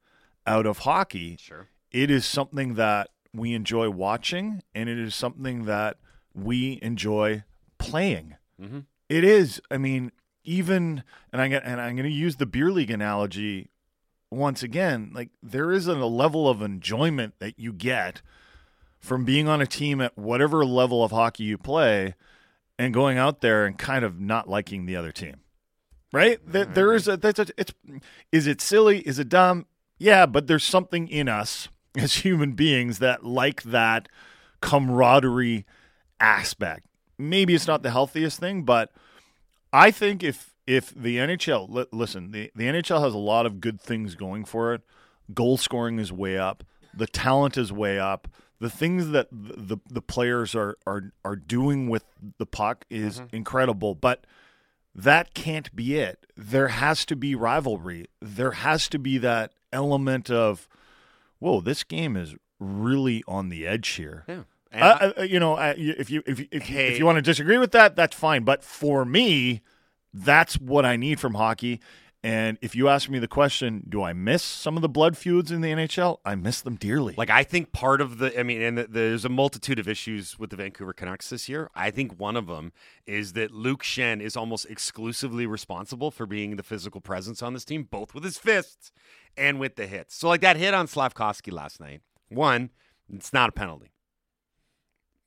out 0.47 0.67
of 0.67 0.79
hockey. 0.79 1.37
Sure. 1.41 1.69
It 1.91 2.11
is 2.11 2.27
something 2.27 2.75
that 2.75 3.11
we 3.33 3.55
enjoy 3.55 3.91
watching 3.91 4.63
and 4.75 4.89
it 4.89 4.99
is 4.99 5.15
something 5.15 5.65
that 5.65 5.97
we 6.35 6.79
enjoy 6.83 7.45
playing. 7.79 8.37
Mm-hmm. 8.61 8.81
It 9.09 9.25
is. 9.25 9.61
I 9.71 9.79
mean, 9.79 10.13
even 10.45 11.03
and 11.33 11.41
I 11.41 11.47
and 11.47 11.81
I'm 11.81 11.97
going 11.97 12.09
to 12.09 12.15
use 12.15 12.37
the 12.37 12.47
beer 12.47 12.71
league 12.71 12.91
analogy 12.91 13.71
once 14.31 14.63
again. 14.63 15.11
Like 15.15 15.31
there 15.43 15.73
is 15.73 15.87
a 15.87 15.95
level 15.95 16.49
of 16.49 16.63
enjoyment 16.63 17.35
that 17.39 17.59
you 17.59 17.73
get 17.73 18.23
from 18.99 19.25
being 19.25 19.49
on 19.49 19.61
a 19.61 19.67
team 19.67 20.01
at 20.01 20.17
whatever 20.17 20.65
level 20.65 21.05
of 21.05 21.11
hockey 21.11 21.45
you 21.45 21.59
play 21.59 22.15
and 22.79 22.95
going 22.95 23.19
out 23.19 23.41
there 23.41 23.67
and 23.67 23.79
kind 23.79 24.05
of 24.05 24.21
not 24.21 24.49
liking 24.49 24.87
the 24.87 24.97
other 24.97 25.13
team. 25.13 25.37
Right? 26.13 26.39
There, 26.47 26.65
there 26.65 26.93
is 26.95 27.09
a 27.09 27.17
that's 27.17 27.39
a, 27.39 27.47
it's 27.57 27.75
is 28.31 28.47
it 28.47 28.61
silly? 28.61 29.01
Is 29.01 29.19
it 29.19 29.29
dumb? 29.29 29.67
Yeah, 29.99 30.27
but 30.27 30.47
there's 30.47 30.65
something 30.65 31.09
in 31.09 31.29
us 31.29 31.69
as 31.97 32.17
human 32.17 32.53
beings 32.53 32.99
that 32.99 33.25
like 33.25 33.63
that 33.65 34.09
camaraderie 34.61 35.65
aspect. 36.21 36.87
Maybe 37.19 37.55
it's 37.55 37.67
not 37.67 37.83
the 37.83 37.91
healthiest 37.91 38.41
thing, 38.41 38.63
but 38.63 38.91
I 39.73 39.91
think 39.91 40.23
if 40.23 40.55
if 40.67 40.95
the 40.95 41.19
NHL 41.19 41.69
li- 41.69 41.87
listen, 41.93 42.31
the, 42.31 42.51
the 42.55 42.65
NHL 42.65 43.03
has 43.03 43.15
a 43.15 43.19
lot 43.19 43.47
of 43.47 43.61
good 43.61 43.81
things 43.81 44.15
going 44.15 44.45
for 44.45 44.73
it. 44.75 44.83
Goal 45.33 45.57
scoring 45.57 45.99
is 45.99 46.13
way 46.13 46.39
up. 46.39 46.65
The 46.95 47.07
talent 47.07 47.57
is 47.57 47.73
way 47.73 47.99
up. 47.99 48.29
The 48.61 48.71
things 48.71 49.11
that 49.11 49.29
the 49.31 49.55
the, 49.57 49.77
the 49.89 50.03
players 50.03 50.55
are, 50.55 50.77
are 50.87 51.13
are 51.25 51.37
doing 51.37 51.89
with 51.89 52.05
the 52.39 52.47
puck 52.47 52.85
is 52.89 53.21
mm-hmm. 53.21 53.37
incredible, 53.37 53.95
but 53.95 54.27
that 54.95 55.35
can't 55.35 55.75
be 55.75 55.97
it. 55.99 56.25
There 56.37 56.69
has 56.69 57.05
to 57.07 57.17
be 57.17 57.35
rivalry. 57.35 58.07
There 58.23 58.53
has 58.53 58.89
to 58.91 58.99
be 58.99 59.19
that 59.19 59.53
element 59.75 60.31
of, 60.31 60.67
whoa, 61.39 61.61
this 61.61 61.85
game 61.85 62.17
is 62.17 62.35
really 62.59 63.23
on 63.29 63.51
the 63.51 63.67
edge 63.67 63.89
here. 63.91 64.25
Yeah. 64.27 64.43
Uh, 64.73 65.23
you 65.23 65.39
know, 65.39 65.55
uh, 65.55 65.75
if 65.77 66.11
you 66.11 66.23
if 66.27 66.41
you, 66.41 66.49
if, 66.51 66.69
you- 66.71 66.79
if 66.79 66.99
you 66.99 67.05
want 67.07 67.17
to 67.17 67.23
disagree 67.23 67.59
with 67.59 67.71
that, 67.73 67.95
that's 67.95 68.17
fine. 68.17 68.43
But 68.45 68.65
for 68.65 69.05
me, 69.05 69.61
that's 70.13 70.55
what 70.59 70.85
I 70.85 70.97
need 70.97 71.21
from 71.21 71.35
hockey. 71.35 71.81
And 72.25 72.57
if 72.63 72.75
you 72.75 72.89
ask 72.89 73.11
me 73.11 73.19
the 73.19 73.29
question, 73.29 73.85
do 73.87 74.03
I 74.03 74.15
miss 74.15 74.43
some 74.43 74.77
of 74.77 74.83
the 74.83 74.89
blood 74.89 75.15
feuds 75.15 75.51
in 75.51 75.61
the 75.61 75.69
NHL? 75.69 76.21
I 76.25 76.35
miss 76.35 76.63
them 76.63 76.75
dearly. 76.77 77.15
Like 77.19 77.29
I 77.29 77.45
think 77.45 77.71
part 77.71 78.01
of 78.01 78.17
the, 78.17 78.37
I 78.41 78.43
mean, 78.43 78.63
and 78.63 78.79
the, 78.79 78.87
there's 78.89 79.27
a 79.27 79.29
multitude 79.29 79.79
of 79.79 79.87
issues 79.87 80.39
with 80.39 80.49
the 80.49 80.57
Vancouver 80.57 80.95
Canucks 80.95 81.29
this 81.29 81.51
year. 81.51 81.69
I 81.75 81.91
think 81.91 82.19
one 82.19 82.35
of 82.35 82.47
them 82.47 82.73
is 83.07 83.35
that 83.35 83.51
Luke 83.51 83.83
Schenn 83.83 84.23
is 84.23 84.37
almost 84.39 84.65
exclusively 84.71 85.47
responsible 85.47 86.11
for 86.11 86.25
being 86.25 86.57
the 86.57 86.63
physical 86.63 87.03
presence 87.03 87.43
on 87.43 87.53
this 87.53 87.65
team, 87.67 87.83
both 87.85 88.15
with 88.15 88.25
his 88.25 88.39
fists 88.39 88.91
and 89.37 89.59
with 89.59 89.77
the 89.77 89.87
hits. 89.87 90.15
So 90.15 90.29
like 90.29 90.41
that 90.43 90.57
hit 90.57 90.75
on 90.75 90.87
Slafkovsky 90.87 91.53
last 91.53 91.81
night. 91.81 92.01
One, 92.29 92.71
it's 93.13 93.33
not 93.33 93.49
a 93.49 93.53
penalty. 93.53 93.93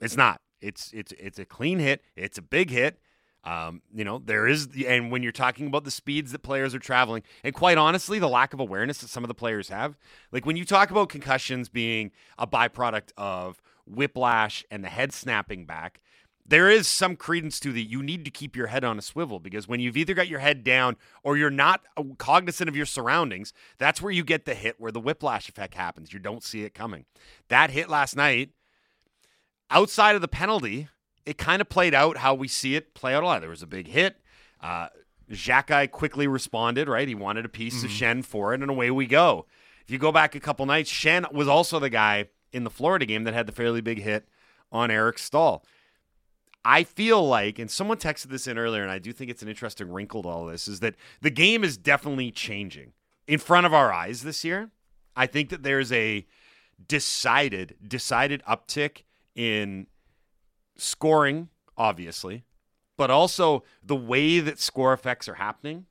It's 0.01 0.17
not. 0.17 0.41
It's 0.61 0.91
it's 0.93 1.13
it's 1.13 1.39
a 1.39 1.45
clean 1.45 1.79
hit. 1.79 2.03
It's 2.15 2.37
a 2.37 2.41
big 2.41 2.69
hit. 2.69 2.99
Um, 3.43 3.81
you 3.93 4.03
know, 4.03 4.19
there 4.19 4.45
is, 4.45 4.67
and 4.85 5.09
when 5.09 5.23
you're 5.23 5.31
talking 5.31 5.67
about 5.67 5.85
the 5.85 5.91
speeds 5.91 6.33
that 6.33 6.39
players 6.39 6.75
are 6.75 6.79
traveling, 6.79 7.23
and 7.45 7.55
quite 7.55 7.77
honestly, 7.77 8.19
the 8.19 8.27
lack 8.27 8.53
of 8.53 8.59
awareness 8.59 8.97
that 8.97 9.07
some 9.07 9.23
of 9.23 9.29
the 9.29 9.33
players 9.33 9.69
have, 9.69 9.95
like 10.33 10.45
when 10.45 10.57
you 10.57 10.65
talk 10.65 10.91
about 10.91 11.07
concussions 11.07 11.69
being 11.69 12.11
a 12.37 12.45
byproduct 12.45 13.11
of 13.15 13.61
whiplash 13.85 14.65
and 14.69 14.83
the 14.83 14.89
head 14.89 15.13
snapping 15.13 15.65
back, 15.65 16.01
there 16.47 16.69
is 16.69 16.87
some 16.87 17.15
credence 17.15 17.59
to 17.59 17.73
that. 17.73 17.83
you 17.83 18.01
need 18.01 18.23
to 18.25 18.31
keep 18.31 18.55
your 18.55 18.67
head 18.67 18.83
on 18.83 18.97
a 18.97 19.01
swivel 19.01 19.39
because 19.39 19.67
when 19.67 19.79
you've 19.79 19.97
either 19.97 20.13
got 20.13 20.27
your 20.27 20.39
head 20.39 20.63
down 20.63 20.95
or 21.23 21.37
you're 21.37 21.49
not 21.49 21.81
uh, 21.97 22.03
cognizant 22.17 22.69
of 22.69 22.75
your 22.75 22.85
surroundings, 22.85 23.53
that's 23.77 24.01
where 24.01 24.11
you 24.11 24.23
get 24.23 24.45
the 24.45 24.55
hit 24.55 24.75
where 24.79 24.91
the 24.91 24.99
whiplash 24.99 25.49
effect 25.49 25.75
happens. 25.75 26.13
You 26.13 26.19
don't 26.19 26.43
see 26.43 26.63
it 26.63 26.73
coming. 26.73 27.05
That 27.49 27.71
hit 27.71 27.89
last 27.89 28.15
night, 28.15 28.51
outside 29.69 30.15
of 30.15 30.21
the 30.21 30.27
penalty, 30.27 30.87
it 31.25 31.37
kind 31.37 31.61
of 31.61 31.67
played 31.67 31.93
out 31.93 32.17
how 32.17 32.33
we 32.33 32.47
see 32.47 32.75
it 32.75 32.93
play 32.93 33.13
out 33.13 33.23
a 33.23 33.25
lot. 33.25 33.41
There 33.41 33.49
was 33.49 33.63
a 33.63 33.67
big 33.67 33.87
hit. 33.87 34.17
Uh, 34.61 34.87
Xhekaj 35.29 35.91
quickly 35.91 36.27
responded, 36.27 36.87
right? 36.87 37.07
He 37.07 37.15
wanted 37.15 37.43
a 37.43 37.49
piece 37.49 37.83
of 37.83 37.89
Schenn 37.89 38.23
for 38.23 38.53
it, 38.53 38.61
and 38.61 38.69
away 38.69 38.89
we 38.91 39.05
go. 39.05 39.45
If 39.83 39.91
you 39.91 39.97
go 39.97 40.11
back 40.13 40.35
a 40.35 40.39
couple 40.39 40.65
nights, 40.65 40.91
Schenn 40.91 41.31
was 41.33 41.49
also 41.49 41.79
the 41.79 41.89
guy 41.89 42.29
in 42.53 42.63
the 42.63 42.69
Florida 42.69 43.05
game 43.05 43.25
that 43.25 43.33
had 43.33 43.45
the 43.45 43.51
fairly 43.51 43.81
big 43.81 44.01
hit 44.01 44.27
on 44.71 44.89
Eric 44.89 45.19
Staal. 45.19 45.65
I 46.69 46.83
feel 46.83 47.25
like, 47.25 47.59
and 47.59 47.71
someone 47.71 47.97
texted 47.97 48.25
this 48.25 48.45
in 48.45 48.57
earlier, 48.57 48.81
and 48.81 48.91
I 48.91 48.99
do 48.99 49.13
think 49.13 49.31
it's 49.31 49.41
an 49.41 49.47
interesting 49.47 49.89
wrinkle 49.89 50.23
to 50.23 50.27
all 50.27 50.45
this, 50.45 50.67
is 50.67 50.81
that 50.81 50.95
the 51.21 51.29
game 51.29 51.63
is 51.63 51.77
definitely 51.77 52.29
changing 52.29 52.91
in 53.25 53.39
front 53.39 53.65
of 53.65 53.73
our 53.73 53.93
eyes 53.93 54.23
this 54.23 54.43
year. 54.43 54.71
I 55.15 55.27
think 55.27 55.47
that 55.47 55.63
there's 55.63 55.93
a 55.93 56.27
decided, 56.85 57.75
decided 57.87 58.43
uptick 58.43 59.03
in 59.33 59.87
scoring, 60.75 61.47
obviously, 61.77 62.43
but 62.97 63.09
also 63.09 63.63
the 63.81 63.95
way 63.95 64.41
that 64.41 64.59
score 64.59 64.91
effects 64.91 65.29
are 65.29 65.35
happening. 65.35 65.85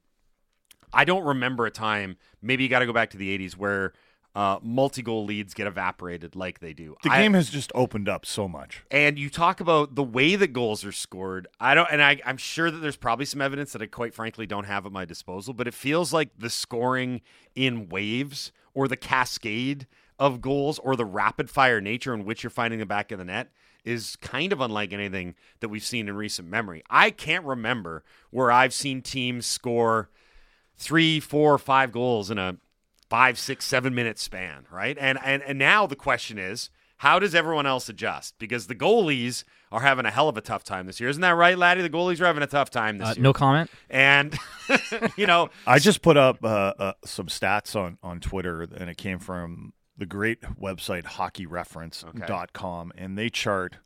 I 0.93 1.07
don't 1.07 1.25
remember 1.25 1.65
a 1.65 1.71
time, 1.71 2.19
maybe 2.43 2.65
you 2.65 2.69
got 2.69 2.81
to 2.81 2.87
go 2.87 2.93
back 2.93 3.09
to 3.13 3.17
the 3.17 3.37
80s, 3.39 3.57
where 3.57 3.95
uh, 4.37 4.59
multi 4.63 5.01
goal 5.01 5.25
leads 5.25 5.55
get 5.55 5.67
evaporated 5.67 6.37
like 6.37 6.61
they 6.61 6.75
do. 6.75 6.95
the 7.03 7.11
I- 7.11 7.23
game 7.23 7.33
has 7.35 7.49
just 7.49 7.73
opened 7.75 8.07
up 8.09 8.27
so 8.27 8.47
much. 8.47 8.83
and 8.91 9.19
you 9.19 9.31
talk 9.31 9.61
about 9.61 9.95
the 9.95 10.03
way 10.05 10.37
that 10.37 10.53
goals 10.53 10.85
are 10.85 10.93
scored. 10.93 11.49
I 11.59 11.75
don't, 11.75 11.89
and 11.91 12.03
I, 12.03 12.21
I'm 12.25 12.37
sure 12.37 12.71
that 12.71 12.79
there's 12.79 12.97
probably 12.97 13.25
some 13.25 13.41
evidence 13.41 13.73
that 13.73 13.81
I 13.81 13.87
quite 13.87 14.13
frankly 14.15 14.47
don't 14.47 14.65
have 14.65 14.85
at 14.85 14.93
my 14.93 15.07
disposal, 15.07 15.55
but 15.55 15.67
it 15.67 15.73
feels 15.75 16.13
like 16.13 16.29
the 16.39 16.51
scoring 16.51 17.23
in 17.55 17.89
waves 17.89 18.53
or 18.75 18.87
the 18.89 18.97
cascade 18.97 19.87
of 20.19 20.43
goals 20.43 20.79
or 20.81 20.97
the 20.97 21.05
rapid 21.07 21.49
fire 21.49 21.81
nature 21.81 22.13
in 22.13 22.25
which 22.27 22.43
you're 22.43 22.51
finding 22.51 22.79
the 22.79 22.85
back 22.87 23.11
of 23.13 23.19
the 23.19 23.25
net 23.25 23.49
is 23.85 24.17
kind 24.17 24.53
of 24.53 24.61
unlike 24.61 24.93
anything 24.93 25.35
that 25.61 25.69
we've 25.71 25.85
seen 25.85 26.09
in 26.09 26.15
recent 26.17 26.47
memory. 26.49 26.83
I 26.91 27.11
can't 27.11 27.45
remember 27.45 28.05
where 28.31 28.51
I've 28.53 28.75
seen 28.75 29.01
teams 29.01 29.47
score 29.47 30.11
three, 30.77 31.21
four, 31.21 31.57
five 31.57 31.91
goals 31.93 32.31
in 32.31 32.37
a 32.39 32.57
five, 33.09 33.39
six, 33.39 33.65
seven 33.65 33.95
minute 33.95 34.19
span, 34.19 34.67
right? 34.71 34.97
And 35.01 35.19
and 35.25 35.43
and 35.43 35.59
now 35.59 35.87
the 35.87 35.97
question 35.97 36.39
is, 36.39 36.71
how 36.99 37.19
does 37.19 37.35
everyone 37.35 37.67
else 37.67 37.89
adjust? 37.89 38.35
Because 38.39 38.67
the 38.67 38.75
goalies 38.75 39.45
are 39.73 39.81
having 39.81 40.07
a 40.07 40.11
hell 40.11 40.29
of 40.29 40.37
a 40.37 40.41
tough 40.41 40.63
time 40.65 40.87
this 40.87 41.01
year, 41.01 41.09
isn't 41.09 41.21
that 41.23 41.31
right, 41.31 41.59
Laddie? 41.59 41.83
The 41.83 41.91
goalies 41.91 42.21
are 42.21 42.27
having 42.27 42.43
a 42.43 42.47
tough 42.47 42.71
time 42.71 42.99
this 42.99 43.09
Uh, 43.09 43.13
year. 43.17 43.23
no 43.23 43.33
comment. 43.33 43.71
And 43.91 44.37
you 45.17 45.27
know, 45.27 45.51
I 45.67 45.79
just 45.79 46.03
put 46.03 46.17
up 46.17 46.39
uh, 46.45 46.73
uh, 46.79 46.93
some 47.05 47.27
stats 47.27 47.75
on, 47.75 47.99
on 48.03 48.21
Twitter, 48.21 48.63
and 48.63 48.89
it 48.89 48.97
came 48.97 49.19
from 49.19 49.73
the 49.99 50.07
great 50.07 50.41
website 50.43 51.05
hockeyreference.com, 51.05 52.93
and 52.97 53.19
they 53.19 53.29
chart 53.31 53.79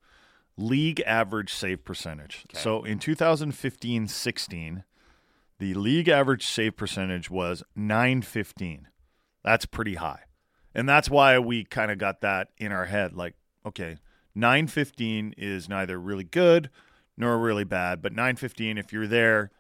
league 0.56 1.00
average 1.06 1.52
save 1.52 1.84
percentage. 1.84 2.44
So 2.54 2.84
in 2.84 2.98
2015 2.98 4.08
16, 4.08 4.84
the 5.58 5.74
league 5.74 6.08
average 6.08 6.44
save 6.46 6.76
percentage 6.76 7.30
was 7.30 7.62
915. 7.76 8.88
That's 9.44 9.66
pretty 9.66 9.94
high. 9.94 10.20
And 10.74 10.88
that's 10.88 11.10
why 11.10 11.38
we 11.38 11.64
kind 11.64 11.90
of 11.90 11.98
got 11.98 12.20
that 12.20 12.48
in 12.58 12.70
our 12.72 12.84
head 12.84 13.14
like, 13.14 13.34
okay, 13.66 13.96
915 14.34 15.34
is 15.36 15.68
neither 15.68 15.98
really 15.98 16.24
good 16.24 16.70
nor 17.16 17.38
really 17.38 17.64
bad, 17.64 18.00
but 18.02 18.12
915, 18.12 18.78
if 18.78 18.92
you're 18.92 19.06
there, 19.06 19.50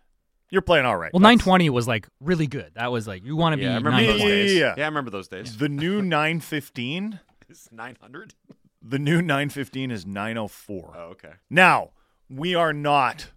you're 0.50 0.62
playing 0.62 0.86
all 0.86 0.96
right. 0.96 1.12
Well, 1.12 1.20
That's- 1.20 1.38
920 1.38 1.70
was 1.70 1.86
like 1.88 2.08
really 2.20 2.46
good. 2.46 2.72
That 2.74 2.90
was 2.90 3.06
like 3.06 3.24
you 3.24 3.36
want 3.36 3.56
to 3.56 3.62
yeah, 3.62 3.76
I 3.76 3.78
be 3.78 3.84
remember 3.84 4.06
those 4.12 4.20
920. 4.20 4.30
Yeah, 4.30 4.42
days. 4.42 4.54
yeah, 4.54 4.74
yeah. 4.78 4.84
I 4.84 4.88
remember 4.88 5.10
those 5.10 5.28
days. 5.28 5.56
The 5.58 5.68
new 5.68 6.02
915, 6.02 7.20
It's 7.48 7.70
nine 7.72 7.96
hundred. 8.00 8.34
the 8.82 8.98
new 8.98 9.20
915 9.20 9.90
is 9.90 10.06
904. 10.06 10.94
Oh, 10.96 11.00
okay. 11.10 11.32
Now, 11.50 11.90
we 12.28 12.54
are 12.54 12.72
not 12.72 13.28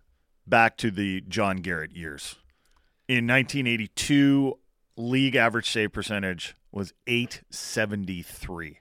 back 0.48 0.78
to 0.78 0.90
the 0.92 1.22
John 1.22 1.58
Garrett 1.58 1.96
years. 1.96 2.36
In 3.08 3.28
1982, 3.28 4.58
league 4.98 5.36
average 5.36 5.70
save 5.70 5.92
percentage 5.92 6.56
was 6.72 6.94
873. 7.08 8.80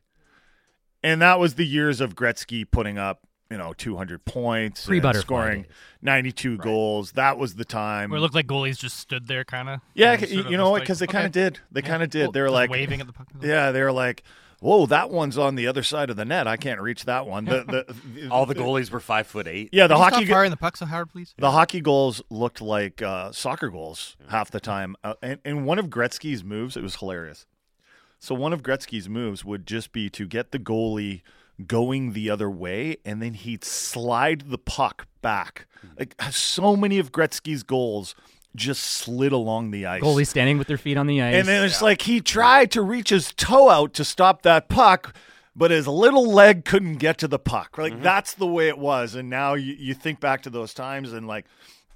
And 1.03 1.21
that 1.21 1.39
was 1.39 1.55
the 1.55 1.67
years 1.67 2.01
of 2.01 2.15
Gretzky 2.15 2.65
putting 2.71 2.97
up, 2.97 3.27
you 3.51 3.59
know, 3.59 3.73
200 3.73 4.25
points, 4.25 4.87
and 4.89 5.17
scoring 5.17 5.63
days. 5.63 5.71
92 6.01 6.59
goals. 6.59 7.13
That 7.13 7.39
was 7.39 7.57
the 7.57 7.65
time. 7.65 8.11
Where 8.11 8.19
it 8.19 8.21
looked 8.21 8.35
like 8.35 8.47
goalies 8.47 8.79
just 8.79 8.99
stood 8.99 9.27
there, 9.27 9.45
kind 9.45 9.69
of. 9.69 9.81
yeah, 9.95 10.19
you 10.19 10.57
know 10.57 10.71
what? 10.71 10.81
Because 10.81 11.01
they 11.01 11.07
kind 11.07 11.27
of 11.27 11.33
did. 11.33 11.59
They 11.71 11.83
kind 11.83 12.03
of 12.03 12.11
did. 12.11 12.33
they 12.33 12.41
were 12.41 12.51
like 12.51 12.71
waving 12.71 13.01
at 13.01 13.07
the 13.07 13.13
puck. 13.13 13.29
Yeah, 13.43 13.73
they 13.73 13.83
were 13.83 13.93
like, 13.93 14.23
"Whoa, 14.63 14.87
that 14.87 15.11
one's 15.11 15.37
on 15.37 15.55
the 15.57 15.67
other 15.67 15.83
side 15.83 16.09
of 16.09 16.17
the 16.17 16.25
net. 16.25 16.47
I 16.47 16.57
can't 16.57 16.81
reach 16.81 17.05
that 17.05 17.27
one." 17.27 17.45
The, 17.45 17.65
the, 18.15 18.29
All 18.31 18.47
the 18.47 18.55
goalies 18.55 18.91
were 18.91 19.01
five 19.01 19.27
foot 19.27 19.47
eight. 19.47 19.71
yeah, 19.73 19.87
the 19.87 19.95
Can 19.95 20.03
hockey 20.03 20.25
stop 20.25 20.35
firing 20.35 20.51
the 20.51 20.57
puck 20.57 20.77
so 20.77 20.87
Howard, 20.87 21.11
please. 21.11 21.35
the 21.37 21.51
hockey 21.51 21.81
goals 21.81 22.23
looked 22.31 22.61
like 22.61 23.03
uh, 23.03 23.33
soccer 23.33 23.69
goals 23.69 24.17
half 24.29 24.51
the 24.51 24.61
time. 24.61 24.97
Uh, 25.05 25.15
and, 25.23 25.39
and 25.45 25.67
one 25.67 25.79
of 25.79 25.89
Gretzky's 25.89 26.43
moves, 26.43 26.77
it 26.77 26.83
was 26.83 26.97
hilarious. 26.97 27.47
So 28.19 28.35
one 28.35 28.53
of 28.53 28.63
Gretzky's 28.63 29.09
moves 29.09 29.45
would 29.45 29.67
just 29.67 29.93
be 29.93 30.09
to 30.11 30.27
get 30.27 30.53
the 30.53 30.59
goalie 30.61 31.23
going 31.67 32.13
the 32.13 32.31
other 32.31 32.49
way, 32.51 32.97
and 33.05 33.21
then 33.21 33.35
he'd 33.35 33.65
slide 33.65 34.45
the 34.51 34.59
puck 34.59 35.07
back. 35.21 35.67
Like 35.99 36.15
so 36.31 36.77
many 36.77 36.99
of 37.01 37.11
Gretzky's 37.11 37.63
goals 37.65 38.15
just 38.55 38.83
slid 38.83 39.33
along 39.33 39.71
the 39.71 39.87
ice. 39.87 40.03
Goalie 40.03 40.27
standing 40.27 40.59
with 40.59 40.67
their 40.69 40.77
feet 40.79 40.97
on 40.97 41.07
the 41.07 41.23
ice. 41.23 41.35
And 41.37 41.49
then 41.49 41.65
it's 41.65 41.81
like 41.83 42.03
he 42.03 42.21
tried 42.21 42.71
to 42.73 42.83
reach 42.83 43.11
his 43.11 43.33
toe 43.35 43.71
out 43.71 43.95
to 43.95 44.05
stop 44.05 44.43
that 44.43 44.69
puck, 44.69 45.15
but 45.57 45.71
his 45.71 45.87
little 45.89 46.31
leg 46.31 46.65
couldn't 46.65 46.97
get 46.97 47.19
to 47.19 47.29
the 47.29 47.39
puck. 47.39 47.79
Like 47.79 47.93
Mm-hmm. 47.95 48.03
that's 48.03 48.35
the 48.35 48.47
way 48.47 48.69
it 48.69 48.79
was. 48.79 49.15
And 49.15 49.31
now 49.31 49.55
you, 49.55 49.75
you 49.79 49.95
think 49.95 50.21
back 50.21 50.43
to 50.43 50.51
those 50.51 50.75
times 50.75 51.13
and 51.13 51.27
like 51.27 51.47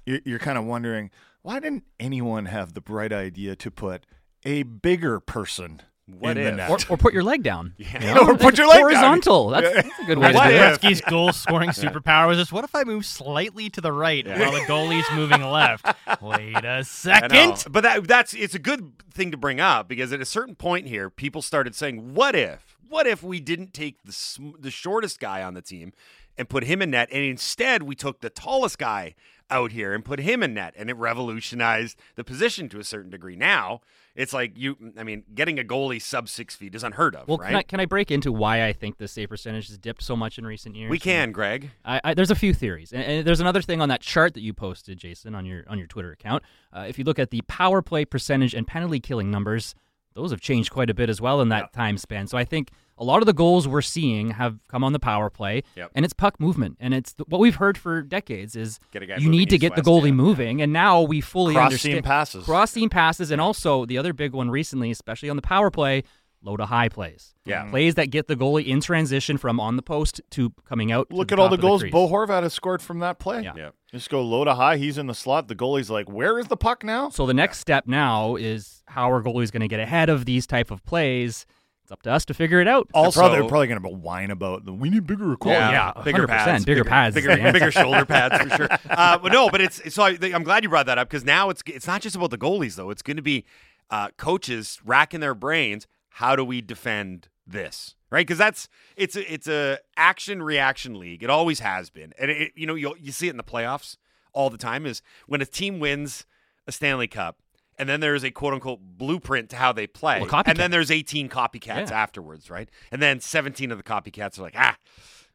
you're, 0.05 0.19
you're 0.25 0.39
kind 0.39 0.57
of 0.57 0.65
wondering 0.65 1.11
why 1.43 1.59
didn't 1.59 1.83
anyone 1.99 2.45
have 2.47 2.73
the 2.73 2.81
bright 2.81 3.13
idea 3.13 3.55
to 3.55 3.71
put 3.71 4.05
a 4.45 4.63
bigger 4.63 5.19
person 5.19 5.81
What 6.09 6.37
in 6.37 6.43
the 6.43 6.49
if? 6.49 6.55
net? 6.55 6.69
or, 6.89 6.93
or 6.93 6.97
put 6.97 7.13
your 7.13 7.23
leg 7.23 7.43
down. 7.43 7.73
Yeah. 7.79 8.17
Or 8.19 8.37
put 8.37 8.57
your 8.57 8.67
leg 8.67 8.77
down. 8.77 8.81
horizontal. 8.83 9.49
That's, 9.49 9.73
that's 9.75 9.99
a 9.99 10.05
good 10.05 10.17
way 10.19 10.29
to 10.29 10.33
What 10.35 10.47
do 10.49 10.55
if? 10.55 10.61
it. 10.75 10.81
Gretzky's 10.81 11.01
goal 11.01 11.33
scoring 11.33 11.69
superpower 11.71 12.27
was 12.27 12.37
just 12.37 12.51
what 12.53 12.63
if 12.63 12.73
I 12.73 12.83
move 12.85 13.05
slightly 13.05 13.69
to 13.71 13.81
the 13.81 13.91
right 13.91 14.25
while 14.25 14.51
the 14.51 14.59
goalie's 14.61 15.05
moving 15.13 15.41
left? 15.43 15.85
Wait 16.21 16.63
a 16.63 16.83
second. 16.83 17.65
But 17.69 17.81
that 17.81 18.07
that's 18.07 18.33
it's 18.33 18.55
a 18.55 18.59
good 18.59 18.93
thing 19.11 19.31
to 19.31 19.37
bring 19.37 19.59
up 19.59 19.87
because 19.87 20.13
at 20.13 20.21
a 20.21 20.25
certain 20.25 20.55
point 20.55 20.87
here, 20.87 21.09
people 21.09 21.41
started 21.41 21.75
saying, 21.75 22.13
"What 22.13 22.35
if? 22.35 22.77
What 22.87 23.05
if 23.05 23.21
we 23.21 23.39
didn't 23.41 23.73
take 23.73 24.01
the 24.05 24.13
sm- 24.13 24.51
the 24.59 24.71
shortest 24.71 25.19
guy 25.19 25.43
on 25.43 25.55
the 25.55 25.61
team 25.61 25.91
and 26.37 26.47
put 26.47 26.63
him 26.63 26.81
in 26.81 26.91
net, 26.91 27.09
and 27.11 27.23
instead 27.23 27.83
we 27.83 27.95
took 27.95 28.21
the 28.21 28.29
tallest 28.29 28.77
guy 28.77 29.13
out 29.49 29.71
here 29.71 29.93
and 29.93 30.03
put 30.03 30.19
him 30.19 30.43
in 30.43 30.53
net, 30.53 30.73
and 30.77 30.89
it 30.89 30.95
revolutionized 30.95 31.97
the 32.15 32.23
position 32.23 32.69
to 32.69 32.79
a 32.79 32.83
certain 32.83 33.09
degree. 33.09 33.35
Now 33.35 33.81
it's 34.15 34.33
like 34.33 34.57
you, 34.57 34.75
I 34.97 35.03
mean, 35.03 35.23
getting 35.33 35.59
a 35.59 35.63
goalie 35.63 36.01
sub 36.01 36.27
six 36.27 36.55
feet 36.55 36.73
is 36.73 36.83
unheard 36.83 37.15
of, 37.15 37.27
Well, 37.27 37.37
right? 37.37 37.47
can, 37.49 37.55
I, 37.55 37.63
can 37.63 37.79
I 37.79 37.85
break 37.85 38.09
into 38.09 38.31
why 38.31 38.65
I 38.65 38.73
think 38.73 38.97
the 38.97 39.07
save 39.07 39.29
percentage 39.29 39.67
has 39.67 39.77
dipped 39.77 40.01
so 40.01 40.15
much 40.15 40.39
in 40.39 40.45
recent 40.45 40.75
years? 40.75 40.89
we 40.89 40.99
can, 40.99 41.31
Greg. 41.31 41.69
I, 41.85 42.01
I, 42.03 42.13
there's 42.15 42.31
a 42.31 42.35
few 42.35 42.53
theories, 42.53 42.91
and, 42.91 43.03
and 43.03 43.27
there's 43.27 43.39
another 43.39 43.61
thing 43.61 43.79
on 43.79 43.89
that 43.89 44.01
chart 44.01 44.33
that 44.33 44.41
you 44.41 44.53
posted, 44.53 44.97
Jason, 44.97 45.35
on 45.35 45.45
your 45.45 45.63
on 45.67 45.77
your 45.77 45.87
Twitter 45.87 46.11
account. 46.11 46.43
Uh, 46.73 46.85
if 46.87 46.97
you 46.97 47.05
look 47.05 47.19
at 47.19 47.29
the 47.29 47.41
power 47.43 47.81
play 47.81 48.05
percentage 48.05 48.53
and 48.53 48.65
penalty 48.65 48.99
killing 48.99 49.29
numbers, 49.29 49.75
those 50.15 50.31
have 50.31 50.41
changed 50.41 50.71
quite 50.71 50.89
a 50.89 50.93
bit 50.95 51.09
as 51.09 51.21
well 51.21 51.39
in 51.41 51.49
that 51.49 51.71
time 51.71 51.97
span. 51.97 52.25
So 52.25 52.37
I 52.39 52.43
think 52.43 52.71
a 52.97 53.03
lot 53.03 53.21
of 53.21 53.25
the 53.25 53.33
goals 53.33 53.67
we're 53.67 53.81
seeing 53.81 54.31
have 54.31 54.59
come 54.67 54.83
on 54.83 54.93
the 54.93 54.99
power 54.99 55.29
play, 55.29 55.63
Yep. 55.75 55.91
and 55.95 56.03
it's 56.05 56.13
puck 56.13 56.39
movement, 56.39 56.77
and 56.79 56.93
it's 56.93 57.13
th- 57.13 57.27
what 57.27 57.39
we've 57.39 57.55
heard 57.55 57.77
for 57.77 58.01
decades 58.01 58.55
is 58.55 58.79
Get 58.91 59.03
a 59.03 59.05
guy 59.05 59.17
you 59.17 59.29
need 59.29 59.49
to 59.49 59.55
east, 59.55 59.61
get 59.61 59.75
the 59.75 59.81
goalie 59.81 60.07
yeah. 60.07 60.11
moving, 60.13 60.61
and 60.61 60.73
now 60.73 61.01
we 61.01 61.21
fully 61.21 61.53
Cross 61.53 61.65
understand 61.65 61.95
seam 61.97 62.03
passes. 62.03 62.45
cross 62.45 62.71
seam 62.71 62.89
passes, 62.89 63.31
and 63.31 63.39
also 63.41 63.85
the 63.85 63.97
other 63.97 64.13
big 64.13 64.33
one 64.33 64.49
recently, 64.49 64.89
especially 64.91 65.29
on 65.29 65.35
the 65.35 65.41
power 65.41 65.69
play, 65.69 66.03
low 66.43 66.55
to 66.55 66.65
high 66.67 66.87
plays. 66.87 67.33
Yeah. 67.45 67.61
Mm-hmm. 67.61 67.69
plays 67.71 67.95
that 67.95 68.09
get 68.11 68.27
the 68.27 68.35
goalie 68.35 68.65
in 68.67 68.79
transition 68.81 69.37
from 69.37 69.59
on 69.59 69.75
the 69.75 69.81
post 69.81 70.21
to 70.31 70.53
coming 70.67 70.91
out. 70.91 71.09
to 71.09 71.15
Look 71.15 71.29
the 71.29 71.33
at 71.33 71.39
all 71.39 71.49
the 71.49 71.57
goals 71.57 71.81
crease. 71.81 71.91
Bo 71.91 72.07
Horvat 72.07 72.43
has 72.43 72.53
scored 72.53 72.81
from 72.81 72.99
that 72.99 73.19
play. 73.19 73.41
Yeah. 73.41 73.53
Yeah. 73.55 73.69
Just 73.91 74.09
go 74.09 74.21
low 74.21 74.43
to 74.43 74.53
high. 74.53 74.77
He's 74.77 74.97
in 74.97 75.07
the 75.07 75.13
slot. 75.15 75.47
The 75.47 75.55
goalie's 75.55 75.89
like, 75.89 76.09
"Where 76.09 76.37
is 76.39 76.47
the 76.47 76.57
puck 76.57 76.83
now?" 76.83 77.09
So 77.09 77.25
the 77.25 77.33
next 77.33 77.59
step 77.59 77.87
now 77.87 78.35
is 78.35 78.83
how 78.87 79.05
our 79.07 79.23
goalie's 79.23 79.49
going 79.49 79.61
to 79.61 79.67
get 79.69 79.79
ahead 79.79 80.09
of 80.09 80.25
these 80.25 80.45
type 80.45 80.71
of 80.71 80.83
plays. 80.85 81.45
It's 81.87 81.91
up 81.93 82.01
to 82.01 82.11
us 82.11 82.25
to 82.25 82.33
figure 82.33 82.59
it 82.59 82.67
out. 82.67 82.89
Also, 82.93 83.21
Also- 83.21 83.31
they're 83.33 83.47
probably 83.47 83.67
going 83.67 83.81
to 83.81 83.87
whine 83.87 84.29
about 84.29 84.65
the 84.65 84.73
we 84.73 84.89
need 84.89 85.07
bigger 85.07 85.31
equipment. 85.31 85.71
yeah, 85.71 85.93
bigger 86.03 86.27
100%, 86.27 86.27
pads, 86.27 86.65
bigger 86.65 86.83
pads 86.83 87.15
bigger, 87.15 87.29
bigger 87.53 87.71
shoulder 87.71 88.03
pads 88.05 88.37
for 88.43 88.57
sure. 88.57 88.67
Uh, 88.89 89.17
but 89.17 89.31
no, 89.31 89.49
but 89.49 89.61
it's 89.61 89.93
so 89.93 90.03
I, 90.03 90.17
I'm 90.33 90.43
glad 90.43 90.63
you 90.63 90.69
brought 90.69 90.87
that 90.87 90.97
up 90.97 91.07
because 91.09 91.23
now 91.23 91.49
it's 91.49 91.63
it's 91.65 91.87
not 91.87 92.01
just 92.01 92.13
about 92.17 92.29
the 92.31 92.37
goalies 92.37 92.75
though. 92.75 92.89
It's 92.89 93.01
going 93.01 93.15
to 93.15 93.23
be 93.23 93.45
uh, 93.89 94.09
coaches 94.17 94.81
racking 94.83 95.21
their 95.21 95.33
brains. 95.33 95.87
How 96.09 96.35
do 96.35 96.43
we 96.43 96.59
defend 96.59 97.29
this? 97.47 97.95
Right? 98.09 98.27
Because 98.27 98.37
that's 98.37 98.67
it's 98.97 99.15
a, 99.15 99.33
it's 99.33 99.47
a 99.47 99.79
action 99.95 100.43
reaction 100.43 100.99
league. 100.99 101.23
It 101.23 101.29
always 101.29 101.61
has 101.61 101.89
been, 101.89 102.11
and 102.19 102.29
it, 102.29 102.51
you 102.53 102.67
know 102.67 102.75
you 102.75 102.95
you 102.99 103.13
see 103.13 103.27
it 103.27 103.31
in 103.31 103.37
the 103.37 103.43
playoffs 103.43 103.95
all 104.33 104.49
the 104.49 104.57
time. 104.57 104.85
Is 104.85 105.01
when 105.25 105.39
a 105.41 105.45
team 105.45 105.79
wins 105.79 106.25
a 106.67 106.73
Stanley 106.73 107.07
Cup. 107.07 107.37
And 107.79 107.87
then 107.87 107.99
there's 107.99 108.23
a 108.23 108.31
quote 108.31 108.53
unquote 108.53 108.79
blueprint 108.81 109.49
to 109.51 109.55
how 109.55 109.71
they 109.71 109.85
play. 109.87 110.21
Well, 110.21 110.43
and 110.45 110.57
then 110.57 110.71
there's 110.71 110.89
18 110.91 111.29
copycats 111.29 111.89
Yeah. 111.91 112.01
afterwards, 112.01 112.49
right? 112.49 112.69
And 112.91 113.01
then 113.01 113.19
17 113.19 113.71
of 113.71 113.77
the 113.77 113.83
copycats 113.83 114.39
are 114.39 114.41
like, 114.41 114.55
ah, 114.57 114.75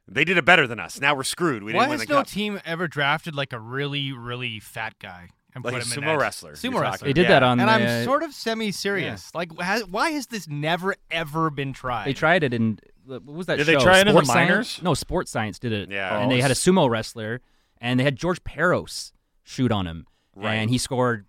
they 0.09 0.25
did 0.25 0.37
it 0.37 0.45
better 0.45 0.67
than 0.67 0.81
us. 0.81 1.01
Now 1.01 1.15
we're 1.15 1.23
screwed. 1.23 1.63
We 1.63 1.73
Why 1.73 1.81
didn't 1.85 1.91
win 1.91 1.99
has 2.01 2.09
the 2.09 2.15
no 2.15 2.21
cup. 2.21 2.27
team 2.27 2.61
ever 2.65 2.89
drafted 2.89 3.35
like 3.37 3.53
a 3.53 3.61
really, 3.61 4.11
really 4.13 4.59
fat 4.59 4.95
guy 4.99 5.29
and 5.55 5.65
Like 5.65 5.75
put 5.75 5.83
a 5.83 5.87
him 5.87 5.93
in 5.93 5.99
sumo 6.01 6.07
net? 6.13 6.19
wrestler, 6.21 6.53
Sumo 6.55 6.63
talking. 6.73 6.81
wrestler. 6.81 7.07
They 7.09 7.13
did 7.13 7.23
Yeah. 7.23 7.29
that 7.29 7.43
on 7.45 7.61
and 7.61 7.69
the, 7.69 7.73
I'm 7.73 8.05
sort 8.05 8.23
of 8.25 8.33
semi-serious. 8.33 9.33
Like, 9.35 9.57
has, 9.61 9.85
why 9.87 10.11
has 10.11 10.27
this 10.27 10.49
never 10.49 10.97
ever 11.11 11.51
been 11.51 11.73
tried? 11.73 12.07
They 12.07 12.13
tried 12.15 12.43
it 12.43 12.53
in 12.53 12.79
what 13.05 13.25
was 13.25 13.47
that 13.47 13.57
Did 13.59 13.67
show? 13.67 13.79
they 13.79 13.83
try 13.85 13.99
it 13.99 14.07
in 14.09 14.15
the 14.15 14.21
Sports 14.25 14.29
Science? 14.29 14.83
No, 14.83 14.95
Sports 14.95 15.31
Science 15.31 15.59
did 15.59 15.73
it. 15.73 15.91
Yeah. 15.91 16.17
and 16.23 16.27
Oh, 16.33 16.35
they 16.35 16.41
had 16.41 16.51
a 16.51 16.55
sumo 16.55 16.89
wrestler, 16.89 17.41
and 17.81 17.99
they 18.01 18.05
had 18.05 18.17
George 18.17 18.43
Parros 18.45 19.13
shoot 19.45 19.71
on 19.73 19.87
him, 19.87 20.07
Right. 20.37 20.55
and 20.55 20.71
he 20.71 20.79
scored 20.79 21.27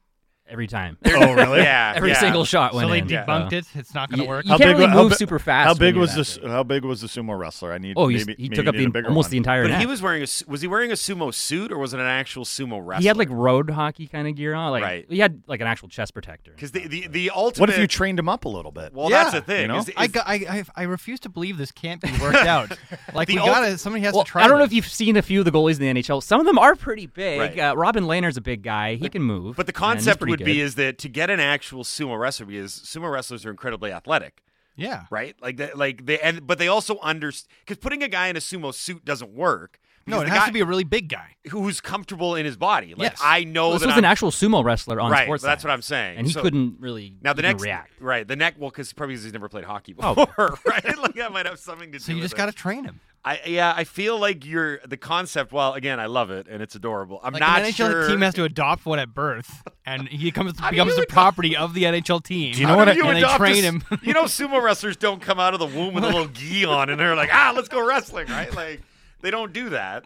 every 0.49 0.67
time. 0.67 0.97
Oh, 1.13 1.33
really? 1.35 1.61
Yeah, 1.61 1.93
Every 1.97 2.09
yeah. 2.09 2.19
single 2.19 2.43
shot 2.43 2.71
So 2.71 2.77
went 2.77 2.89
they 2.89 2.97
in. 2.99 3.07
debunked 3.25 3.51
so. 3.51 3.57
it. 3.57 3.65
It's 3.75 3.93
not 3.93 4.09
going 4.09 4.21
to 4.23 4.27
work. 4.27 4.45
you 4.45 4.57
can't 4.57 4.77
really 4.77 4.91
move 4.91 5.11
bi- 5.11 5.15
super 5.15 5.37
fast. 5.39 5.67
How 5.67 5.73
big 5.75 5.95
was 5.95 6.15
this? 6.15 6.37
big. 6.39 6.49
How 6.49 6.63
big 6.63 6.83
was 6.83 7.01
the 7.01 7.07
sumo 7.07 7.37
wrestler? 7.37 7.71
I 7.71 7.77
need. 7.77 7.93
Oh, 7.97 8.07
maybe, 8.07 8.33
he 8.37 8.49
maybe 8.49 8.55
took 8.55 8.67
up 8.67 8.75
the, 8.75 8.85
almost 9.07 9.27
one. 9.27 9.31
the 9.31 9.37
entire 9.37 9.63
But 9.63 9.71
net. 9.71 9.79
he 9.79 9.85
was 9.85 10.01
wearing 10.01 10.23
a 10.23 10.27
was 10.47 10.61
he 10.61 10.67
wearing 10.67 10.89
a 10.91 10.95
sumo 10.95 11.33
suit 11.33 11.71
or 11.71 11.77
was 11.77 11.93
it 11.93 11.99
an 11.99 12.05
actual 12.07 12.43
sumo 12.45 12.81
wrestler? 12.83 13.01
He 13.01 13.07
had 13.07 13.15
like 13.17 13.29
road 13.29 13.69
hockey 13.69 14.07
kind 14.07 14.27
of 14.27 14.35
gear 14.35 14.53
on. 14.55 14.71
Like 14.71 14.83
Right. 14.83 15.05
he 15.07 15.19
had 15.19 15.43
like 15.47 15.61
an 15.61 15.67
actual 15.67 15.87
chest 15.87 16.13
protector. 16.15 16.51
because 16.51 16.71
the, 16.71 16.87
the 16.87 17.07
the 17.07 17.29
ultimate. 17.29 17.61
What 17.61 17.69
if 17.69 17.77
you 17.77 17.87
trained 17.87 18.17
him 18.19 18.27
up 18.27 18.45
a 18.45 18.49
little 18.49 18.71
bit? 18.71 18.91
Well, 18.93 19.09
Yeah. 19.11 19.23
that's 19.25 19.35
the 19.35 19.41
thing. 19.41 19.61
You 19.61 19.67
know? 19.67 19.77
is- 19.77 19.89
is- 19.89 19.95
I, 19.95 20.07
got, 20.07 20.27
I, 20.27 20.33
I 20.35 20.63
I 20.75 20.83
refuse 20.83 21.19
to 21.21 21.29
believe 21.29 21.57
this 21.57 21.71
can't 21.71 22.01
be 22.01 22.11
worked 22.21 22.35
out. 22.45 22.75
Like 23.13 23.27
The 23.27 23.35
we 23.35 23.45
gotta. 23.45 23.77
Somebody 23.77 24.03
has 24.05 24.15
to 24.15 24.23
try. 24.23 24.43
I 24.43 24.47
don't 24.47 24.57
know 24.57 24.65
if 24.65 24.73
you've 24.73 24.87
seen 24.87 25.15
a 25.15 25.21
few 25.21 25.39
of 25.39 25.45
the 25.45 25.51
goalies 25.51 25.79
in 25.79 25.95
the 25.95 26.01
NHL. 26.01 26.21
Some 26.23 26.39
of 26.39 26.45
them 26.47 26.57
are 26.57 26.75
pretty 26.75 27.05
big. 27.05 27.39
Right. 27.39 27.59
Uh, 27.59 27.75
Robin 27.77 28.05
Lehner's 28.05 28.37
a 28.37 28.41
big 28.41 28.63
guy. 28.63 28.95
He 28.95 29.09
can 29.09 29.21
move. 29.21 29.55
but 29.55 29.67
the 29.67 29.71
concept 29.73 30.19
pretty 30.19 30.32
would 30.33 30.39
good. 30.39 30.45
be 30.45 30.59
is 30.61 30.75
that 30.75 30.97
to 30.99 31.09
get 31.09 31.29
an 31.29 31.39
actual 31.39 31.83
sumo 31.83 32.19
wrestler 32.19 32.45
because 32.47 32.71
sumo 32.73 33.11
wrestlers 33.11 33.45
are 33.45 33.49
incredibly 33.51 33.91
athletic. 33.91 34.41
Yeah. 34.75 35.05
right? 35.11 35.35
Like 35.41 35.57
that, 35.57 35.77
like 35.77 36.05
they 36.07 36.19
and 36.19 36.47
but 36.47 36.57
they 36.57 36.67
also 36.67 36.97
understand 36.99 37.49
because 37.65 37.77
putting 37.77 38.01
a 38.03 38.07
guy 38.07 38.27
in 38.27 38.35
a 38.35 38.39
sumo 38.39 38.73
suit 38.73 39.05
doesn't 39.05 39.31
work 39.33 39.79
No, 40.07 40.19
it 40.21 40.27
has 40.27 40.39
guy 40.39 40.45
to 40.47 40.51
be 40.51 40.61
a 40.61 40.65
really 40.65 40.83
big 40.83 41.09
guy. 41.09 41.35
who's 41.51 41.79
comfortable 41.79 42.33
in 42.35 42.43
his 42.43 42.57
body. 42.57 42.95
Like 42.97 43.11
Yes. 43.11 43.21
I 43.23 43.43
know 43.43 43.73
this 43.73 43.81
that 43.81 43.85
was 43.87 43.93
I'm, 43.93 43.99
an 43.99 44.05
actual 44.05 44.31
sumo 44.31 44.63
wrestler 44.63 44.99
on 44.99 45.11
right. 45.11 45.25
sports. 45.25 45.43
That's 45.43 45.63
what 45.63 45.69
I'm 45.69 45.83
saying. 45.83 46.17
and 46.17 46.25
he 46.25 46.33
So- 46.33 46.41
couldn't 46.41 46.77
really 46.79 47.15
Now 47.21 47.33
the 47.33 47.41
even 47.41 47.51
next 47.51 47.63
react. 47.63 47.91
right 47.99 48.27
the 48.27 48.35
neck 48.35 48.55
well 48.57 48.71
because 48.71 48.91
probably 48.93 49.15
he's 49.15 49.31
never 49.31 49.47
played 49.47 49.65
hockey 49.65 49.93
Oh. 49.99 50.15
before 50.15 50.57
right 50.65 50.97
like 50.97 51.13
that 51.15 51.31
might 51.31 51.45
have 51.45 51.59
something 51.59 51.91
to 51.91 51.99
do. 51.99 52.03
So 52.03 52.11
you 52.11 52.15
with 52.17 52.23
just 52.25 52.35
got 52.35 52.47
to 52.47 52.51
train 52.51 52.83
him. 52.83 52.99
I 53.25 53.39
yeah 53.45 53.73
I 53.75 53.85
feel 53.85 54.19
like 54.19 54.45
you're 54.45 54.79
the 54.85 54.97
concept. 54.97 55.51
Well, 55.53 55.73
again, 55.73 55.99
I 55.99 56.07
love 56.07 56.29
it 56.29 56.47
and 56.49 56.61
it's 56.61 56.75
adorable. 56.75 57.19
I'm 57.23 57.31
Like 57.33 57.39
not 57.39 57.61
an 57.61 57.67
NHL 57.67 57.75
sure. 57.75 58.07
team 58.09 58.21
has 58.21 58.33
to 58.33 58.43
adopt 58.43 58.85
one 58.85 58.99
at 58.99 59.13
birth, 59.13 59.63
and 59.85 60.09
he 60.09 60.29
comes 60.31 60.53
becomes 60.69 60.95
the 60.95 61.03
adopt- 61.03 61.09
property 61.09 61.55
of 61.55 61.73
the 61.73 61.83
NHL 61.83 62.21
team. 62.23 62.53
Do 62.53 62.59
you 62.59 62.65
know 62.67 62.73
How 62.73 62.79
what 62.79 62.85
do 62.85 62.91
I- 62.91 62.95
you 62.95 63.05
and 63.05 63.15
they 63.15 63.21
adopt 63.21 63.35
a 63.35 63.37
train 63.37 63.63
him. 63.63 63.83
you 64.03 64.13
know, 64.13 64.23
sumo 64.25 64.61
wrestlers 64.61 64.97
don't 64.97 65.21
come 65.21 65.39
out 65.39 65.53
of 65.53 65.59
the 65.61 65.65
womb 65.67 65.93
with 65.93 66.03
a 66.03 66.07
little 66.07 66.27
gi 66.27 66.65
on, 66.65 66.89
and 66.89 66.99
they're 66.99 67.15
like, 67.15 67.29
ah, 67.31 67.53
let's 67.55 67.69
go 67.69 67.85
wrestling, 67.87 68.27
right? 68.27 68.53
Like 68.53 68.81
they 69.21 69.31
don't 69.31 69.53
do 69.53 69.69
that. 69.69 70.03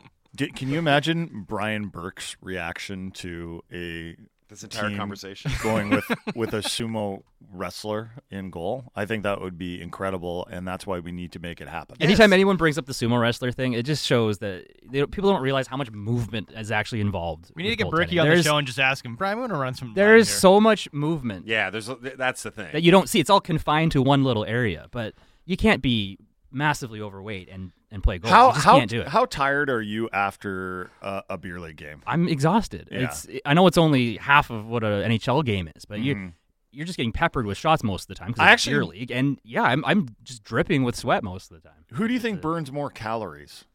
Can 0.56 0.70
you 0.70 0.78
imagine 0.78 1.46
Brian 1.48 1.88
Burke's 1.88 2.38
reaction 2.42 3.10
to 3.12 3.64
a 3.74 4.16
This 4.50 4.64
entire 4.64 4.90
team 4.90 4.98
conversation. 4.98 5.52
going 5.64 5.90
with 5.90 6.06
with 6.36 6.54
a 6.54 6.60
sumo 6.60 7.24
wrestler 7.52 8.12
in 8.32 8.50
goal? 8.50 8.92
I 8.96 9.06
think 9.06 9.24
that 9.24 9.42
would 9.42 9.58
be 9.58 9.82
incredible, 9.82 10.48
and 10.50 10.68
that's 10.68 10.88
why 10.88 11.00
we 11.00 11.12
need 11.12 11.34
to 11.34 11.40
make 11.40 11.60
it 11.60 11.68
happen. 11.68 11.98
Anytime 12.00 12.32
anyone 12.32 12.56
brings 12.56 12.78
up 12.78 12.86
the 12.86 12.94
sumo 12.94 13.20
wrestler 13.20 13.52
thing, 13.52 13.74
it 13.74 13.84
just 13.84 14.06
shows 14.06 14.38
that 14.40 14.66
they, 14.90 15.06
people 15.06 15.32
don't 15.32 15.42
realize 15.42 15.68
how 15.68 15.78
much 15.78 15.92
movement 15.92 16.52
is 16.56 16.72
actually 16.72 17.02
involved. 17.02 17.52
We 17.56 17.64
need 17.64 17.70
to 17.72 17.76
get 17.76 17.90
Bricky 17.90 18.16
Berkey 18.16 18.22
on 18.22 18.30
the 18.30 18.44
show 18.44 18.58
and 18.58 18.66
just 18.66 18.80
ask 18.80 19.04
him, 19.04 19.16
Brian, 19.16 19.38
we 19.38 19.42
want 19.42 19.54
to 19.54 19.58
run 19.60 19.74
some. 19.74 19.94
There 19.94 20.16
is 20.16 20.28
here." 20.28 20.38
so 20.38 20.62
much 20.62 20.92
movement 20.94 21.48
Yeah, 21.48 21.70
there's 21.70 21.90
that's 22.18 22.44
the 22.44 22.52
thing. 22.52 22.70
that 22.72 22.84
you 22.84 22.92
don't 22.92 23.10
see. 23.10 23.20
It's 23.20 23.30
all 23.30 23.42
confined 23.42 23.92
to 23.94 24.02
one 24.02 24.24
little 24.24 24.46
area, 24.46 24.88
but 24.92 25.14
you 25.46 25.58
can't 25.58 25.82
be 25.82 26.18
massively 26.52 27.02
overweight 27.02 27.50
and, 27.50 27.72
and 27.92 28.04
play 28.04 28.18
goals. 28.18 28.32
How 28.34 28.48
you 28.48 28.54
just 28.54 28.66
how 28.66 28.78
can't 28.80 28.90
do 28.90 29.02
it. 29.02 29.08
how 29.08 29.26
tired 29.26 29.70
are 29.70 29.82
you 29.82 30.10
after 30.12 30.90
uh, 31.02 31.22
a 31.30 31.38
beer 31.38 31.60
league 31.60 31.78
game? 31.78 32.02
I'm 32.06 32.28
exhausted. 32.28 32.90
Yeah. 32.92 33.06
It's 33.06 33.28
I 33.46 33.54
know 33.54 33.68
it's 33.68 33.78
only 33.78 34.18
half 34.18 34.50
of 34.50 34.68
what 34.68 34.84
an 34.84 35.12
NHL 35.12 35.44
game 35.46 35.70
is, 35.76 35.86
but 35.86 36.00
Mhm. 36.00 36.04
you 36.04 36.34
you're 36.72 36.86
just 36.86 36.98
getting 36.98 37.12
peppered 37.14 37.46
with 37.46 37.58
shots 37.58 37.82
most 37.84 38.04
of 38.04 38.08
the 38.10 38.16
time 38.16 38.28
because 38.28 38.42
it's 38.44 38.52
actually- 38.52 38.74
beer 38.74 38.86
league, 38.86 39.12
and 39.12 39.40
yeah, 39.44 39.64
I'm 39.64 39.84
I'm 39.86 40.08
just 40.24 40.44
dripping 40.44 40.84
with 40.84 40.96
sweat 40.96 41.24
most 41.24 41.50
of 41.52 41.62
the 41.62 41.68
time. 41.68 41.86
Who 41.94 42.08
do 42.08 42.14
you 42.14 42.20
think 42.20 42.42
burns 42.42 42.72
more 42.72 42.90
calories? 42.92 43.66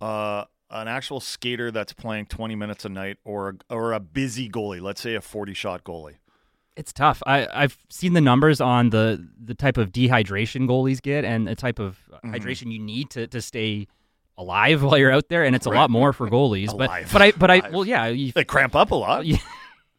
Uh, 0.00 0.44
an 0.70 0.88
actual 0.88 1.20
skater 1.20 1.70
that's 1.70 1.92
playing 1.92 2.26
20 2.26 2.54
minutes 2.56 2.84
a 2.84 2.88
night, 2.88 3.18
or 3.24 3.50
a, 3.70 3.74
or 3.74 3.92
a 3.92 4.00
busy 4.00 4.48
goalie? 4.48 4.80
Let's 4.80 5.00
say 5.00 5.14
a 5.14 5.20
40 5.20 5.54
shot 5.54 5.84
goalie. 5.84 6.16
It's 6.76 6.92
tough. 6.92 7.22
I 7.26 7.46
I've 7.52 7.78
seen 7.88 8.14
the 8.14 8.20
numbers 8.20 8.60
on 8.60 8.90
the 8.90 9.26
the 9.42 9.54
type 9.54 9.76
of 9.76 9.92
dehydration 9.92 10.66
goalies 10.68 11.00
get 11.00 11.24
and 11.24 11.46
the 11.46 11.54
type 11.54 11.78
of 11.78 11.98
Mm-hmm. 12.24 12.34
hydration 12.36 12.72
you 12.72 12.78
need 12.78 13.10
to 13.10 13.26
to 13.26 13.42
stay 13.42 13.86
alive 14.38 14.82
while 14.82 14.96
you're 14.96 15.12
out 15.12 15.28
there, 15.28 15.44
and 15.44 15.54
it's 15.54 15.66
a 15.66 15.70
lot 15.70 15.90
more 15.90 16.12
for 16.14 16.28
goalies. 16.30 16.70
Alive. 16.72 17.06
But 17.06 17.12
but 17.12 17.22
I 17.22 17.30
but 17.32 17.50
I 17.50 17.54
Alive. 17.56 17.72
well 17.74 17.84
yeah. 17.84 18.06
You, 18.06 18.32
They 18.32 18.44
cramp 18.44 18.74
up 18.74 18.90
a 18.92 18.94
lot. 18.94 19.26
yeah. 19.26 19.36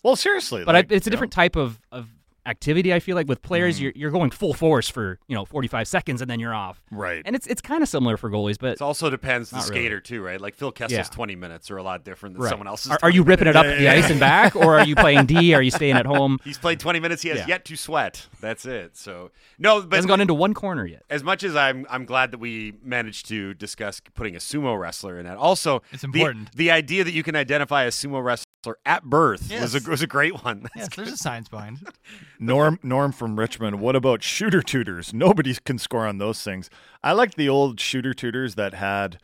Well, 0.01 0.15
seriously, 0.15 0.63
but 0.65 0.73
like, 0.75 0.91
I, 0.91 0.95
it's 0.95 1.05
a 1.05 1.09
you 1.09 1.11
know. 1.11 1.13
different 1.15 1.33
type 1.33 1.55
of, 1.55 1.79
of 1.91 2.07
activity. 2.45 2.93
I 2.93 2.99
feel 2.99 3.15
like 3.15 3.27
with 3.27 3.39
Mm-hmm. 3.41 3.47
players, 3.47 3.81
you're 3.81 3.91
you're 3.95 4.11
going 4.11 4.31
full 4.31 4.53
force 4.53 4.89
for 4.89 5.19
you 5.27 5.35
know 5.35 5.45
45 5.45 5.87
seconds 5.87 6.21
and 6.21 6.29
then 6.29 6.39
you're 6.39 6.53
off. 6.53 6.81
Right. 6.91 7.21
And 7.25 7.35
it's 7.35 7.47
it's 7.47 7.61
kind 7.61 7.83
of 7.83 7.89
similar 7.89 8.17
for 8.17 8.29
goalies, 8.29 8.57
but 8.59 8.73
It 8.73 8.81
also 8.81 9.09
depends 9.09 9.49
the 9.49 9.57
Not 9.57 9.69
really. 9.69 9.81
skater 9.81 9.99
too, 10.01 10.21
right? 10.23 10.39
Like 10.39 10.55
Phil 10.55 10.71
Kessel's 10.71 10.91
Yeah. 10.91 11.03
20 11.03 11.35
minutes 11.35 11.69
are 11.71 11.77
a 11.77 11.83
lot 11.83 12.03
different 12.03 12.35
than 12.35 12.43
right. 12.43 12.49
someone 12.49 12.67
else's. 12.67 12.91
Are, 12.91 12.99
are 13.03 13.09
you 13.09 13.23
20 13.23 13.29
ripping 13.29 13.47
it 13.47 13.53
minutes. 13.55 13.73
up 13.73 13.77
the 13.79 13.89
ice 13.89 14.09
and 14.09 14.19
back, 14.19 14.55
or 14.55 14.79
are 14.79 14.85
you 14.85 14.95
playing 14.95 15.25
D? 15.25 15.53
Are 15.53 15.61
you 15.61 15.71
staying 15.71 15.95
at 15.95 16.05
home? 16.05 16.39
He's 16.43 16.57
played 16.57 16.79
20 16.79 16.99
minutes. 16.99 17.21
He 17.21 17.29
has 17.29 17.39
Yeah. 17.39 17.47
yet 17.47 17.65
to 17.65 17.75
sweat. 17.75 18.27
That's 18.41 18.65
it. 18.65 18.95
So 18.97 19.31
no, 19.59 19.81
but 19.81 19.95
Hasn't 19.97 20.09
gone 20.09 20.21
into 20.21 20.33
one 20.33 20.53
corner 20.53 20.85
yet. 20.85 21.03
as 21.09 21.23
much 21.23 21.43
as 21.43 21.55
I'm 21.55 21.85
I'm 21.89 22.05
glad 22.05 22.31
that 22.31 22.39
we 22.39 22.73
managed 22.83 23.27
to 23.29 23.53
discuss 23.53 23.99
putting 24.13 24.35
a 24.35 24.39
sumo 24.39 24.79
wrestler 24.79 25.19
in 25.19 25.25
that. 25.25 25.37
Also, 25.37 25.81
It's 25.91 26.03
important. 26.03 26.51
The, 26.55 26.71
idea 26.71 27.03
that 27.03 27.13
you 27.13 27.23
can 27.23 27.35
identify 27.35 27.83
a 27.83 27.89
sumo 27.89 28.23
wrestler 28.23 28.45
at 28.85 29.03
birth 29.03 29.51
was 29.51 29.75
a 29.75 29.89
was 29.89 30.01
a 30.01 30.07
great 30.07 30.43
one. 30.43 30.65
Yes, 30.75 30.89
there's 30.95 31.11
a 31.11 31.17
science 31.17 31.47
behind. 31.49 31.87
Norm 32.39 32.79
Norm 32.83 33.11
from 33.11 33.39
Richmond. 33.39 33.79
What 33.79 33.95
about 33.95 34.23
shooter 34.23 34.61
tutors? 34.61 35.13
Nobody 35.13 35.55
can 35.63 35.77
score 35.77 36.05
on 36.05 36.17
those 36.17 36.41
things. 36.43 36.69
I 37.03 37.13
like 37.13 37.35
the 37.35 37.49
old 37.49 37.79
shooter 37.79 38.13
tutors 38.13 38.55
that 38.55 38.73
had 38.73 39.19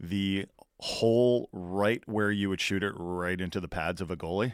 the 0.00 0.46
hole 0.80 1.48
right 1.52 2.02
where 2.06 2.30
you 2.30 2.48
would 2.48 2.60
shoot 2.60 2.82
it 2.82 2.92
right 2.96 3.40
into 3.40 3.60
the 3.60 3.68
pads 3.68 4.00
of 4.00 4.10
a 4.10 4.16
goalie. 4.16 4.52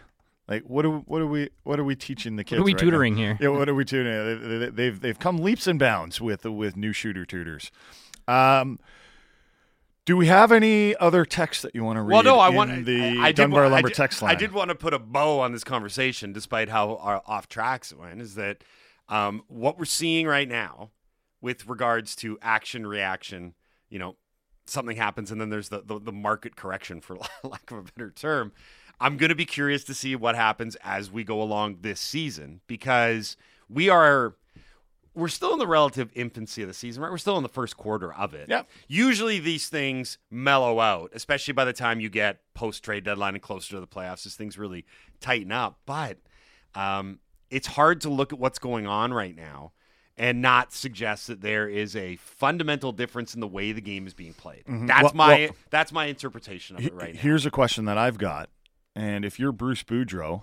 Like 0.49 0.63
what 0.65 0.85
are 0.85 0.91
what 0.99 1.21
are 1.23 1.27
we 1.27 1.51
what 1.65 1.79
are 1.81 1.85
we 1.85 1.95
teaching 1.97 2.37
the 2.37 2.45
kids? 2.45 2.59
What 2.61 2.63
are 2.63 2.65
we 2.67 2.73
right 2.75 2.81
now? 2.83 2.85
tutoring 2.91 3.17
here? 3.17 3.39
Yeah, 3.41 3.49
what 3.49 3.69
are 3.69 3.75
we 3.75 3.85
tutoring? 3.85 4.41
They- 4.41 4.59
they- 4.59 4.71
They've 4.71 5.01
they've 5.01 5.19
come 5.19 5.39
leaps 5.39 5.67
and 5.67 5.79
bounds 5.79 6.21
with 6.21 6.45
with 6.45 6.77
new 6.77 6.93
shooter 6.93 7.25
tutors. 7.25 7.71
Um, 8.29 8.79
do 10.05 10.17
we 10.17 10.27
have 10.27 10.51
any 10.51 10.97
other 10.97 11.25
text 11.25 11.63
that 11.63 11.75
you 11.75 11.85
want 11.85 11.97
to 11.97 12.03
read? 12.03 12.15
Well, 12.15 12.23
no, 12.25 12.39
I 12.39 12.49
want 12.49 12.85
the 12.87 13.19
I, 13.21 13.23
I 13.23 13.27
did 13.27 13.37
Dunbar 13.37 13.69
wa- 13.69 13.77
I 13.77 13.83
did- 13.83 13.95
text 13.95 14.23
line. 14.23 14.31
I 14.33 14.35
did 14.35 14.53
want 14.53 14.69
to 14.71 14.75
put 14.75 14.95
a 14.95 14.99
bow 14.99 15.41
on 15.41 15.53
this 15.53 15.65
conversation, 15.65 16.33
despite 16.33 16.69
how 16.69 16.95
uh, 16.95 17.21
off 17.27 17.49
tracks 17.49 17.93
it 17.93 17.99
went. 17.99 18.21
Is 18.21 18.35
that 18.35 18.65
um, 19.09 19.43
what 19.49 19.79
we're 19.79 19.85
seeing 19.85 20.27
right 20.27 20.49
now 20.49 20.91
with 21.41 21.67
regards 21.69 22.17
to 22.17 22.39
action 22.43 22.87
reaction? 22.87 23.55
You 23.91 23.99
know, 24.01 24.17
something 24.67 24.97
happens, 24.97 25.31
and 25.31 25.41
then 25.41 25.51
there's 25.51 25.69
the 25.69 25.83
the, 25.85 26.01
the 26.01 26.13
market 26.13 26.57
correction, 26.57 27.01
for 27.01 27.17
lack 27.45 27.71
of 27.71 27.79
a 27.79 27.83
better 27.83 28.11
term. 28.11 28.53
I'm 29.01 29.17
going 29.17 29.31
to 29.31 29.35
be 29.35 29.47
curious 29.47 29.83
to 29.85 29.95
see 29.95 30.15
what 30.15 30.35
happens 30.37 30.77
as 30.85 31.11
we 31.11 31.25
go 31.25 31.43
along 31.43 31.79
this 31.81 31.99
season 32.01 32.61
because 32.69 33.37
we 33.69 33.89
are 33.89 34.37
we're 35.15 35.29
still 35.29 35.53
in 35.53 35.59
the 35.59 35.67
relative 35.67 36.11
infancy 36.15 36.63
of 36.63 36.69
the 36.69 36.75
season, 36.75 37.03
right? 37.03 37.11
We're 37.11 37.19
still 37.19 37.37
in 37.37 37.43
the 37.43 37.49
first 37.49 37.77
quarter 37.77 38.13
of 38.13 38.33
it. 38.35 38.49
Yeah. 38.49 38.63
Usually 38.89 39.39
these 39.39 39.69
things 39.69 40.19
mellow 40.31 40.81
out, 40.81 41.11
especially 41.15 41.53
by 41.53 41.65
the 41.65 41.73
time 41.73 42.01
you 42.01 42.09
get 42.09 42.41
post 42.55 42.83
trade 42.83 43.05
deadline 43.05 43.35
and 43.35 43.43
closer 43.43 43.71
to 43.73 43.81
the 43.81 43.87
playoffs, 43.87 44.25
as 44.27 44.35
things 44.35 44.57
really 44.59 44.85
tighten 45.21 45.53
up. 45.53 45.79
But 45.87 46.19
um, 46.75 47.19
it's 47.51 47.67
hard 47.67 48.01
to 48.03 48.09
look 48.09 48.33
at 48.33 48.39
what's 48.39 48.59
going 48.59 48.87
on 48.87 49.13
right 49.13 49.37
now 49.37 49.73
and 50.17 50.43
not 50.43 50.73
suggest 50.73 51.27
that 51.27 51.41
there 51.41 51.69
is 51.69 51.97
a 51.97 52.17
fundamental 52.17 52.93
difference 52.93 53.35
in 53.35 53.41
the 53.41 53.49
way 53.49 53.73
the 53.73 53.81
game 53.81 54.07
is 54.07 54.15
being 54.15 54.35
played. 54.35 54.63
That's 54.67 54.69
Mm-hmm. 54.69 55.03
Well- 55.05 55.13
my 55.15 55.35
well- 55.47 55.57
that's 55.71 55.93
my 55.93 56.07
interpretation 56.07 56.77
of 56.77 56.85
it 56.87 56.95
right 56.95 57.15
now. 57.15 57.21
Here's 57.21 57.45
a 57.47 57.51
question 57.51 57.85
that 57.87 57.99
I've 57.99 58.19
got. 58.19 58.49
And 58.95 59.25
if 59.25 59.39
you're 59.39 59.53
Bruce 59.53 59.83
Boudreau 59.83 60.43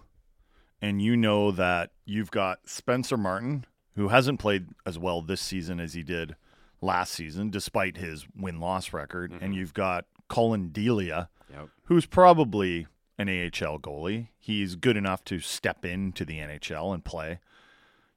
and 0.81 1.01
you 1.01 1.15
know 1.15 1.51
that 1.51 1.91
you've 2.05 2.31
got 2.31 2.67
Spencer 2.67 3.15
Martin, 3.17 3.65
who 3.99 4.07
hasn't 4.07 4.39
played 4.39 4.67
as 4.85 4.97
well 4.97 5.21
this 5.21 5.41
season 5.41 5.77
as 5.81 5.93
he 5.93 6.03
did 6.03 6.37
last 6.81 7.11
season, 7.11 7.49
despite 7.49 7.97
his 7.97 8.25
win 8.33 8.61
loss 8.61 8.93
record, 8.93 9.29
and 9.29 9.41
mm-hmm. 9.41 9.53
you've 9.53 9.73
got 9.73 10.05
Collin 10.29 10.69
Delia, 10.69 11.27
Yep. 11.51 11.67
who's 11.83 12.05
probably 12.05 12.87
an 13.17 13.27
AHL 13.27 13.77
goalie. 13.77 14.29
He's 14.37 14.75
good 14.77 14.95
enough 14.95 15.25
to 15.25 15.39
step 15.39 15.83
into 15.83 16.23
the 16.23 16.37
NHL 16.37 16.93
and 16.93 17.03
play. 17.03 17.39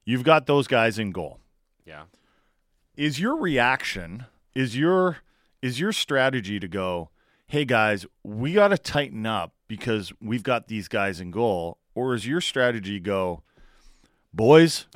You've 0.05 0.23
got 0.23 0.45
those 0.45 0.67
guys 0.67 0.97
in 0.97 1.11
goal 1.11 1.39
Yeah. 1.85 2.03
is 2.95 3.19
your 3.19 3.35
reaction 3.35 4.25
is 4.55 4.77
your 4.77 5.17
is 5.61 5.81
your 5.81 5.91
strategy 5.91 6.59
to 6.61 6.67
go 6.67 7.09
hey 7.47 7.65
guys 7.65 8.05
we 8.23 8.53
got 8.53 8.69
to 8.69 8.77
tighten 8.77 9.25
up 9.25 9.53
because 9.67 10.13
we've 10.21 10.43
got 10.43 10.67
these 10.67 10.87
guys 10.87 11.19
in 11.19 11.31
goal 11.31 11.77
or 11.93 12.13
is 12.13 12.25
your 12.25 12.39
strategy 12.39 12.99
go 13.01 13.43
boys 14.33 14.87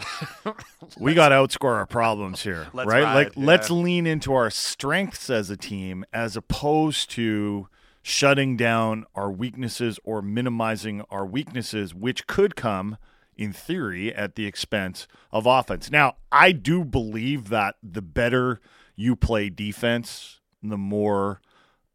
we 0.99 1.13
got 1.13 1.29
to 1.29 1.35
outscore 1.35 1.75
our 1.75 1.85
problems 1.85 2.43
here 2.43 2.67
Let's 2.73 2.89
right 2.89 3.03
ride, 3.03 3.13
like 3.13 3.35
yeah. 3.35 3.45
let's 3.45 3.69
lean 3.69 4.07
into 4.07 4.33
our 4.33 4.49
strengths 4.49 5.29
as 5.29 5.49
a 5.49 5.57
team 5.57 6.05
as 6.11 6.35
opposed 6.35 7.11
to 7.11 7.67
shutting 8.01 8.57
down 8.57 9.05
our 9.15 9.31
weaknesses 9.31 9.99
or 10.03 10.21
minimizing 10.21 11.03
our 11.11 11.25
weaknesses 11.25 11.93
which 11.93 12.25
could 12.25 12.55
come 12.55 12.97
in 13.35 13.53
theory 13.53 14.13
at 14.13 14.35
the 14.35 14.45
expense 14.45 15.07
of 15.31 15.45
offense 15.45 15.91
now 15.91 16.15
i 16.31 16.51
do 16.51 16.83
believe 16.83 17.49
that 17.49 17.75
the 17.83 18.01
better 18.01 18.59
you 18.95 19.15
play 19.15 19.49
defense 19.49 20.39
the 20.63 20.77
more 20.77 21.41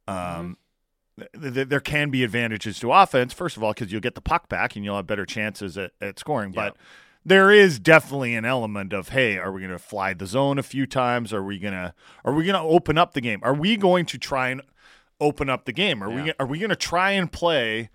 um, 0.09 0.57
th- 1.19 1.55
th- 1.55 1.69
there 1.69 1.81
can 1.81 2.11
be 2.11 2.25
advantages 2.25 2.79
to 2.81 2.93
offense. 2.93 3.33
First 3.33 3.57
of 3.57 3.63
all, 3.63 3.73
because 3.73 3.93
you'll 3.93 4.01
get 4.01 4.15
the 4.15 4.21
puck 4.21 4.49
back 4.49 4.77
and 4.77 4.85
you'll 4.85 4.97
have 4.97 5.07
better 5.07 5.27
chances 5.27 5.77
at, 5.79 5.93
at 6.01 6.19
scoring. 6.19 6.53
But 6.53 6.77
there 7.25 7.51
is 7.51 7.79
definitely 7.79 8.35
an 8.35 8.45
element 8.45 8.93
of, 8.93 9.11
hey, 9.11 9.39
are 9.39 9.53
we 9.53 9.61
going 9.61 9.73
to 9.73 9.79
fly 9.79 10.13
the 10.15 10.27
zone 10.27 10.59
a 10.59 10.63
few 10.63 10.87
times? 10.87 11.33
Are 11.33 11.43
we 11.43 11.59
gonna 11.59 11.95
are 12.25 12.33
we 12.33 12.45
gonna 12.45 12.65
open 12.65 12.99
up 12.99 13.13
the 13.15 13.21
game? 13.21 13.41
Are 13.43 13.55
we 13.55 13.77
going 13.77 14.07
to 14.07 14.19
try 14.19 14.49
and 14.51 14.61
open 15.21 15.49
up 15.49 15.65
the 15.65 15.73
game? 15.73 16.03
Are 16.03 16.11
we 16.11 16.33
are 16.41 16.47
we 16.47 16.59
going 16.59 16.71
to 16.71 16.77
try 16.77 17.13
and 17.13 17.31
play? 17.31 17.91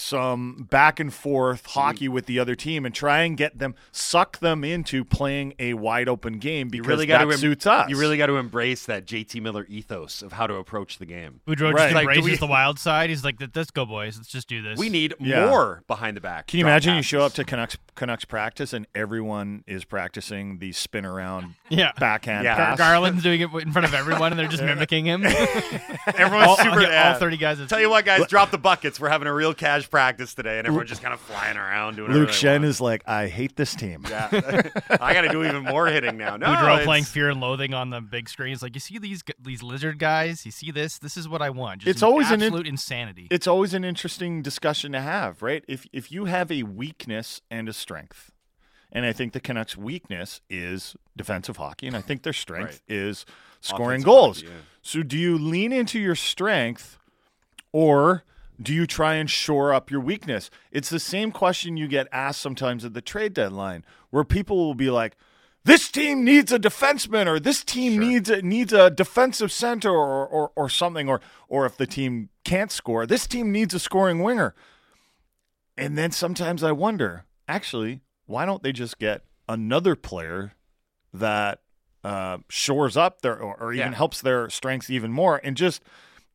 Some 0.00 0.68
back 0.70 1.00
and 1.00 1.12
forth 1.12 1.66
hockey 1.66 2.08
with 2.08 2.26
the 2.26 2.38
other 2.38 2.54
team 2.54 2.86
and 2.86 2.94
try 2.94 3.22
and 3.22 3.36
get 3.36 3.58
them 3.58 3.74
suck 3.90 4.38
them 4.38 4.62
into 4.62 5.04
playing 5.04 5.54
a 5.58 5.74
wide 5.74 6.08
open 6.08 6.34
game 6.38 6.68
You 6.68 6.70
because 6.70 6.86
really 6.86 7.06
that 7.06 7.18
got 7.24 7.24
to 7.32 7.36
suits 7.36 7.66
us. 7.66 7.90
You 7.90 7.98
really 7.98 8.16
got 8.16 8.26
to 8.26 8.36
embrace 8.36 8.86
that 8.86 9.06
JT 9.06 9.42
Miller 9.42 9.66
ethos 9.68 10.22
of 10.22 10.30
how 10.34 10.46
to 10.46 10.54
approach 10.54 10.98
the 10.98 11.04
game. 11.04 11.40
Boudreau 11.48 11.72
Right. 11.72 11.86
just 11.86 11.94
Like, 11.96 12.02
embraces 12.16 12.24
we- 12.24 12.36
the 12.36 12.46
wild 12.46 12.78
side. 12.78 13.10
He's 13.10 13.24
like, 13.24 13.38
"Let's 13.56 13.72
go, 13.72 13.84
boys. 13.84 14.16
Let's 14.16 14.28
just 14.28 14.48
do 14.48 14.62
this." 14.62 14.78
We 14.78 14.88
need 14.88 15.14
Yeah. 15.18 15.46
more 15.46 15.82
behind 15.88 16.16
the 16.16 16.20
back. 16.20 16.46
Can 16.46 16.58
you 16.58 16.62
drop 16.62 16.70
imagine 16.74 16.94
you 16.94 17.02
show 17.02 17.22
up 17.22 17.32
to 17.32 17.42
Canucks 17.42 17.76
Canucks 17.98 18.24
practice 18.24 18.72
and 18.72 18.86
everyone 18.94 19.64
is 19.66 19.84
practicing 19.84 20.58
the 20.60 20.72
spin 20.72 21.04
around 21.04 21.54
Yeah. 21.68 21.92
backhand 21.98 22.44
Yeah. 22.44 22.54
pass. 22.56 22.78
Garland's 22.78 23.22
doing 23.22 23.40
it 23.40 23.52
in 23.52 23.72
front 23.72 23.86
of 23.86 23.92
everyone, 24.02 24.32
and 24.32 24.38
they're 24.38 24.48
just 24.48 24.62
mimicking 24.62 25.04
him. 25.04 25.24
Everyone's 26.06 26.48
all, 26.48 26.56
super. 26.56 26.80
yeah, 26.82 26.88
yeah. 26.90 27.12
all 27.14 27.18
30 27.18 27.36
guys. 27.36 27.66
Tell 27.68 27.80
you 27.80 27.90
what, 27.90 28.04
guys, 28.04 28.26
drop 28.28 28.50
the 28.50 28.58
buckets. 28.58 28.98
We're 29.00 29.08
having 29.08 29.28
a 29.28 29.34
real 29.34 29.52
cash 29.54 29.88
practice 29.90 30.34
today, 30.34 30.58
and 30.58 30.66
everyone's 30.66 30.88
just 30.88 31.02
kind 31.02 31.12
of 31.12 31.20
flying 31.20 31.56
around 31.56 31.96
doing. 31.96 32.12
Luke 32.12 32.30
Schenn 32.30 32.52
want. 32.60 32.64
is 32.66 32.80
like, 32.80 33.02
I 33.06 33.26
hate 33.26 33.56
this 33.56 33.74
team. 33.74 34.04
Yeah, 34.08 34.28
I 35.00 35.12
got 35.12 35.22
to 35.22 35.28
do 35.28 35.44
even 35.44 35.64
more 35.64 35.86
hitting 35.88 36.16
now. 36.16 36.36
No, 36.36 36.46
Boudreau 36.46 36.72
it's- 36.74 36.84
playing 36.86 37.04
Fear 37.04 37.30
and 37.30 37.40
Loathing 37.40 37.74
on 37.74 37.90
the 37.90 38.00
big 38.00 38.28
screen. 38.28 38.52
It's 38.52 38.62
like 38.62 38.74
you 38.74 38.80
see 38.80 38.98
these 38.98 39.22
these 39.40 39.62
lizard 39.62 39.98
guys. 39.98 40.46
You 40.46 40.52
see 40.52 40.70
this. 40.70 40.98
This 40.98 41.16
is 41.16 41.28
what 41.28 41.42
I 41.42 41.50
want. 41.50 41.82
Just 41.82 41.90
It's 41.90 42.02
always 42.02 42.30
an 42.30 42.40
in- 42.40 42.46
absolute 42.48 42.66
insanity. 42.66 43.26
It's 43.30 43.46
always 43.46 43.74
an 43.74 43.84
interesting 43.84 44.42
discussion 44.42 44.92
to 44.92 45.00
have, 45.00 45.42
right? 45.42 45.64
If 45.68 45.86
if 45.92 46.10
you 46.12 46.26
have 46.26 46.50
a 46.52 46.62
weakness 46.62 47.40
and 47.50 47.68
a 47.68 47.72
strength, 47.88 48.32
and 48.92 49.06
I 49.06 49.12
think 49.12 49.32
the 49.32 49.40
Canucks' 49.40 49.74
weakness 49.76 50.42
is 50.50 50.94
defensive 51.16 51.56
hockey, 51.56 51.86
and 51.86 51.96
I 51.96 52.02
think 52.02 52.22
their 52.22 52.32
strength 52.44 52.82
is 52.86 53.24
scoring 53.62 54.02
Offensive 54.02 54.04
goals. 54.04 54.36
hockey, 54.42 54.52
yeah. 54.52 54.60
So, 54.82 55.02
do 55.02 55.16
you 55.16 55.38
lean 55.38 55.72
into 55.72 55.98
your 55.98 56.14
strength, 56.14 56.98
or 57.72 58.24
do 58.60 58.74
you 58.74 58.86
try 58.86 59.14
and 59.14 59.30
shore 59.30 59.72
up 59.72 59.90
your 59.90 60.00
weakness? 60.00 60.50
It's 60.70 60.90
the 60.90 61.00
same 61.00 61.32
question 61.32 61.78
you 61.78 61.88
get 61.88 62.08
asked 62.12 62.42
sometimes 62.42 62.84
at 62.84 62.92
the 62.92 63.00
trade 63.00 63.32
deadline, 63.32 63.84
where 64.10 64.24
people 64.24 64.58
will 64.58 64.74
be 64.74 64.90
like, 64.90 65.16
"This 65.64 65.90
team 65.90 66.24
needs 66.24 66.52
a 66.52 66.58
defenseman," 66.58 67.26
or 67.26 67.40
"This 67.40 67.64
team 67.64 67.98
needs 67.98 68.28
a, 68.28 68.42
needs 68.42 68.74
a 68.74 68.90
defensive 68.90 69.50
center," 69.50 69.90
or, 69.90 70.26
or 70.26 70.52
or 70.54 70.68
something, 70.68 71.08
or 71.08 71.22
or 71.48 71.64
if 71.64 71.78
the 71.78 71.86
team 71.86 72.28
can't 72.44 72.70
score, 72.70 73.06
this 73.06 73.26
team 73.26 73.50
needs 73.50 73.72
a 73.72 73.78
scoring 73.78 74.22
winger. 74.22 74.54
And 75.76 75.96
then 75.96 76.10
sometimes 76.10 76.62
I 76.64 76.72
wonder, 76.72 77.24
actually, 77.48 78.02
why 78.26 78.44
don't 78.44 78.62
they 78.62 78.72
just 78.72 78.98
get 78.98 79.22
another 79.48 79.96
player 79.96 80.52
that 81.12 81.60
uh, 82.04 82.38
shores 82.48 82.96
up 82.96 83.22
their 83.22 83.40
or, 83.40 83.56
or 83.58 83.72
even 83.72 83.92
Yeah. 83.92 83.96
helps 83.96 84.20
their 84.20 84.48
strengths 84.50 84.90
even 84.90 85.10
more, 85.12 85.40
and 85.42 85.56
just 85.56 85.82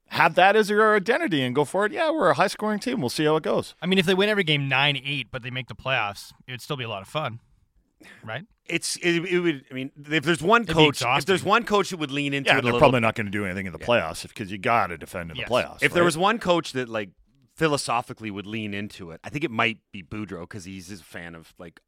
have 0.07 0.36
that 0.36 0.55
as 0.55 0.70
your 0.70 0.95
identity 0.95 1.41
and 1.41 1.55
go 1.55 1.64
for 1.66 1.86
it? 1.86 1.91
Yeah, 1.91 2.11
we're 2.11 2.30
a 2.30 2.34
high 2.34 2.47
scoring 2.47 2.80
team. 2.80 2.99
We'll 2.99 3.09
see 3.09 3.26
how 3.26 3.36
it 3.38 3.43
goes. 3.43 3.76
I 3.82 3.86
mean, 3.86 3.97
if 3.99 4.05
they 4.05 4.14
win 4.14 4.30
every 4.30 4.43
game 4.43 4.68
nine 4.68 4.99
eight, 5.03 5.28
but 5.32 5.41
they 5.43 5.49
make 5.51 5.68
the 5.68 5.76
playoffs, 5.76 6.32
it 6.47 6.51
would 6.51 6.61
still 6.61 6.78
be 6.78 6.84
a 6.84 6.89
lot 6.89 7.01
of 7.01 7.07
fun, 7.07 7.39
right? 8.24 8.43
It's 8.66 8.95
it, 8.97 9.24
it 9.26 9.39
would. 9.39 9.66
I 9.72 9.74
mean, 9.74 9.91
if 10.09 10.24
there's 10.24 10.41
one 10.41 10.64
It'd 10.64 10.74
coach, 10.76 11.01
if 11.01 11.26
there's 11.26 11.43
one 11.43 11.64
coach 11.64 11.89
that 11.89 11.97
would 11.97 12.11
lean 12.11 12.34
into 12.34 12.49
Yeah, 12.49 12.55
it 12.57 12.59
a 12.59 12.61
they're 12.61 12.66
little 12.74 12.80
probably 12.80 12.99
not 13.01 13.16
going 13.16 13.26
to 13.26 13.32
do 13.32 13.45
anything 13.45 13.66
in 13.66 13.74
the 13.74 13.80
playoffs 13.80 14.28
because 14.28 14.51
you 14.51 14.57
got 14.57 14.88
to 14.88 14.97
defend 14.97 15.32
in 15.32 15.38
Yes. 15.38 15.47
the 15.47 15.53
playoffs. 15.53 15.78
If 15.84 15.93
there 15.93 16.03
was 16.03 16.18
one 16.18 16.39
coach 16.39 16.72
that 16.74 16.88
like 16.89 17.09
philosophically 17.56 18.32
would 18.32 18.47
lean 18.47 18.74
into 18.74 19.12
it, 19.12 19.20
I 19.24 19.30
think 19.30 19.43
it 19.43 19.51
might 19.51 19.80
be 19.91 20.04
Boudreau 20.04 20.41
because 20.41 20.66
he's 20.66 20.91
a 20.91 20.97
fan 20.97 21.36
of 21.36 21.54
like 21.58 21.80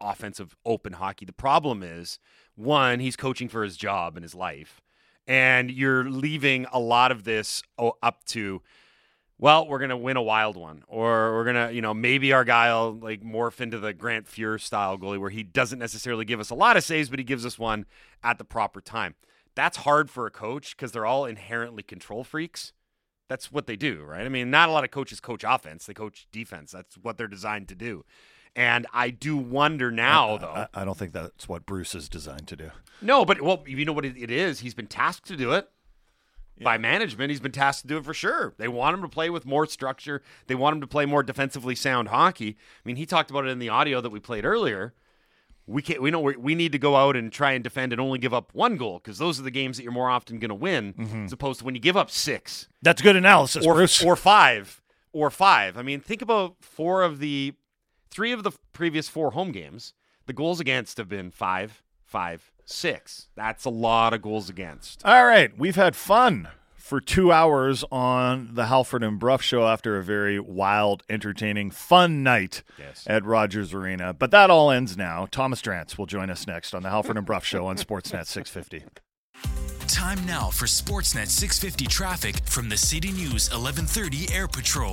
offensive 0.00 0.56
open 0.64 0.94
hockey. 0.94 1.24
The 1.24 1.32
problem 1.32 1.82
is 1.82 2.18
one, 2.54 3.00
he's 3.00 3.16
coaching 3.16 3.48
for 3.48 3.62
his 3.62 3.76
job 3.76 4.16
and 4.16 4.24
his 4.24 4.34
life, 4.34 4.80
and 5.26 5.70
you're 5.70 6.08
leaving 6.08 6.66
a 6.72 6.78
lot 6.78 7.12
of 7.12 7.24
this 7.24 7.62
oh, 7.78 7.94
up 8.02 8.24
to. 8.26 8.62
Well, 9.40 9.68
we're 9.68 9.78
gonna 9.78 9.96
win 9.96 10.16
a 10.16 10.22
wild 10.22 10.56
one, 10.56 10.82
or 10.88 11.32
we're 11.34 11.44
gonna, 11.44 11.70
you 11.70 11.80
know, 11.80 11.94
maybe 11.94 12.32
our 12.32 12.44
guy 12.44 12.72
will 12.72 12.94
like 12.94 13.22
morph 13.22 13.60
into 13.60 13.78
the 13.78 13.92
Grant 13.92 14.26
Fuhr 14.26 14.60
style 14.60 14.98
goalie, 14.98 15.20
where 15.20 15.30
he 15.30 15.44
doesn't 15.44 15.78
necessarily 15.78 16.24
give 16.24 16.40
us 16.40 16.50
a 16.50 16.56
lot 16.56 16.76
of 16.76 16.82
saves, 16.82 17.08
but 17.08 17.20
he 17.20 17.24
gives 17.24 17.46
us 17.46 17.58
one 17.58 17.86
at 18.24 18.38
the 18.38 18.44
proper 18.44 18.80
time. 18.80 19.14
That's 19.54 19.78
hard 19.78 20.10
for 20.10 20.26
a 20.26 20.30
coach 20.30 20.76
because 20.76 20.92
they're 20.92 21.06
all 21.06 21.24
inherently 21.24 21.82
control 21.82 22.24
freaks. 22.24 22.72
That's 23.28 23.52
what 23.52 23.66
they 23.66 23.76
do, 23.76 24.02
right? 24.02 24.24
I 24.24 24.28
mean, 24.28 24.50
not 24.50 24.68
a 24.68 24.72
lot 24.72 24.84
of 24.84 24.90
coaches 24.90 25.20
coach 25.20 25.44
offense; 25.46 25.86
they 25.86 25.94
coach 25.94 26.26
defense. 26.32 26.72
That's 26.72 26.96
what 26.96 27.18
they're 27.18 27.28
designed 27.28 27.68
to 27.68 27.74
do. 27.74 28.04
And 28.56 28.86
I 28.92 29.10
do 29.10 29.36
wonder 29.36 29.90
now, 29.90 30.38
though. 30.38 30.46
I, 30.46 30.68
I 30.74 30.84
don't 30.84 30.96
think 30.96 31.12
that's 31.12 31.48
what 31.48 31.66
Bruce 31.66 31.94
is 31.94 32.08
designed 32.08 32.48
to 32.48 32.56
do. 32.56 32.70
no, 33.02 33.24
but 33.24 33.40
well, 33.42 33.62
you 33.66 33.84
know 33.84 33.92
what 33.92 34.04
it, 34.06 34.16
it 34.16 34.30
is? 34.30 34.60
He's 34.60 34.74
been 34.74 34.86
tasked 34.86 35.28
to 35.28 35.36
do 35.36 35.52
it 35.52 35.68
by 36.60 36.78
management. 36.78 37.30
He's 37.30 37.40
been 37.40 37.52
tasked 37.52 37.82
to 37.82 37.88
do 37.88 37.98
it 37.98 38.04
for 38.04 38.14
sure. 38.14 38.54
They 38.58 38.66
want 38.68 38.94
him 38.94 39.02
to 39.02 39.08
play 39.08 39.30
with 39.30 39.46
more 39.46 39.66
structure. 39.66 40.22
They 40.46 40.54
want 40.54 40.74
him 40.74 40.80
to 40.80 40.86
play 40.86 41.06
more 41.06 41.22
defensively 41.22 41.74
sound 41.74 42.08
hockey. 42.08 42.56
I 42.58 42.82
mean, 42.84 42.96
he 42.96 43.06
talked 43.06 43.30
about 43.30 43.46
it 43.46 43.50
in 43.50 43.58
the 43.58 43.68
audio 43.68 44.00
that 44.00 44.10
we 44.10 44.18
played 44.20 44.44
earlier. 44.44 44.94
We 45.68 45.82
can't. 45.82 46.00
We 46.00 46.10
know 46.10 46.20
we 46.20 46.54
need 46.54 46.72
to 46.72 46.78
go 46.78 46.96
out 46.96 47.14
and 47.14 47.30
try 47.30 47.52
and 47.52 47.62
defend 47.62 47.92
and 47.92 48.00
only 48.00 48.18
give 48.18 48.32
up 48.32 48.54
one 48.54 48.76
goal 48.76 48.98
because 48.98 49.18
those 49.18 49.38
are 49.38 49.42
the 49.42 49.50
games 49.50 49.76
that 49.76 49.82
you're 49.82 49.92
more 49.92 50.08
often 50.08 50.38
going 50.38 50.48
to 50.48 50.54
win, 50.54 50.94
mm-hmm. 50.94 51.24
as 51.26 51.32
opposed 51.32 51.58
to 51.60 51.64
when 51.64 51.74
you 51.74 51.80
give 51.80 51.96
up 51.96 52.10
six 52.10 52.68
That's 52.82 53.02
good 53.02 53.16
analysis, 53.16 53.66
or 53.66 53.74
Bruce. 53.74 54.02
or 54.02 54.16
five 54.16 54.82
or 55.12 55.30
five. 55.30 55.76
I 55.76 55.82
mean, 55.82 56.00
think 56.00 56.22
about 56.22 56.56
four 56.60 57.02
of 57.02 57.18
the 57.18 57.54
three 58.10 58.32
of 58.32 58.42
the 58.42 58.52
previous 58.72 59.08
four 59.08 59.32
home 59.32 59.52
games. 59.52 59.92
The 60.26 60.32
goals 60.32 60.60
against 60.60 60.98
have 60.98 61.08
been 61.08 61.30
five, 61.30 61.82
five, 62.04 62.50
six. 62.64 63.28
That's 63.36 63.64
a 63.64 63.70
lot 63.70 64.12
of 64.14 64.22
goals 64.22 64.48
against. 64.48 65.04
All 65.04 65.24
right, 65.24 65.56
we've 65.58 65.76
had 65.76 65.94
fun 65.96 66.48
for 66.88 67.00
two 67.02 67.30
hours 67.30 67.84
on 67.92 68.50
the 68.54 68.66
Halford 68.66 69.02
and 69.04 69.18
Brough 69.18 69.36
show 69.36 69.66
after 69.68 69.98
a 69.98 70.02
very 70.02 70.40
wild, 70.40 71.02
entertaining, 71.10 71.70
fun 71.70 72.22
night 72.22 72.62
Yes. 72.78 73.04
at 73.06 73.24
Rogers 73.26 73.74
Arena. 73.74 74.14
But 74.14 74.30
that 74.30 74.48
all 74.48 74.70
ends 74.70 74.96
now. 74.96 75.28
Thomas 75.30 75.60
Drance 75.60 75.98
will 75.98 76.06
join 76.06 76.30
us 76.30 76.46
next 76.46 76.74
on 76.74 76.82
the 76.82 76.88
Halford 76.90 77.18
and 77.18 77.26
Brough 77.26 77.40
show 77.40 77.66
on 77.66 77.76
Sportsnet 77.84 78.26
650. 78.26 78.84
Time 79.86 80.24
now 80.26 80.48
for 80.50 80.66
Sportsnet 80.66 81.28
650 81.28 81.86
traffic 81.86 82.36
from 82.46 82.68
the 82.68 82.76
City 82.76 83.10
News 83.12 83.50
1130 83.50 84.32
Air 84.34 84.46
Patrol. 84.48 84.86